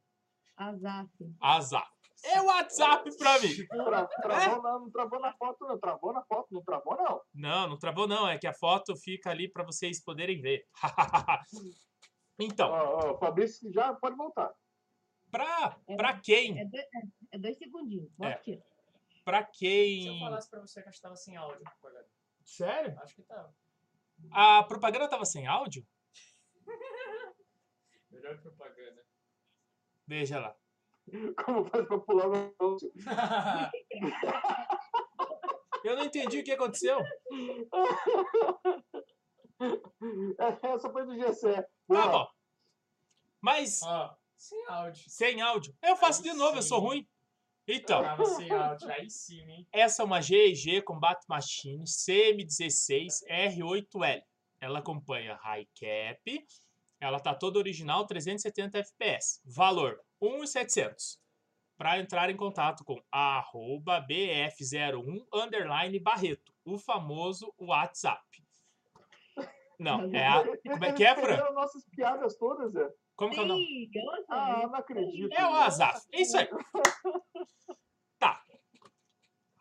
Azaf. 0.57 1.11
Azar. 1.41 1.89
É 2.23 2.41
o 2.43 2.45
WhatsApp 2.47 3.17
pra 3.17 3.39
mim. 3.41 3.67
Tra- 3.67 4.07
travou, 4.07 4.63
não, 4.63 4.81
não 4.81 4.91
travou 4.91 5.21
na 5.21 5.33
foto, 5.33 5.67
não. 5.67 5.79
Travou 5.79 6.13
na 6.13 6.23
foto, 6.25 6.49
não 6.51 6.63
travou, 6.63 6.97
não. 6.97 7.21
Não, 7.33 7.69
não 7.69 7.79
travou 7.79 8.07
não. 8.07 8.29
É 8.29 8.37
que 8.39 8.47
a 8.47 8.53
foto 8.53 8.95
fica 8.97 9.31
ali 9.31 9.51
pra 9.51 9.65
vocês 9.65 10.03
poderem 10.05 10.39
ver. 10.41 10.67
então, 12.39 12.71
Ó, 12.71 13.13
ó, 13.13 13.19
Fabrício 13.19 13.73
já 13.73 13.95
pode 13.95 14.17
voltar. 14.17 14.53
pra, 15.31 15.79
pra 15.97 16.21
quem? 16.21 16.59
É 16.61 16.65
dois, 16.67 16.85
é, 16.85 17.01
é 17.33 17.39
dois 17.39 17.57
segundinhos. 17.57 18.11
Bota 18.19 18.31
É. 18.33 18.35
aqui. 18.35 18.63
Pra 19.25 19.39
Se 19.39 19.45
eu 19.47 19.51
quem... 19.53 20.21
falasse 20.21 20.51
pra 20.51 20.61
você 20.61 20.83
que 20.83 20.89
acho 20.89 20.99
que 20.99 21.03
tava 21.03 21.17
sem 21.17 21.37
áudio. 21.37 21.63
Sério? 22.45 22.99
Acho 23.01 23.15
que 23.15 23.23
tava. 23.23 23.55
A 24.33 24.63
propaganda 24.65 25.09
tava 25.09 25.25
sem 25.25 25.47
áudio? 25.47 25.87
Melhor 28.11 28.41
propaganda. 28.41 29.05
Veja 30.07 30.41
lá. 30.41 30.57
Como 31.45 31.65
faz 31.67 31.87
pra 31.87 31.99
pular 31.99 32.29
no 32.29 32.55
anúncio? 32.61 32.93
Eu 35.83 35.97
não 35.97 36.05
entendi 36.05 36.41
o 36.41 36.45
que 36.45 36.53
aconteceu. 36.53 36.99
Essa 40.39 40.91
foi 40.91 41.07
do 41.07 41.15
GC. 41.15 41.55
Tá 41.89 42.09
bom. 42.09 42.27
Mas 43.41 43.83
Ó, 43.83 44.15
sem 44.37 44.67
áudio. 44.67 45.05
sem 45.09 45.41
áudio. 45.41 45.75
Eu 45.83 45.97
faço 45.97 46.23
de 46.23 46.29
Aí 46.31 46.37
novo, 46.37 46.59
eu 46.59 46.63
sou 46.63 46.81
sim. 46.81 46.87
ruim. 46.87 47.09
Então, 47.67 48.03
Tava 48.03 48.25
sem 48.27 48.51
áudio. 48.51 48.91
Aí 48.91 49.09
sim, 49.11 49.41
hein? 49.41 49.67
essa 49.73 50.03
é 50.03 50.05
uma 50.05 50.21
GEG 50.21 50.83
Combat 50.83 51.19
Machine 51.29 51.85
CM16 51.85 53.21
R8L. 53.29 54.23
Ela 54.61 54.79
acompanha 54.81 55.37
High 55.37 55.67
Cap. 55.79 56.47
Ela 57.01 57.19
tá 57.19 57.35
toda 57.35 57.59
original, 57.59 58.07
370 58.07 58.79
FPS. 58.79 59.41
Valor 59.45 60.01
1.700. 60.23 61.19
Para 61.79 61.99
entrar 61.99 62.29
em 62.29 62.37
contato 62.37 62.85
com 62.85 63.03
arroba 63.11 64.07
BF01 64.07 65.27
underline 65.33 65.99
Barreto, 65.99 66.53
o 66.65 66.79
famoso 66.79 67.53
WhatsApp. 67.59 68.23
Não, 69.79 70.15
é 70.15 70.27
a. 70.27 70.45
Como 70.45 70.85
é 70.85 70.93
que 70.93 71.03
é, 71.03 71.15
Fran? 71.17 71.53
nossas 71.53 71.83
piadas 71.87 72.37
todas, 72.37 72.71
Zé. 72.73 72.87
Como 73.17 73.33
que 73.33 73.41
é 73.41 73.43
o 73.43 73.47
nome? 73.47 73.91
Ah, 74.29 74.67
não 74.67 74.75
acredito. 74.75 75.33
É 75.33 75.43
o 75.43 75.55
Azaf. 75.55 76.07
É 76.13 76.21
isso 76.21 76.37
aí. 76.37 76.49
Tá. 78.19 78.45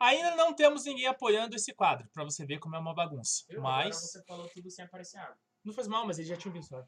Ainda 0.01 0.35
não 0.35 0.53
temos 0.53 0.83
ninguém 0.83 1.07
apoiando 1.07 1.55
esse 1.55 1.73
quadro, 1.73 2.09
pra 2.11 2.25
você 2.25 2.45
ver 2.45 2.59
como 2.59 2.75
é 2.75 2.79
uma 2.79 2.93
bagunça. 2.93 3.45
Agora 3.49 3.61
Mas. 3.63 3.95
você 3.95 4.21
falou 4.25 4.49
tudo 4.49 4.69
sem 4.69 4.83
aparecer 4.83 5.17
água. 5.17 5.37
Não 5.63 5.73
faz 5.73 5.87
mal, 5.87 6.05
mas 6.05 6.19
ele 6.19 6.27
já 6.27 6.35
tinha 6.35 6.53
visto. 6.53 6.75
né? 6.75 6.85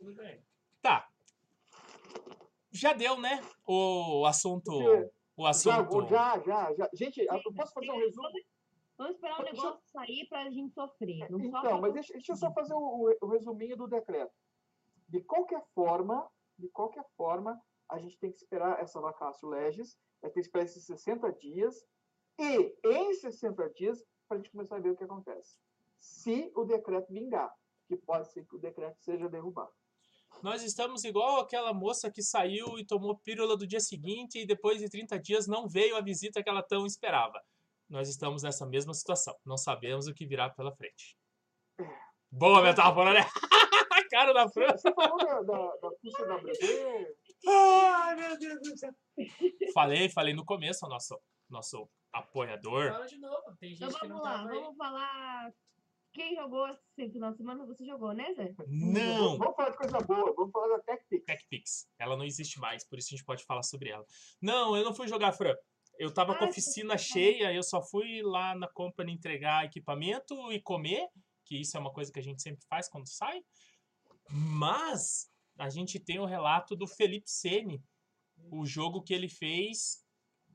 Tudo 0.00 0.14
bem. 0.14 0.42
Tá. 0.80 1.06
Já 2.72 2.94
deu, 2.94 3.18
né? 3.20 3.40
O 3.66 4.24
assunto. 4.26 4.70
O 5.36 5.46
assunto. 5.46 6.08
já, 6.08 6.38
já, 6.40 6.72
já. 6.74 6.88
Gente, 6.94 7.20
eu 7.20 7.52
posso 7.54 7.72
fazer 7.74 7.90
um 7.90 7.98
resumo? 7.98 8.28
Vamos 8.96 9.14
esperar 9.16 9.38
o 9.38 9.42
eu- 9.42 9.52
negócio 9.52 9.80
sair 9.84 10.26
pra 10.28 10.50
gente 10.50 10.72
sofrer. 10.72 11.18
Não 11.30 11.38
sofre 11.38 11.46
Então, 11.48 11.80
mas 11.82 11.92
deixa, 11.92 12.12
deixa 12.14 12.32
eu 12.32 12.36
só 12.36 12.50
fazer 12.52 12.72
o, 12.74 12.78
o- 12.78 13.16
o 13.20 13.26
resuminho 13.28 13.76
do 13.76 13.86
decreto. 13.86 14.32
De 15.06 15.20
qualquer 15.22 15.62
forma, 15.74 16.26
de 16.58 16.68
qualquer 16.70 17.04
forma, 17.14 17.60
a 17.90 17.98
gente 17.98 18.18
tem 18.18 18.30
que 18.30 18.38
esperar 18.38 18.80
essa 18.80 18.98
vacácio 19.00 19.48
legis, 19.48 19.98
vai 20.22 20.30
ter 20.30 20.40
que 20.40 20.46
esperar 20.46 20.64
esses 20.64 20.84
60 20.86 21.30
dias, 21.32 21.86
e 22.38 22.74
em 22.84 23.12
60 23.12 23.68
dias, 23.70 24.02
para 24.26 24.38
a 24.38 24.40
gente 24.40 24.50
começar 24.50 24.76
a 24.76 24.80
ver 24.80 24.90
o 24.90 24.96
que 24.96 25.04
acontece. 25.04 25.58
Se 25.98 26.50
o 26.56 26.64
decreto 26.64 27.12
vingar, 27.12 27.52
que 27.86 27.96
pode 27.96 28.30
ser 28.32 28.46
que 28.46 28.56
o 28.56 28.58
decreto 28.58 28.96
seja 29.02 29.28
derrubado. 29.28 29.72
Nós 30.42 30.62
estamos 30.62 31.04
igual 31.04 31.40
aquela 31.40 31.72
moça 31.74 32.10
que 32.10 32.22
saiu 32.22 32.78
e 32.78 32.84
tomou 32.84 33.18
pílula 33.18 33.56
do 33.56 33.66
dia 33.66 33.80
seguinte 33.80 34.38
e 34.38 34.46
depois 34.46 34.80
de 34.80 34.88
30 34.88 35.18
dias 35.18 35.46
não 35.46 35.68
veio 35.68 35.96
a 35.96 36.00
visita 36.00 36.42
que 36.42 36.48
ela 36.48 36.62
tão 36.62 36.86
esperava. 36.86 37.42
Nós 37.88 38.08
estamos 38.08 38.42
nessa 38.42 38.64
mesma 38.64 38.94
situação. 38.94 39.36
Não 39.44 39.56
sabemos 39.58 40.06
o 40.06 40.14
que 40.14 40.24
virá 40.26 40.48
pela 40.48 40.72
frente. 40.74 41.16
Boa 42.30 42.62
metáfora, 42.62 43.12
né? 43.12 43.20
A 43.90 44.04
cara 44.08 44.32
da 44.32 44.48
Fran. 44.48 44.68
Você 44.68 44.92
falou 44.94 45.18
da, 45.18 45.42
da, 45.42 45.76
da? 45.76 45.90
Ai, 47.48 48.14
meu 48.16 48.38
Deus 48.38 48.60
do 48.60 48.78
céu. 48.78 48.90
Falei, 49.74 50.08
falei 50.08 50.32
no 50.32 50.44
começo, 50.44 50.86
o 50.86 50.88
nosso, 50.88 51.20
nosso 51.48 51.88
apoiador. 52.12 52.92
Fala 52.92 53.06
de 53.06 53.18
novo. 53.18 53.56
Tem 53.58 53.70
gente 53.74 53.84
Então 53.84 54.00
que 54.00 54.08
não 54.08 54.18
vamos 54.18 54.30
lá, 54.30 54.38
tava 54.38 54.50
aí. 54.50 54.60
vamos 54.60 54.76
falar. 54.76 55.52
Quem 56.12 56.34
jogou 56.34 56.66
esse 56.68 57.10
final 57.10 57.30
de 57.30 57.36
semana? 57.36 57.64
Você 57.66 57.84
jogou, 57.84 58.12
né, 58.12 58.32
Zé? 58.34 58.52
Não! 58.66 59.38
Vamos 59.38 59.54
falar 59.54 59.70
de 59.70 59.76
coisa 59.76 59.98
boa, 60.00 60.34
vamos 60.34 60.50
falar 60.50 60.76
da 60.76 60.82
TechPix. 60.82 61.24
TechPix. 61.24 61.88
Ela 61.98 62.16
não 62.16 62.24
existe 62.24 62.58
mais, 62.58 62.84
por 62.84 62.98
isso 62.98 63.08
a 63.08 63.16
gente 63.16 63.24
pode 63.24 63.44
falar 63.44 63.62
sobre 63.62 63.90
ela. 63.90 64.04
Não, 64.42 64.76
eu 64.76 64.84
não 64.84 64.94
fui 64.94 65.06
jogar, 65.06 65.32
Fran. 65.32 65.54
Eu 65.98 66.12
tava 66.12 66.34
com 66.34 66.44
a 66.44 66.46
Ah, 66.46 66.50
oficina 66.50 66.96
cheia, 66.98 67.52
eu 67.52 67.62
só 67.62 67.82
fui 67.82 68.22
lá 68.22 68.54
na 68.54 68.66
company 68.66 69.12
entregar 69.12 69.64
equipamento 69.64 70.50
e 70.50 70.60
comer, 70.60 71.06
que 71.44 71.60
isso 71.60 71.76
é 71.76 71.80
uma 71.80 71.92
coisa 71.92 72.10
que 72.12 72.18
a 72.18 72.22
gente 72.22 72.42
sempre 72.42 72.64
faz 72.66 72.88
quando 72.88 73.06
sai. 73.06 73.40
Mas 74.30 75.30
a 75.58 75.68
gente 75.68 76.00
tem 76.00 76.18
o 76.18 76.24
relato 76.24 76.74
do 76.74 76.86
Felipe 76.86 77.30
Sene, 77.30 77.82
o 78.50 78.64
jogo 78.64 79.02
que 79.02 79.12
ele 79.12 79.28
fez. 79.28 80.04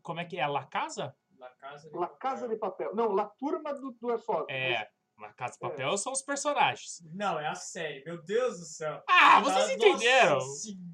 Como 0.01 0.19
é 0.19 0.25
que 0.25 0.37
é? 0.37 0.47
La 0.47 0.65
Casa? 0.65 1.15
La 1.37 1.49
Casa 1.51 1.89
de 1.89 1.97
La 1.97 2.07
Casa 2.07 2.47
de 2.47 2.55
Papel. 2.57 2.95
Não, 2.95 3.13
La 3.13 3.25
Turma 3.25 3.73
do, 3.73 3.91
do 3.91 4.09
Airsoft. 4.09 4.49
É, 4.51 4.89
La 5.17 5.31
Casa 5.33 5.53
de 5.53 5.59
Papel 5.59 5.97
são 5.97 6.11
os 6.11 6.21
personagens. 6.21 7.01
Não, 7.13 7.39
é 7.39 7.47
a 7.47 7.55
série. 7.55 8.03
Meu 8.03 8.21
Deus 8.21 8.59
do 8.59 8.65
céu. 8.65 9.01
Ah, 9.07 9.39
vocês 9.41 9.59
Nossa 9.59 9.73
entenderam? 9.73 10.39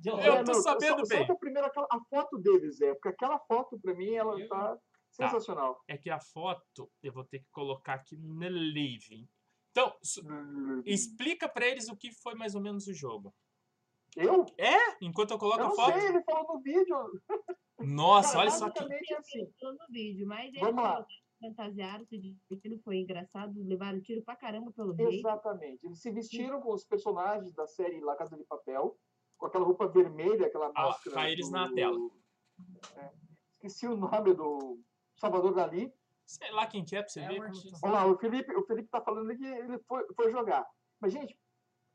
Eu 0.06 0.18
É, 0.20 0.44
tô 0.44 0.52
não, 0.52 0.62
sabendo 0.62 1.00
só, 1.00 1.08
bem. 1.08 1.26
Solta 1.26 1.36
primeiro 1.40 1.68
aquela, 1.68 1.88
a 1.92 2.00
foto 2.10 2.38
deles, 2.38 2.80
é, 2.82 2.94
porque 2.94 3.10
aquela 3.10 3.40
foto, 3.40 3.80
pra 3.80 3.94
mim, 3.96 4.14
ela 4.14 4.40
Eu- 4.40 4.48
tá 4.48 4.78
sensacional. 5.10 5.84
É 5.88 5.98
que 5.98 6.10
a 6.10 6.20
foto 6.20 6.90
eu 7.02 7.12
vou 7.12 7.24
ter 7.24 7.40
que 7.40 7.50
colocar 7.52 7.96
aqui 7.96 8.16
no 8.16 8.48
living. 8.48 9.28
Então, 9.72 9.96
explica 10.86 11.48
pra 11.50 11.66
eles 11.68 11.88
o 11.90 11.96
que 11.96 12.12
foi 12.12 12.36
mais 12.36 12.56
ou 12.56 12.62
menos 12.62 12.88
o 12.88 12.94
jogo. 12.94 13.34
Eu? 14.16 14.46
É? 14.58 14.76
Enquanto 15.02 15.32
eu 15.32 15.36
Eu 15.36 15.40
coloco 15.40 15.62
a 15.62 15.68
não 15.68 15.76
foto. 15.76 15.98
sei, 15.98 16.10
ele 16.10 16.22
falou 16.24 16.56
no 16.56 16.62
vídeo. 16.62 17.22
Nossa, 17.80 18.34
Cara, 18.34 18.40
olha 18.42 18.52
só 18.52 18.70
que. 18.70 18.80
basicamente 18.80 19.14
é 19.14 19.18
assim. 19.18 19.54
Falando 19.60 19.78
no 19.80 19.88
vídeo, 19.90 20.28
mas 20.28 20.52
Vamos 20.60 20.84
lá. 20.84 21.06
Fantasiaram, 21.42 22.06
se 22.06 22.18
divertiram, 22.18 22.80
foi 22.84 22.98
engraçado, 23.00 23.54
levaram 23.66 24.00
tiro 24.00 24.22
pra 24.24 24.36
caramba 24.38 24.72
pelo 24.72 24.96
jeito. 24.96 25.12
Exatamente. 25.14 25.86
Eles 25.86 26.00
se 26.00 26.12
vestiram 26.12 26.62
com 26.62 26.72
os 26.74 26.86
personagens 26.86 27.54
da 27.54 27.68
série 27.68 28.00
La 28.00 28.16
Casa 28.16 28.38
de 28.38 28.44
Papel, 28.46 28.96
com 29.38 29.48
aquela 29.48 29.66
roupa 29.66 29.88
vermelha, 29.88 30.46
aquela 30.48 30.72
Ah, 30.76 30.84
máscara. 30.88 31.16
tá 31.16 31.30
eles 31.30 31.48
do- 31.48 31.52
na 31.52 31.74
tela. 31.74 31.98
É. 32.96 33.12
Esqueci 33.56 33.88
o 33.88 33.98
nome 33.98 34.34
do 34.34 34.80
Salvador 35.18 35.54
Dali. 35.54 35.92
Sei 36.26 36.52
lá 36.52 36.66
quem 36.68 36.86
que 36.86 36.96
é 36.96 37.02
pra 37.02 37.10
você 37.10 37.20
É 37.20 37.28
ver. 37.28 37.42
Olha 37.84 37.94
lá, 37.94 38.06
o 38.06 38.18
Felipe, 38.18 38.56
o 38.56 38.66
Felipe 38.66 38.88
tá 38.90 39.02
falando 39.02 39.36
que 39.36 39.44
ele 39.44 39.78
foi, 39.80 40.06
foi 40.16 40.32
jogar. 40.32 40.66
Mas, 41.00 41.12
gente, 41.12 41.38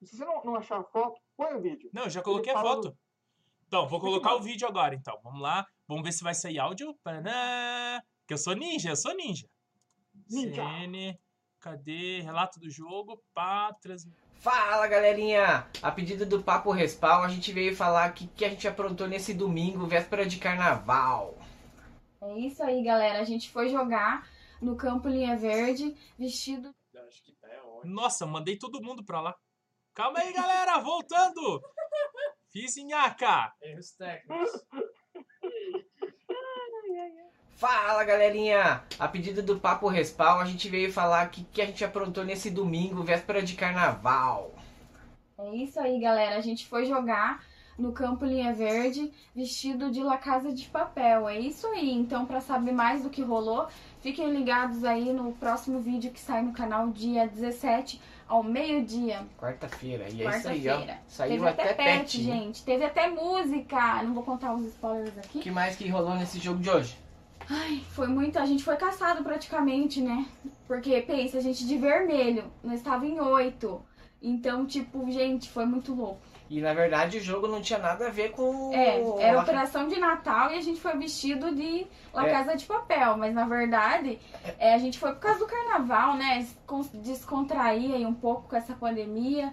se 0.03 0.17
você 0.17 0.25
não, 0.25 0.45
não 0.45 0.57
achar 0.57 0.81
a 0.81 0.85
foto, 0.85 1.19
põe 1.37 1.55
o 1.55 1.61
vídeo. 1.63 1.89
Não, 1.95 2.03
eu 2.05 2.11
já 2.11 2.21
coloquei 2.23 2.53
a 2.53 2.61
foto. 2.61 2.97
Então, 3.67 3.89
vou 3.89 3.99
colocar 3.99 4.35
o 4.35 4.41
vídeo 4.41 4.69
agora, 4.69 4.95
então. 4.95 5.19
Vamos 5.25 5.41
lá. 5.41 5.67
Vamos 5.89 6.05
ver 6.05 6.13
se 6.13 6.23
vai 6.23 6.35
sair 6.35 6.59
áudio. 6.59 6.95
Paraná. 7.03 8.03
Que 8.27 8.35
eu 8.35 8.39
sou 8.39 8.55
ninja, 8.55 8.91
eu 8.91 8.97
sou 8.97 9.15
ninja. 9.15 9.49
Ninja. 10.29 10.63
CN. 10.63 11.19
Cadê? 11.61 12.21
Relato 12.21 12.59
do 12.59 12.69
jogo. 12.69 13.23
Pá, 13.33 13.73
trans... 13.75 14.09
Fala 14.41 14.87
galerinha! 14.87 15.67
A 15.83 15.91
pedido 15.91 16.27
do 16.27 16.43
Papo 16.43 16.71
Respawn, 16.71 17.23
a 17.23 17.29
gente 17.29 17.53
veio 17.53 17.75
falar 17.75 18.11
o 18.11 18.13
que, 18.13 18.27
que 18.29 18.45
a 18.45 18.51
gente 18.51 18.69
aprontou 18.69 19.09
nesse 19.09 19.33
domingo, 19.33 19.87
véspera 19.87 20.27
de 20.27 20.39
carnaval. 20.39 21.39
É 22.21 22.39
isso 22.39 22.63
aí, 22.63 22.83
galera. 22.83 23.21
A 23.21 23.25
gente 23.25 23.51
foi 23.51 23.69
jogar 23.69 24.29
no 24.61 24.77
campo 24.77 25.09
Linha 25.09 25.37
Verde, 25.37 25.97
vestido. 26.19 26.75
Acho 27.07 27.23
que 27.25 27.33
tá 27.33 27.49
é 27.49 27.61
ótimo. 27.61 27.95
Nossa, 27.95 28.27
mandei 28.27 28.59
todo 28.59 28.83
mundo 28.83 29.05
pra 29.05 29.21
lá. 29.21 29.35
Calma 29.95 30.19
aí, 30.19 30.33
galera, 30.33 30.79
voltando! 30.81 31.61
Fiz 32.51 32.75
nhaca. 32.77 33.53
Erros 33.63 33.93
técnicos. 33.93 34.51
Fala 37.57 38.05
galerinha! 38.05 38.83
A 38.99 39.09
pedido 39.09 39.43
do 39.43 39.59
Papo 39.59 39.89
Respawn, 39.89 40.41
a 40.41 40.45
gente 40.45 40.69
veio 40.69 40.93
falar 40.93 41.27
o 41.27 41.31
que, 41.31 41.43
que 41.45 41.63
a 41.63 41.65
gente 41.65 41.83
aprontou 41.83 42.23
nesse 42.23 42.51
domingo, 42.51 43.03
véspera 43.03 43.43
de 43.43 43.55
carnaval. 43.55 44.53
É 45.39 45.55
isso 45.57 45.81
aí, 45.81 45.99
galera. 45.99 46.37
A 46.37 46.43
gente 46.43 46.67
foi 46.67 46.85
jogar 46.85 47.43
no 47.79 47.93
campo 47.93 48.27
Linha 48.27 48.53
Verde 48.53 49.11
vestido 49.35 49.91
de 49.91 50.03
La 50.03 50.19
Casa 50.19 50.53
de 50.53 50.67
Papel. 50.67 51.27
É 51.31 51.39
isso 51.39 51.67
aí. 51.69 51.91
Então, 51.95 52.27
para 52.27 52.43
saber 52.43 52.73
mais 52.73 53.03
do 53.05 53.09
que 53.09 53.23
rolou, 53.23 53.69
fiquem 54.03 54.31
ligados 54.35 54.85
aí 54.85 55.11
no 55.11 55.33
próximo 55.33 55.81
vídeo 55.81 56.13
que 56.13 56.21
sai 56.21 56.43
no 56.43 56.53
canal 56.53 56.91
dia 56.91 57.27
17 57.27 57.99
ao 58.29 58.43
meio-dia. 58.43 59.27
Quarta-feira, 59.39 60.07
e 60.11 60.23
é 60.23 60.29
isso 60.29 60.49
aí, 60.49 60.69
ó. 60.69 60.73
Quarta-feira. 60.73 61.01
Saiu 61.07 61.31
Teve 61.31 61.49
até, 61.49 61.73
pet, 61.73 61.77
pet, 61.77 62.19
hein? 62.21 62.25
gente. 62.25 62.65
Teve 62.65 62.85
até 62.85 63.09
música. 63.09 64.03
Não 64.03 64.13
vou 64.13 64.23
contar 64.23 64.53
os 64.53 64.63
spoilers 64.67 65.17
O 65.17 65.21
aqui. 65.21 65.41
que 65.41 65.51
mais 65.51 65.75
que 65.75 65.89
rolou 65.89 66.15
nesse 66.17 66.39
jogo 66.39 66.61
de 66.61 66.69
hoje? 66.69 67.06
Ai, 67.49 67.83
foi 67.93 68.09
muito. 68.09 68.39
A 68.39 68.47
gente 68.47 68.65
foi 68.65 68.77
caçado 68.77 69.23
praticamente, 69.23 70.01
né? 70.01 70.27
Porque, 70.67 71.01
pensa, 71.03 71.39
a 71.39 71.41
gente 71.41 71.67
de 71.67 71.77
vermelho. 71.79 72.45
Nós 72.63 72.75
estava 72.79 73.07
em 73.07 73.21
oito. 73.21 73.81
Então, 74.21 74.67
tipo, 74.67 75.09
gente, 75.11 75.49
foi 75.51 75.65
muito 75.65 75.95
louco. 75.95 76.21
E 76.49 76.61
na 76.61 76.73
verdade 76.73 77.19
o 77.19 77.21
jogo 77.21 77.49
não 77.49 77.61
tinha 77.61 77.79
nada 77.79 78.07
a 78.07 78.11
ver 78.11 78.31
com. 78.31 78.73
É, 78.73 79.01
era 79.21 79.39
a- 79.41 79.43
operação 79.43 79.89
de 79.89 79.99
Natal 79.99 80.53
e 80.53 80.57
a 80.57 80.61
gente 80.61 80.81
foi 80.81 80.97
vestido 80.97 81.53
de 81.53 81.87
La 82.15 82.27
É. 82.29 82.31
Casa 82.31 82.57
de 82.57 82.65
Papel. 82.65 83.17
Mas 83.17 83.35
na 83.35 83.45
verdade, 83.47 84.19
é, 84.59 84.73
a 84.75 84.79
gente 84.79 84.97
foi 84.97 85.13
por 85.13 85.21
causa 85.21 85.41
do 85.41 85.47
carnaval, 85.47 86.15
né? 86.17 86.47
Con- 86.65 86.89
Descontrair 86.95 87.93
aí 87.95 88.07
um 88.07 88.15
pouco 88.15 88.49
com 88.49 88.55
essa 88.57 88.75
pandemia, 88.75 89.53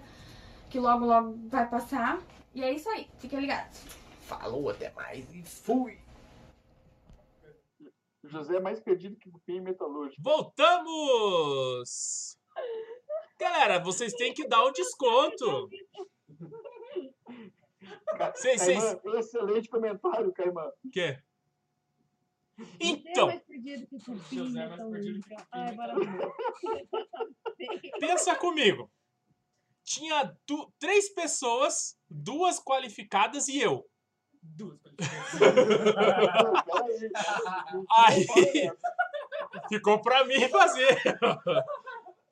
que 0.70 0.78
logo, 0.78 1.04
logo 1.04 1.36
vai 1.48 1.66
passar. 1.68 2.18
E 2.54 2.62
é 2.62 2.72
isso 2.72 2.88
aí, 2.88 3.08
fiquem 3.18 3.40
ligados. 3.40 3.80
Falou, 4.22 4.70
até 4.70 4.92
mais 4.94 5.26
e 5.34 5.42
fui! 5.42 5.98
José 8.34 8.56
é 8.56 8.60
mais 8.60 8.80
perdido 8.80 9.16
que 9.16 9.28
o 9.28 9.38
Pim 9.46 9.60
Metalúrgico. 9.60 10.20
Voltamos! 10.22 11.78
Galera, 13.38 13.78
vocês 13.78 14.12
têm 14.14 14.34
que 14.34 14.46
dar 14.48 14.64
um 14.64 14.72
desconto. 14.72 15.68
Excelente 19.18 19.68
comentário, 19.68 20.32
Caimã. 20.32 20.70
Quê? 20.92 21.00
É 21.10 21.22
Então, 22.80 23.30
é 23.30 23.42
pensa 28.00 28.34
comigo. 28.36 28.90
Tinha 29.82 30.34
du- 30.46 30.72
três 30.78 31.08
pessoas, 31.12 31.96
duas 32.08 32.58
qualificadas 32.58 33.48
e 33.48 33.60
eu. 33.60 33.86
Duas. 34.44 34.78
Aí 37.96 38.26
ficou 39.68 40.00
pra 40.00 40.24
mim 40.24 40.48
fazer. 40.48 41.02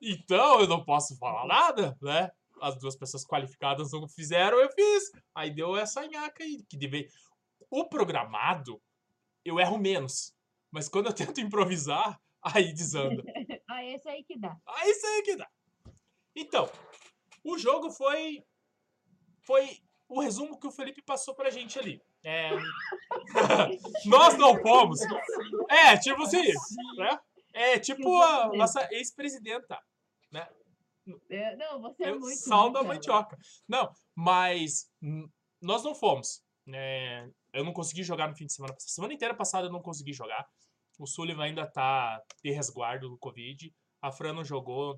Então 0.01 0.61
eu 0.61 0.67
não 0.67 0.83
posso 0.83 1.17
falar 1.17 1.45
nada, 1.45 1.97
né? 2.01 2.31
As 2.61 2.77
duas 2.77 2.95
pessoas 2.95 3.25
qualificadas 3.25 3.91
não 3.91 4.07
fizeram, 4.07 4.57
eu 4.59 4.69
fiz. 4.71 5.11
Aí 5.35 5.53
deu 5.53 5.75
essa 5.75 6.07
nhaca 6.07 6.43
aí. 6.43 6.63
Que 6.69 6.77
deve... 6.77 7.09
O 7.69 7.89
programado, 7.89 8.81
eu 9.43 9.59
erro 9.59 9.77
menos. 9.77 10.33
Mas 10.71 10.87
quando 10.87 11.07
eu 11.07 11.13
tento 11.13 11.41
improvisar, 11.41 12.19
aí 12.41 12.73
desanda. 12.73 13.23
Ah, 13.69 13.83
esse 13.83 14.07
aí 14.07 14.23
que 14.23 14.37
dá. 14.37 14.55
Aí 14.67 14.91
isso 14.91 15.07
aí 15.07 15.23
que 15.23 15.35
dá. 15.35 15.49
Então, 16.35 16.69
o 17.43 17.57
jogo 17.57 17.89
foi. 17.89 18.43
Foi 19.41 19.79
o 20.15 20.21
resumo 20.21 20.59
que 20.59 20.67
o 20.67 20.71
Felipe 20.71 21.01
passou 21.01 21.35
pra 21.35 21.49
gente 21.49 21.77
ali. 21.79 22.01
É, 22.23 22.51
Nós 24.05 24.37
não 24.37 24.59
fomos. 24.61 24.99
É, 25.69 25.97
tipo 25.97 26.21
assim. 26.23 26.43
Né? 26.97 27.19
É 27.53 27.79
tipo 27.79 28.21
a 28.21 28.55
nossa 28.55 28.87
ex-presidenta. 28.91 29.79
É, 31.29 31.55
Não, 31.57 31.81
você 31.81 32.05
é 32.05 32.09
Eu 32.11 32.19
muito. 32.19 32.37
sal 32.37 32.69
da 32.71 32.81
muito 32.81 32.95
mandioca. 32.95 33.37
Não, 33.67 33.93
mas 34.15 34.89
hum, 35.01 35.29
nós 35.61 35.83
não 35.83 35.93
fomos. 35.93 36.41
É, 36.73 37.27
eu 37.51 37.63
não 37.63 37.73
consegui 37.73 38.03
jogar 38.03 38.29
no 38.29 38.35
fim 38.35 38.45
de 38.45 38.53
semana. 38.53 38.73
Semana 38.79 39.13
inteira 39.13 39.35
passada 39.35 39.67
eu 39.67 39.71
não 39.71 39.81
consegui 39.81 40.13
jogar. 40.13 40.47
O 40.97 41.05
Sullivan 41.05 41.43
ainda 41.43 41.69
tá 41.69 42.21
de 42.41 42.51
resguardo 42.51 43.09
do 43.09 43.17
Covid. 43.17 43.73
A 44.01 44.11
Fran 44.11 44.33
não 44.33 44.45
jogou. 44.45 44.97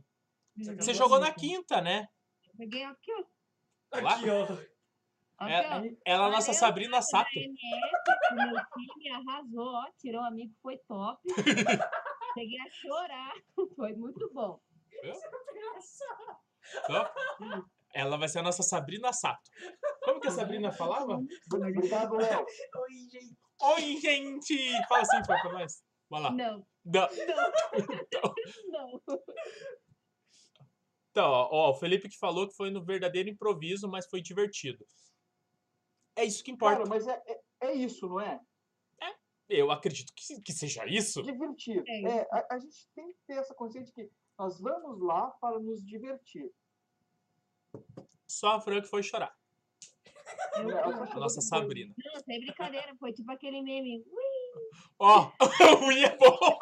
ela. 0.60 0.76
Você 0.76 0.94
jogou 0.94 1.20
na 1.20 1.34
quinta, 1.34 1.82
né? 1.82 2.08
Peguei 2.56 2.84
aqui, 2.84 3.12
ó. 3.12 3.98
Aqui, 3.98 4.30
ó. 4.30 4.75
É. 5.42 5.66
Ela 6.06 6.26
é 6.26 6.28
a 6.28 6.30
nossa 6.30 6.48
Valeu, 6.48 6.60
Sabrina 6.60 7.02
Sato. 7.02 7.30
MF, 7.36 7.60
o 8.32 8.36
meu 8.36 8.66
time 8.94 9.10
arrasou, 9.10 9.68
ó. 9.68 9.86
Tirou 9.98 10.22
o 10.22 10.26
amigo, 10.26 10.54
foi 10.62 10.78
top. 10.88 11.22
Cheguei 12.36 12.60
a 12.60 12.70
chorar. 12.70 13.34
Foi 13.76 13.94
muito 13.94 14.30
bom. 14.34 14.60
Ela 17.94 18.18
vai 18.18 18.28
ser 18.28 18.40
a 18.40 18.44
nossa 18.44 18.62
Sabrina 18.62 19.14
Sato. 19.14 19.50
Como 20.04 20.20
que 20.20 20.28
a 20.28 20.32
Sabrina 20.32 20.70
falava? 20.70 21.18
Obrigado, 21.54 22.18
Léo. 22.18 22.46
Oi, 22.46 22.94
gente. 23.10 23.38
Oi, 23.62 23.98
gente! 24.02 24.88
Fala 24.90 25.02
assim, 25.02 25.24
foi 25.26 25.40
pra 25.40 25.54
nós. 25.54 25.82
Vai 26.10 26.22
lá. 26.22 26.32
Não, 26.32 26.68
Não. 26.84 27.08
não. 28.68 29.02
Então, 31.12 31.32
ó, 31.32 31.48
ó, 31.50 31.72
o 31.72 31.76
Felipe 31.76 32.10
que 32.10 32.18
falou 32.18 32.50
que 32.50 32.56
foi 32.56 32.70
no 32.70 32.84
verdadeiro 32.84 33.30
improviso, 33.30 33.88
mas 33.88 34.06
foi 34.10 34.22
divertido. 34.22 34.86
É 36.16 36.24
isso 36.24 36.44
que 36.44 36.52
importa. 36.52 36.78
Cara, 36.78 36.90
mas 36.90 37.08
é, 37.08 37.22
é, 37.28 37.42
é 37.68 37.74
isso, 37.74 38.08
não 38.08 38.20
é? 38.20 38.40
Eu 39.48 39.70
acredito 39.70 40.12
que, 40.16 40.42
que 40.42 40.54
seja 40.54 40.86
isso. 40.88 41.22
Divertir. 41.22 41.84
É 41.88 42.02
É, 42.02 42.28
a, 42.32 42.56
a 42.56 42.60
gente 42.60 42.88
tem 42.96 43.12
que 43.12 43.20
ter 43.28 43.34
essa 43.34 43.54
consciência 43.54 43.88
de 43.88 43.94
que 43.94 44.12
nós 44.38 44.60
vamos 44.60 45.00
lá 45.02 45.30
para 45.40 45.60
nos 45.60 45.86
divertir. 45.86 46.52
Só 48.28 48.56
a 48.56 48.62
Fran 48.62 48.82
que 48.82 48.88
foi 48.88 49.04
chorar. 49.04 49.34
Só 50.54 50.60
A 50.62 51.20
nossa. 51.20 51.42
Sabrina. 51.42 51.94
não, 51.98 52.20
sem 52.22 52.40
brincadeira, 52.40 52.96
foi 53.00 53.14
tipo 53.14 53.32
aquele 53.32 53.62
meme. 53.62 54.04
Ó, 54.98 55.32
o 55.84 55.86
Ui 55.86 56.04
é 56.04 56.18
bom. 56.18 56.60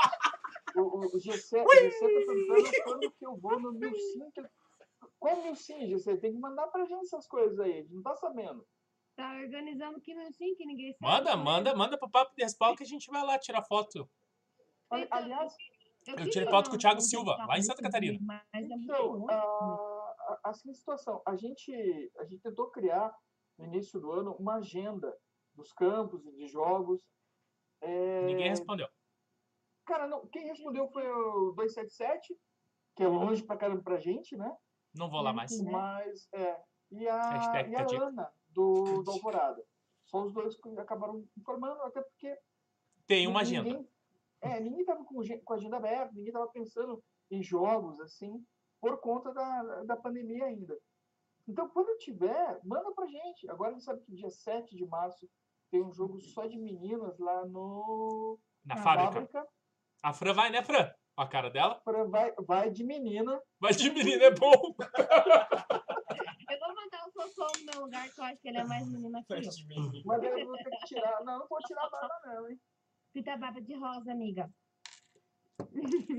O, 0.75 0.81
o, 0.81 1.15
o 1.15 1.19
GC 1.19 1.57
tá 1.57 1.65
perguntando 1.65 2.83
quando 2.83 3.11
que 3.11 3.25
eu 3.25 3.37
vou 3.37 3.59
no 3.59 3.71
Milsim. 3.71 4.29
Que... 4.31 4.43
Qual 5.19 5.41
Milsim, 5.43 5.87
GC? 5.87 6.17
Tem 6.17 6.33
que 6.33 6.39
mandar 6.39 6.67
pra 6.67 6.85
gente 6.85 7.05
essas 7.05 7.27
coisas 7.27 7.57
aí. 7.59 7.71
A 7.71 7.81
gente 7.81 7.93
não 7.93 8.03
tá 8.03 8.15
sabendo. 8.15 8.67
Tá 9.15 9.31
organizando 9.35 10.01
que 10.01 10.13
não 10.13 10.31
sim, 10.31 10.55
que 10.55 10.65
ninguém 10.65 10.93
sabe. 10.93 11.11
Manda, 11.11 11.35
né? 11.35 11.43
manda, 11.43 11.75
manda 11.75 11.97
pro 11.97 12.09
Papo 12.09 12.35
de 12.35 12.43
Respaldo 12.43 12.77
que 12.77 12.83
a 12.83 12.87
gente 12.87 13.09
vai 13.11 13.23
lá 13.23 13.37
tirar 13.37 13.63
foto. 13.63 14.09
Então, 14.87 15.07
Aliás, 15.11 15.53
Eu 16.07 16.15
queria 16.15 16.31
tirei 16.31 16.49
foto 16.49 16.69
com 16.69 16.75
o 16.75 16.79
Thiago 16.79 17.01
Silva, 17.01 17.35
lá 17.47 17.57
em 17.57 17.63
Santa 17.63 17.81
Catarina. 17.81 18.19
é 18.53 18.59
então, 18.59 19.27
a, 19.29 19.33
a, 19.35 20.39
a 20.45 20.53
seguinte 20.53 20.79
situação. 20.79 21.21
A 21.25 21.35
gente, 21.35 22.11
a 22.17 22.23
gente 22.25 22.41
tentou 22.41 22.71
criar, 22.71 23.13
no 23.57 23.65
início 23.65 23.99
do 23.99 24.11
ano, 24.11 24.35
uma 24.39 24.55
agenda 24.55 25.15
dos 25.53 25.71
campos 25.73 26.25
e 26.25 26.31
de 26.31 26.47
jogos. 26.47 27.01
É, 27.81 28.25
Ninguém 28.25 28.49
respondeu. 28.49 28.87
Cara, 29.85 30.07
não, 30.07 30.25
quem 30.27 30.47
respondeu 30.47 30.87
foi 30.89 31.05
o 31.07 31.51
277, 31.51 32.35
que 32.95 33.03
é 33.03 33.07
longe 33.07 33.43
pra 33.43 33.57
caramba 33.57 33.83
pra 33.83 33.99
gente, 33.99 34.35
né? 34.35 34.51
Não 34.95 35.09
vou 35.09 35.21
lá 35.21 35.33
mais. 35.33 35.59
Né? 35.61 35.71
Mas, 35.71 36.27
é. 36.33 36.61
E 36.91 37.07
a, 37.07 37.31
Hashtag 37.31 37.71
e 37.71 37.75
a 37.75 37.79
Cadico. 37.79 38.03
Ana, 38.03 38.31
do, 38.53 39.03
do 39.03 39.11
Alvorada. 39.11 39.63
São 40.05 40.23
os 40.25 40.33
dois 40.33 40.55
que 40.57 40.69
acabaram 40.79 41.23
informando, 41.37 41.81
até 41.83 42.01
porque. 42.01 42.37
Tem 43.07 43.27
uma 43.27 43.41
ninguém- 43.43 43.59
agenda. 43.59 43.87
É, 44.41 44.59
ninguém 44.59 44.83
tava 44.85 45.03
com, 45.05 45.21
com 45.45 45.53
a 45.53 45.55
agenda 45.55 45.77
aberta, 45.77 46.13
ninguém 46.13 46.33
tava 46.33 46.47
pensando 46.49 47.01
em 47.31 47.41
jogos, 47.41 47.99
assim, 48.01 48.45
por 48.81 48.99
conta 48.99 49.33
da, 49.33 49.83
da 49.85 49.95
pandemia 49.97 50.45
ainda. 50.45 50.77
Então, 51.47 51.69
quando 51.69 51.97
tiver, 51.97 52.59
manda 52.63 52.91
pra 52.93 53.05
gente. 53.07 53.49
Agora 53.49 53.69
a 53.71 53.73
gente 53.73 53.83
sabe 53.83 54.01
que 54.03 54.13
dia 54.13 54.29
7 54.29 54.75
de 54.75 54.85
março 54.85 55.27
tem 55.71 55.81
um 55.81 55.91
jogo 55.93 56.19
só 56.21 56.45
de 56.45 56.57
meninas 56.57 57.17
lá 57.19 57.45
no. 57.45 58.37
Na 58.65 58.75
Na 58.75 58.81
fábrica. 58.81 59.45
A 60.01 60.13
Fran 60.13 60.33
vai, 60.33 60.49
né, 60.49 60.61
Fran? 60.63 60.89
A 61.15 61.27
cara 61.27 61.49
dela. 61.49 61.75
Pra- 61.85 62.03
Vai, 62.05 62.33
vai 62.45 62.69
de 62.71 62.83
menina. 62.83 63.41
Mas 63.59 63.77
de 63.77 63.89
menina 63.91 64.23
é 64.25 64.31
bom. 64.31 64.51
O 67.23 67.27
Sossô 67.29 67.59
no 67.59 67.71
meu 67.71 67.81
lugar, 67.85 68.09
que 68.09 68.19
eu 68.19 68.25
acho 68.25 68.41
que 68.41 68.49
ele 68.49 68.57
é 68.57 68.63
mais 68.63 68.87
menino 68.87 69.23
que 69.25 69.33
eu. 69.33 69.39
Mas 70.05 70.23
eu 70.23 70.45
vou 70.45 70.57
ter 70.57 70.69
que 70.69 70.85
tirar. 70.87 71.23
Não, 71.23 71.39
não 71.39 71.47
vou 71.47 71.59
tirar 71.59 71.89
nada, 71.89 72.21
não, 72.25 72.49
hein? 72.49 72.59
Fita 73.13 73.37
baba 73.37 73.61
de 73.61 73.75
rosa, 73.75 74.11
amiga. 74.11 74.49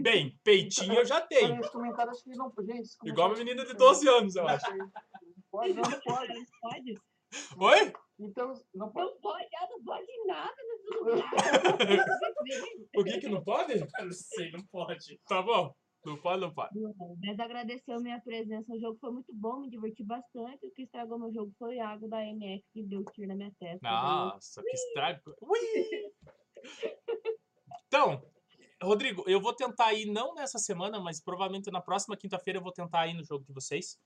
Bem, 0.01 0.39
peitinho 0.45 0.95
eu 0.95 1.05
já 1.05 1.21
tenho. 1.21 1.61
esse 1.61 1.71
comentário 1.71 2.11
acho 2.11 2.23
que 2.23 2.31
não. 2.31 2.53
Gente, 2.61 2.91
Igual 3.05 3.29
uma 3.29 3.39
menina 3.39 3.65
de 3.65 3.75
12 3.75 4.09
anos, 4.09 4.37
eu 4.37 4.47
acho. 4.49 4.67
Pode, 5.51 5.75
não, 5.75 5.83
pode. 5.83 6.35
Não 6.35 6.45
pode? 6.61 6.95
Oi? 7.59 7.93
Então, 8.19 8.55
não 8.75 8.93
pode. 8.93 9.11
Não 9.11 9.21
pode, 9.21 9.49
ela 9.53 9.69
não 9.71 9.85
pode 9.85 10.27
nada 10.27 10.57
nesse 10.57 10.99
lugar. 10.99 11.31
O 12.97 13.03
que 13.03 13.19
que 13.19 13.29
não 13.29 13.43
pode? 13.43 13.73
Eu 13.73 14.05
não 14.05 14.13
sei, 14.13 14.51
não 14.53 14.65
pode. 14.67 15.21
Tá 15.27 15.43
bom. 15.43 15.75
Não 16.05 16.17
pode, 16.19 16.41
não 16.41 16.53
pode. 16.53 16.79
Mas 17.25 17.39
agradeceu 17.39 18.01
minha 18.01 18.21
presença. 18.21 18.73
O 18.73 18.79
jogo 18.81 18.99
foi 19.01 19.11
muito 19.11 19.33
bom, 19.35 19.61
me 19.61 19.71
diverti 19.71 20.03
bastante. 20.05 20.67
O 20.67 20.71
que 20.73 20.83
estragou 20.83 21.19
meu 21.19 21.33
jogo 21.33 21.53
foi 21.59 21.79
a 21.79 21.89
água 21.89 22.09
da 22.09 22.25
MF 22.25 22.65
que 22.73 22.83
deu 22.83 23.05
tiro 23.13 23.29
na 23.29 23.35
minha 23.35 23.53
testa. 23.59 23.79
Daí 23.83 23.93
eu- 23.93 24.27
Nossa, 24.27 24.63
que 24.63 24.75
estrago. 24.75 25.21
Então, 27.87 28.21
Rodrigo, 28.83 29.23
eu 29.27 29.41
vou 29.41 29.55
tentar 29.55 29.93
ir 29.95 30.07
não 30.07 30.35
nessa 30.35 30.59
semana, 30.59 30.99
mas 30.99 31.23
provavelmente 31.23 31.71
na 31.71 31.81
próxima 31.81 32.17
quinta-feira 32.17 32.59
eu 32.59 32.63
vou 32.63 32.73
tentar 32.73 33.07
ir 33.07 33.15
no 33.15 33.23
jogo 33.25 33.45
de 33.45 33.53
vocês. 33.53 33.99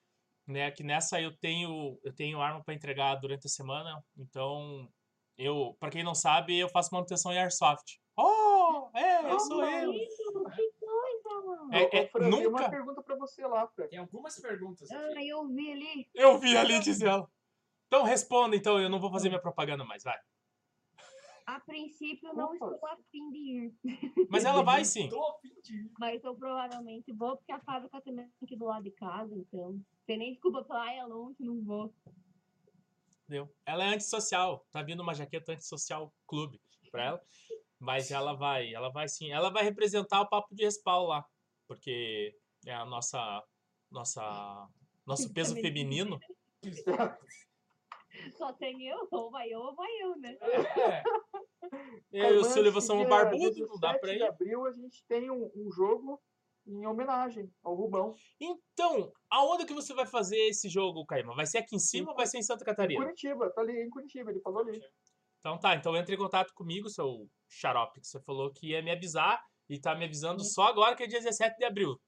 Né, 0.46 0.70
que 0.70 0.82
nessa 0.82 1.20
eu 1.20 1.36
tenho 1.36 1.98
eu 2.02 2.14
tenho 2.14 2.40
arma 2.40 2.64
para 2.64 2.72
entregar 2.74 3.14
durante 3.16 3.46
a 3.46 3.50
semana, 3.50 4.02
então 4.16 4.90
eu, 5.36 5.76
para 5.78 5.90
quem 5.90 6.02
não 6.02 6.14
sabe, 6.14 6.58
eu 6.58 6.70
faço 6.70 6.92
manutenção 6.92 7.30
em 7.32 7.38
airsoft. 7.38 7.98
Oh, 8.16 8.88
é, 8.94 9.30
eu 9.30 9.38
sou 9.40 9.62
eu. 9.62 9.92
Isso, 9.92 10.44
que 10.56 10.72
coisa, 10.80 11.46
mano. 11.46 11.57
É, 11.72 11.98
é, 11.98 12.08
Fran, 12.08 12.30
tem 12.30 12.44
nunca 12.44 12.48
uma 12.48 12.70
pergunta 12.70 13.02
pra 13.02 13.16
você 13.16 13.46
lá, 13.46 13.66
Fran. 13.68 13.86
Tem 13.88 13.98
algumas 13.98 14.38
perguntas 14.40 14.90
Ah, 14.90 15.06
aqui. 15.10 15.28
eu 15.28 15.46
vi 15.48 15.72
ali. 15.72 16.10
eu 16.14 16.38
vi 16.38 16.56
ali 16.56 16.80
diz 16.80 17.00
ela. 17.00 17.30
Então 17.86 18.02
responda, 18.04 18.54
então 18.56 18.78
eu 18.80 18.88
não 18.88 19.00
vou 19.00 19.10
fazer 19.10 19.28
minha 19.28 19.40
propaganda 19.40 19.84
mais, 19.84 20.04
vai. 20.04 20.18
A 21.46 21.58
princípio, 21.60 22.34
não 22.34 22.54
Opa. 22.54 22.54
estou 22.74 22.86
a 22.88 22.96
fim 23.10 23.30
de 23.30 23.38
ir. 23.38 23.74
Mas 24.28 24.44
ela 24.44 24.62
vai 24.62 24.84
sim. 24.84 25.08
Tô 25.08 25.22
a 25.26 25.38
fim 25.40 25.54
de 25.62 25.74
ir. 25.76 25.90
Mas 25.98 26.22
eu 26.22 26.34
provavelmente 26.34 27.10
vou, 27.14 27.38
porque 27.38 27.50
a 27.52 27.60
fábrica 27.60 28.02
também 28.02 28.26
é 28.26 28.44
aqui 28.44 28.54
do 28.54 28.66
lado 28.66 28.82
de 28.84 28.90
casa, 28.90 29.34
então. 29.34 29.80
Tem 30.06 30.18
nem 30.18 30.32
desculpa 30.32 30.62
falar, 30.64 30.82
"Ai, 30.82 30.98
é 30.98 31.04
longe, 31.06 31.36
não 31.40 31.62
vou. 31.64 31.94
Entendeu? 33.24 33.50
Ela 33.64 33.84
é 33.84 33.94
antissocial, 33.94 34.66
tá 34.70 34.82
vindo 34.82 35.00
uma 35.02 35.14
jaqueta 35.14 35.52
antissocial 35.52 36.12
clube 36.26 36.60
pra 36.90 37.04
ela, 37.04 37.22
mas 37.78 38.10
ela 38.10 38.34
vai, 38.34 38.72
ela 38.74 38.90
vai 38.90 39.08
sim, 39.08 39.30
ela 39.30 39.50
vai 39.50 39.62
representar 39.62 40.20
o 40.22 40.28
papo 40.28 40.54
de 40.54 40.64
respaldo 40.64 41.08
lá, 41.08 41.26
porque 41.68 42.34
é 42.66 42.74
a 42.74 42.84
nossa 42.84 43.44
nossa 43.90 44.68
nosso 45.06 45.32
peso 45.32 45.54
feminino. 45.54 46.18
Só 48.36 48.52
tem 48.52 48.88
eu, 48.88 49.06
ou 49.12 49.30
vai 49.30 49.48
eu, 49.48 49.60
ou 49.60 49.74
vai 49.74 49.90
eu, 50.02 50.16
né? 50.16 50.36
É, 52.12 52.30
Eu 52.30 52.34
e 52.34 52.38
o 52.38 52.44
somos 52.80 53.06
dia 53.06 53.08
barbudo, 53.08 53.66
não 53.66 53.78
dá 53.78 53.92
17 53.92 54.00
pra 54.00 54.12
de 54.12 54.18
ir. 54.18 54.22
abril 54.22 54.66
a 54.66 54.72
gente 54.72 55.04
tem 55.06 55.30
um, 55.30 55.50
um 55.54 55.70
jogo 55.70 56.20
em 56.66 56.86
homenagem 56.86 57.50
ao 57.62 57.74
Rubão. 57.74 58.14
Então, 58.40 59.12
aonde 59.30 59.64
que 59.64 59.72
você 59.74 59.94
vai 59.94 60.06
fazer 60.06 60.36
esse 60.48 60.68
jogo, 60.68 61.06
Caima? 61.06 61.34
Vai 61.34 61.46
ser 61.46 61.58
aqui 61.58 61.76
em 61.76 61.78
cima 61.78 62.10
ou 62.10 62.16
vai 62.16 62.26
ser 62.26 62.38
em 62.38 62.42
Santa 62.42 62.62
Em 62.62 62.66
Catarina? 62.66 63.00
Curitiba, 63.00 63.50
tá 63.50 63.60
ali 63.60 63.80
em 63.80 63.88
Curitiba, 63.90 64.30
ele 64.30 64.40
falou 64.40 64.60
ali. 64.60 64.80
Então 65.38 65.58
tá, 65.58 65.74
então 65.74 65.96
entre 65.96 66.14
em 66.14 66.18
contato 66.18 66.52
comigo, 66.54 66.88
seu 66.90 67.28
xarope, 67.48 68.00
que 68.00 68.06
você 68.06 68.20
falou 68.20 68.52
que 68.52 68.70
ia 68.70 68.82
me 68.82 68.90
avisar 68.90 69.40
e 69.68 69.80
tá 69.80 69.94
me 69.94 70.04
avisando 70.04 70.42
só 70.44 70.62
agora 70.68 70.94
que 70.96 71.02
é 71.02 71.06
dia 71.06 71.20
17 71.20 71.56
de 71.58 71.64
abril. 71.64 72.00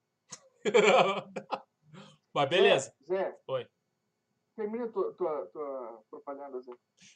Mas 2.33 2.49
beleza. 2.49 2.93
Zé, 3.07 3.15
Zé 3.31 3.37
Oi. 3.47 3.67
termina 4.55 4.87
tua, 4.91 5.13
tua, 5.15 5.47
tua 5.47 6.03
propaganda, 6.09 6.59
Zé. 6.61 6.71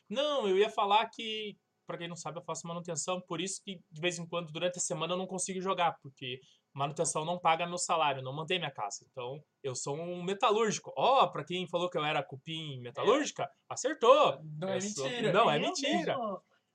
Não, 0.10 0.48
eu 0.48 0.58
ia 0.58 0.70
falar 0.70 1.08
que, 1.10 1.58
pra 1.88 1.98
quem 1.98 2.08
não 2.08 2.16
sabe, 2.16 2.40
eu 2.40 2.44
faço 2.44 2.68
manutenção, 2.68 3.22
por 3.22 3.40
isso 3.40 3.62
que 3.64 3.80
de 3.90 4.02
vez 4.02 4.20
em 4.20 4.28
quando, 4.28 4.52
durante 4.52 4.78
a 4.78 4.82
semana, 4.82 5.14
eu 5.14 5.18
não 5.18 5.28
consigo 5.28 5.62
jogar, 5.62 5.98
porque 6.02 6.40
manutenção 6.74 7.24
não 7.24 7.40
paga 7.40 7.66
meu 7.66 7.78
salário, 7.78 8.22
não 8.22 8.34
mantém 8.34 8.60
minha 8.60 8.72
casa. 8.72 9.06
Então, 9.10 9.42
eu 9.64 9.74
sou 9.74 9.96
um 9.96 10.22
metalúrgico. 10.22 10.92
Ó, 10.98 11.26
pra 11.28 11.46
quem 11.46 11.66
falou 11.70 11.90
que 11.90 11.98
eu 11.98 12.04
era 12.04 12.22
cupim 12.24 12.82
metalúrgica, 12.82 13.50
acertou. 13.70 14.38
não 14.60 14.70
é 14.70 14.82
sou- 14.82 15.06
mentira. 15.06 15.32
Não, 15.32 15.50
é 15.50 15.56
Eu 15.58 15.62
mentira. 15.62 16.18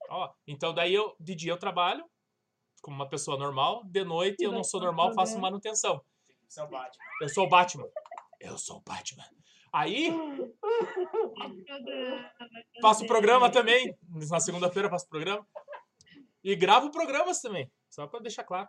Ó, 0.09 0.33
então 0.47 0.73
daí 0.73 0.95
eu, 0.95 1.15
de 1.21 1.35
dia 1.37 1.53
eu 1.53 1.59
trabalho 1.59 2.05
como 2.81 2.97
uma 2.97 3.09
pessoa 3.09 3.37
normal, 3.37 3.85
de 3.85 4.05
noite 4.05 4.43
eu 4.43 4.53
não 4.53 4.65
sou 4.65 4.81
normal, 4.81 5.15
faço 5.15 5.39
manutenção. 5.39 6.03
Seu 6.49 6.69
Batman. 6.69 7.05
Eu 7.21 7.29
sou 7.29 7.47
o 7.47 7.49
Batman. 7.49 7.89
Eu 8.41 8.59
sou 8.59 8.79
o 8.79 8.83
Batman. 8.83 9.25
Aí, 9.73 10.11
faço 12.83 13.07
programa 13.07 13.51
também. 13.51 13.97
Na 14.29 14.41
segunda-feira 14.41 14.87
eu 14.87 14.91
faço 14.91 15.09
programa. 15.09 15.47
E 16.43 16.57
gravo 16.57 16.91
programas 16.91 17.41
também, 17.41 17.71
só 17.89 18.07
pra 18.07 18.21
deixar 18.21 18.45
claro. 18.45 18.69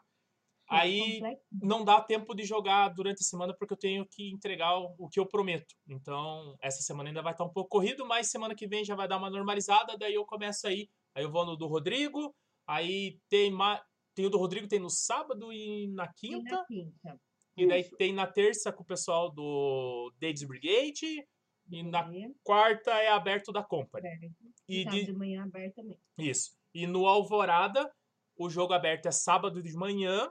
Aí 0.71 1.21
não 1.51 1.83
dá 1.83 1.99
tempo 1.99 2.33
de 2.33 2.45
jogar 2.45 2.87
durante 2.89 3.19
a 3.19 3.25
semana 3.25 3.53
porque 3.53 3.73
eu 3.73 3.77
tenho 3.77 4.07
que 4.09 4.31
entregar 4.31 4.77
o, 4.77 4.95
o 4.97 5.09
que 5.09 5.19
eu 5.19 5.25
prometo. 5.25 5.75
Então, 5.85 6.55
essa 6.61 6.81
semana 6.81 7.09
ainda 7.09 7.21
vai 7.21 7.33
estar 7.33 7.43
um 7.43 7.51
pouco 7.51 7.69
corrido, 7.69 8.05
mas 8.05 8.31
semana 8.31 8.55
que 8.55 8.67
vem 8.67 8.85
já 8.85 8.95
vai 8.95 9.05
dar 9.05 9.17
uma 9.17 9.29
normalizada, 9.29 9.97
daí 9.97 10.13
eu 10.13 10.25
começo 10.25 10.65
aí. 10.67 10.89
Aí 11.13 11.23
eu 11.23 11.31
vou 11.31 11.45
no 11.45 11.57
do 11.57 11.67
Rodrigo, 11.67 12.33
aí 12.65 13.19
tem 13.27 13.51
ma... 13.51 13.83
tem 14.13 14.25
o 14.25 14.29
do 14.29 14.37
Rodrigo 14.37 14.67
tem 14.67 14.79
no 14.79 14.89
sábado 14.89 15.51
e 15.51 15.87
na 15.87 16.05
E 16.05 16.13
quinta, 16.15 16.55
na 16.55 16.65
quinta. 16.65 17.19
e 17.57 17.67
daí 17.67 17.83
tem 17.97 18.13
na 18.13 18.27
terça 18.27 18.71
com 18.71 18.83
o 18.83 18.85
pessoal 18.85 19.31
do 19.31 20.11
Dades 20.19 20.43
Brigade 20.43 21.27
e 21.69 21.83
na 21.83 22.01
E 22.13 22.33
quarta 22.43 22.91
é 22.91 23.09
aberto 23.09 23.51
da 23.51 23.63
Company. 23.63 24.07
aberto. 24.07 24.35
E 24.67 24.85
de... 24.85 25.05
de 25.05 25.13
manhã 25.13 25.43
aberto 25.43 25.75
também. 25.75 25.97
Isso. 26.17 26.51
E 26.73 26.85
no 26.87 27.05
Alvorada, 27.05 27.91
o 28.35 28.49
jogo 28.49 28.73
aberto 28.73 29.05
é 29.07 29.11
sábado 29.11 29.61
de 29.61 29.73
manhã. 29.73 30.29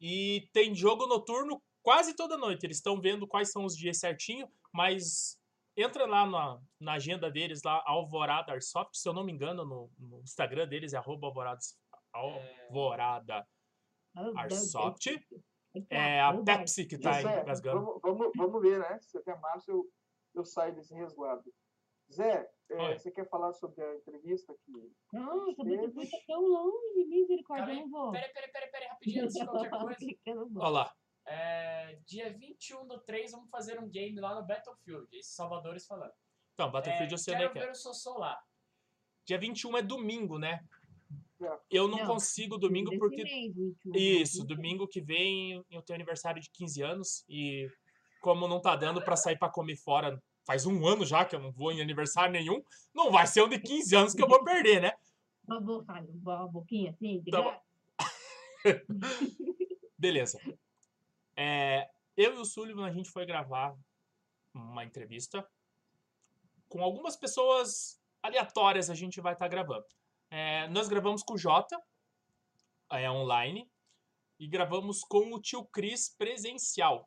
E 0.00 0.48
tem 0.52 0.74
jogo 0.74 1.06
noturno 1.06 1.62
quase 1.82 2.14
toda 2.14 2.36
noite. 2.36 2.64
Eles 2.66 2.78
estão 2.78 3.00
vendo 3.00 3.26
quais 3.26 3.50
são 3.52 3.64
os 3.64 3.76
dias 3.76 3.98
certinho, 3.98 4.48
mas 4.72 5.38
entra 5.76 6.06
lá 6.06 6.26
na, 6.26 6.60
na 6.80 6.92
agenda 6.94 7.30
deles, 7.30 7.62
lá, 7.62 7.82
Alvorada 7.86 8.52
Airsoft, 8.52 8.94
se 8.96 9.08
eu 9.08 9.12
não 9.12 9.24
me 9.24 9.32
engano, 9.32 9.64
no, 9.64 9.90
no 9.98 10.20
Instagram 10.22 10.66
deles 10.68 10.92
é 10.92 10.96
arroba 10.98 11.28
Alvorada, 11.28 11.60
Alvorada 12.12 13.46
Airsoft. 14.36 15.06
É 15.88 16.20
a 16.20 16.34
Pepsi 16.42 16.86
que 16.86 16.98
tá 16.98 17.12
Zé, 17.22 17.40
engasgando. 17.40 17.80
vamos, 17.80 18.00
vamos, 18.02 18.30
vamos 18.36 18.62
ver, 18.62 18.78
né? 18.78 18.98
Se 19.00 19.16
até 19.16 19.34
março 19.36 19.70
eu, 19.70 19.90
eu 20.34 20.44
saio 20.44 20.74
desse 20.74 20.94
resguardo. 20.94 21.50
Zé, 22.12 22.46
é, 22.70 22.98
você 22.98 23.10
quer 23.10 23.26
falar 23.28 23.54
sobre 23.54 23.82
a 23.82 23.94
entrevista 23.96 24.54
que. 24.64 24.92
Nossa, 25.12 25.54
mas 25.58 25.68
Teve. 25.68 25.86
depois 25.86 26.10
tá 26.10 26.18
tão 26.26 26.42
longe, 26.42 27.06
misericórdia, 27.08 27.64
eu 27.64 27.70
aí. 27.70 27.80
não 27.80 27.90
vou. 27.90 28.12
Peraí, 28.12 28.32
peraí, 28.34 28.52
peraí, 28.52 28.70
peraí, 28.70 28.88
rapidinho, 28.88 29.24
antes 29.24 29.34
de 29.34 29.46
qualquer 29.46 29.70
coisa. 29.70 29.96
Não. 30.26 30.50
Olha 30.56 30.68
lá. 30.68 30.94
É, 31.24 31.98
dia 32.04 32.36
21 32.36 32.86
do 32.86 33.00
3, 33.00 33.30
vamos 33.30 33.48
fazer 33.48 33.78
um 33.78 33.88
game 33.88 34.20
lá 34.20 34.34
no 34.34 34.46
Battlefield. 34.46 35.06
Esses 35.16 35.34
salvadores 35.34 35.86
falando. 35.86 36.12
Então, 36.52 36.70
Battlefield 36.70 37.12
é, 37.12 37.14
eu 37.14 37.18
sei 37.18 37.34
onde 37.34 37.44
é 37.44 37.46
quero 37.46 37.52
que 37.52 37.58
é. 37.60 37.66
ver 37.66 37.72
o 37.72 37.74
Sossô 37.74 38.18
lá. 38.18 38.38
Dia 39.24 39.38
21 39.38 39.78
é 39.78 39.82
domingo, 39.82 40.38
né? 40.38 40.66
Eu 41.70 41.88
não, 41.88 41.98
Não, 41.98 42.06
consigo 42.06 42.58
domingo 42.58 42.96
porque 42.98 43.22
mês, 43.22 43.54
21, 43.54 43.92
Isso, 43.94 44.42
21. 44.42 44.46
domingo 44.46 44.88
que 44.88 45.00
vem 45.00 45.64
eu 45.70 45.82
tenho 45.82 45.96
aniversário 45.96 46.40
de 46.40 46.50
15 46.50 46.82
anos 46.82 47.24
e 47.28 47.68
como 48.20 48.46
não 48.46 48.60
tá 48.60 48.76
dando 48.76 49.02
pra 49.02 49.16
sair 49.16 49.38
pra 49.38 49.48
comer 49.48 49.76
fora, 49.76 50.22
faz 50.46 50.66
um 50.66 50.86
ano 50.86 51.04
já 51.04 51.24
que 51.24 51.34
eu 51.34 51.40
não 51.40 51.52
vou 51.52 51.72
em 51.72 51.80
aniversário 51.80 52.32
nenhum, 52.32 52.62
não 52.94 53.10
vai 53.10 53.26
ser 53.26 53.42
um 53.42 53.48
de 53.48 53.58
15 53.58 53.96
anos 53.96 54.14
que 54.14 54.22
eu 54.22 54.28
vou 54.28 54.44
perder, 54.44 54.80
né? 54.80 54.92
Uma 55.46 55.60
boca, 55.60 55.92
uma 56.22 56.48
boquinha 56.48 56.90
assim, 56.90 57.20
de 57.20 57.30
Tá. 57.30 57.60
Beleza. 59.98 60.38
É, 61.36 61.88
eu 62.16 62.34
e 62.34 62.38
o 62.38 62.44
Sullivan, 62.44 62.86
a 62.86 62.92
gente 62.92 63.10
foi 63.10 63.26
gravar 63.26 63.76
uma 64.54 64.84
entrevista 64.84 65.46
com 66.68 66.82
algumas 66.82 67.16
pessoas 67.16 68.00
aleatórias 68.22 68.88
a 68.88 68.94
gente 68.94 69.20
vai 69.20 69.32
estar 69.32 69.48
gravando. 69.48 69.84
É, 70.34 70.66
nós 70.68 70.88
gravamos 70.88 71.22
com 71.22 71.34
o 71.34 71.38
Jota, 71.38 71.78
é, 72.90 73.10
online, 73.10 73.70
e 74.40 74.48
gravamos 74.48 75.04
com 75.04 75.30
o 75.34 75.38
tio 75.38 75.62
Cris 75.66 76.08
presencial. 76.08 77.06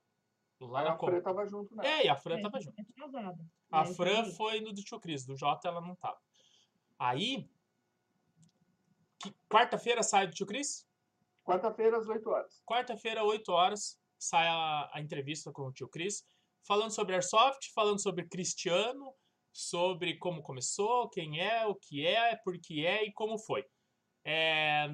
Lá 0.62 0.84
na 0.84 0.94
A 0.94 0.98
Fran 1.00 1.22
tava 1.22 1.44
junto, 1.48 1.76
né? 1.76 1.88
É, 1.88 2.06
e 2.06 2.08
a 2.08 2.16
Fran 2.16 2.38
É, 2.38 2.42
tava 2.44 2.62
junto. 2.62 2.78
A 3.72 3.82
É, 3.82 3.94
Fran 3.96 4.26
sim. 4.26 4.36
foi 4.36 4.62
no 4.62 4.72
do 4.72 4.84
tio 4.84 5.00
Cris, 5.00 5.26
do 5.26 5.36
Jota 5.36 5.68
ela 5.68 5.82
não 5.82 5.96
tava. 5.96 6.20
Aí, 7.00 7.50
quarta-feira 9.50 10.04
sai 10.04 10.28
do 10.28 10.34
tio 10.34 10.46
Cris? 10.46 10.88
Quarta-feira, 11.44 11.98
às 11.98 12.08
8 12.08 12.30
horas. 12.30 12.62
Quarta-feira, 12.64 13.24
8 13.24 13.52
horas, 13.52 14.00
sai 14.20 14.48
a, 14.48 14.92
a 14.94 15.02
entrevista 15.02 15.52
com 15.52 15.64
o 15.64 15.74
tio 15.74 15.90
Cris, 15.90 16.24
falando 16.64 16.92
sobre 16.92 17.16
Airsoft, 17.16 17.72
falando 17.74 18.00
sobre 18.00 18.28
Cristiano, 18.28 19.16
sobre 19.58 20.18
como 20.18 20.42
começou, 20.44 21.10
quem 21.10 21.40
é, 21.40 21.66
o 21.66 21.74
que 21.76 22.06
é, 22.06 22.36
por 22.36 22.60
que 22.60 22.86
é 22.86 23.06
e 23.06 23.14
como 23.14 23.38
foi. 23.40 23.64
É, 24.26 24.88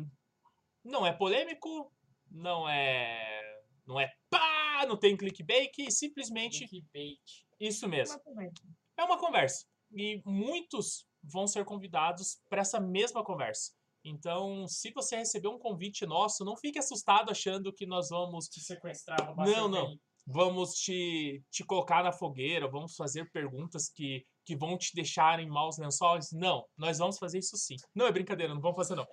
não 0.84 1.06
é 1.06 1.12
polêmico, 1.12 1.92
não 2.30 2.70
é. 2.70 3.42
Não 3.88 4.00
é 4.00 4.14
pá, 4.30 4.86
não 4.88 4.96
tem 4.98 5.18
clickbait, 5.18 5.72
simplesmente 5.90 6.68
Clickbait. 6.68 7.20
isso 7.60 7.88
mesmo. 7.88 8.16
Uma 8.16 8.24
conversa. 8.24 8.64
É 8.98 9.04
uma 9.04 9.18
conversa. 9.20 9.66
E 9.94 10.22
muitos 10.26 11.06
vão 11.24 11.48
ser 11.48 11.66
convidados 11.66 12.40
para 12.48 12.62
essa 12.62 12.80
mesma 12.80 13.24
conversa. 13.24 13.72
Então, 14.04 14.68
se 14.68 14.92
você 14.92 15.18
receber 15.18 15.48
um 15.48 15.60
convite 15.60 16.06
nosso, 16.06 16.46
não 16.46 16.56
fique 16.56 16.80
assustado 16.80 17.30
achando 17.32 17.74
que 17.74 17.86
nós 17.86 18.10
vamos 18.10 18.48
Te 18.48 18.60
sequestrar, 18.62 19.26
roubar 19.26 19.46
Não, 19.46 19.54
seu 19.54 19.68
não. 19.68 19.88
bem. 19.88 20.02
vamos 20.26 20.74
te, 20.74 21.44
te 21.52 21.64
colocar 21.64 22.04
na 22.04 22.12
fogueira, 22.12 22.68
vamos 22.70 22.96
fazer 22.96 23.30
perguntas 23.32 23.90
que, 23.90 24.26
que 24.46 24.56
vão 24.56 24.78
te 24.78 24.94
deixar 24.96 25.40
em 25.40 25.48
maus 25.48 25.78
lençóis. 25.78 26.32
Não, 26.32 26.66
nós 26.78 26.98
vamos 26.98 27.18
fazer 27.18 27.40
isso 27.40 27.58
sim. 27.58 27.76
Não 27.94 28.08
é 28.08 28.12
brincadeira, 28.12 28.54
não 28.54 28.62
vamos 28.62 28.78
fazer 28.78 28.96
não. 28.96 29.08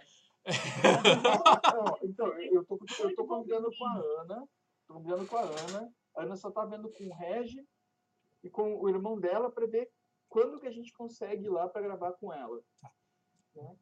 Então, 2.02 2.40
eu 2.40 2.64
tô, 2.64 2.78
eu 3.00 3.14
tô 3.14 3.26
combinando 3.26 3.68
com 3.76 3.86
a 3.86 4.22
Ana. 4.22 4.48
Tô 4.86 4.94
combinando 4.94 5.26
com 5.26 5.36
a 5.36 5.42
Ana. 5.42 5.92
A 6.16 6.22
Ana 6.22 6.36
só 6.36 6.50
tá 6.50 6.64
vendo 6.64 6.90
com 6.90 7.04
o 7.04 7.14
Regi 7.14 7.64
e 8.42 8.50
com 8.50 8.80
o 8.80 8.88
irmão 8.88 9.18
dela 9.20 9.50
pra 9.50 9.66
ver 9.66 9.90
quando 10.28 10.58
que 10.58 10.66
a 10.66 10.70
gente 10.70 10.92
consegue 10.92 11.46
ir 11.46 11.50
lá 11.50 11.68
pra 11.68 11.82
gravar 11.82 12.12
com 12.14 12.32
ela. 12.32 12.60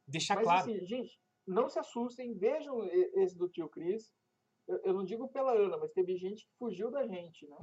Deixar 0.06 0.36
Mas 0.36 0.44
claro. 0.44 0.60
assim, 0.60 0.86
gente, 0.86 1.20
não 1.46 1.68
se 1.68 1.78
assustem, 1.78 2.34
vejam 2.34 2.84
esse 3.14 3.36
do 3.36 3.48
tio 3.48 3.68
Cris. 3.68 4.12
Eu, 4.66 4.78
eu 4.84 4.94
não 4.94 5.04
digo 5.04 5.28
pela 5.28 5.52
Ana, 5.52 5.76
mas 5.76 5.92
teve 5.92 6.16
gente 6.16 6.44
que 6.44 6.52
fugiu 6.58 6.90
da 6.90 7.06
gente, 7.06 7.46
né? 7.46 7.58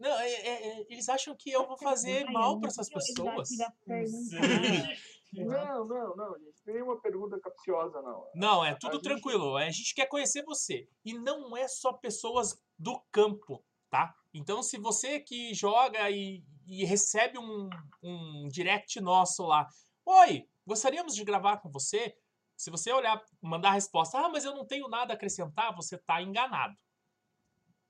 Não, 0.00 0.18
é- 0.18 0.30
é- 0.32 0.68
é, 0.80 0.86
eles 0.88 1.08
acham 1.08 1.36
que 1.36 1.50
eu 1.50 1.66
vou 1.66 1.76
fazer 1.76 2.24
mal 2.30 2.54
eu 2.54 2.60
para 2.60 2.68
essas 2.70 2.88
pessoas. 2.88 3.48
Não, 5.32 5.86
não, 5.86 6.16
não, 6.16 6.32
gente. 6.38 6.46
Não 6.46 6.64
tem 6.64 6.74
nenhuma 6.74 7.00
pergunta 7.00 7.38
capciosa, 7.38 8.02
não. 8.02 8.26
Não, 8.34 8.64
é 8.64 8.70
A 8.70 8.76
tudo 8.76 8.94
gente- 8.94 9.04
tranquilo. 9.04 9.56
A 9.56 9.70
gente 9.70 9.94
quer 9.94 10.06
conhecer 10.06 10.42
você. 10.44 10.88
E 11.04 11.14
não 11.14 11.56
é 11.56 11.68
só 11.68 11.92
pessoas 11.92 12.60
do 12.76 13.00
campo, 13.12 13.64
tá? 13.88 14.12
Então, 14.34 14.60
se 14.60 14.76
você 14.76 15.20
que 15.20 15.54
joga 15.54 16.10
e, 16.10 16.42
e 16.66 16.84
recebe 16.84 17.38
um, 17.38 17.70
um 18.02 18.48
direct 18.48 19.00
nosso 19.00 19.44
lá, 19.46 19.68
oi, 20.04 20.48
gostaríamos 20.66 21.14
de 21.14 21.22
gravar 21.24 21.58
com 21.58 21.70
você. 21.70 22.12
Se 22.56 22.68
você 22.68 22.92
olhar, 22.92 23.22
mandar 23.40 23.68
a 23.68 23.74
resposta, 23.74 24.18
ah, 24.18 24.28
mas 24.28 24.44
eu 24.44 24.54
não 24.54 24.66
tenho 24.66 24.88
nada 24.88 25.12
a 25.12 25.16
acrescentar, 25.16 25.74
você 25.76 25.96
tá 25.96 26.20
enganado. 26.20 26.74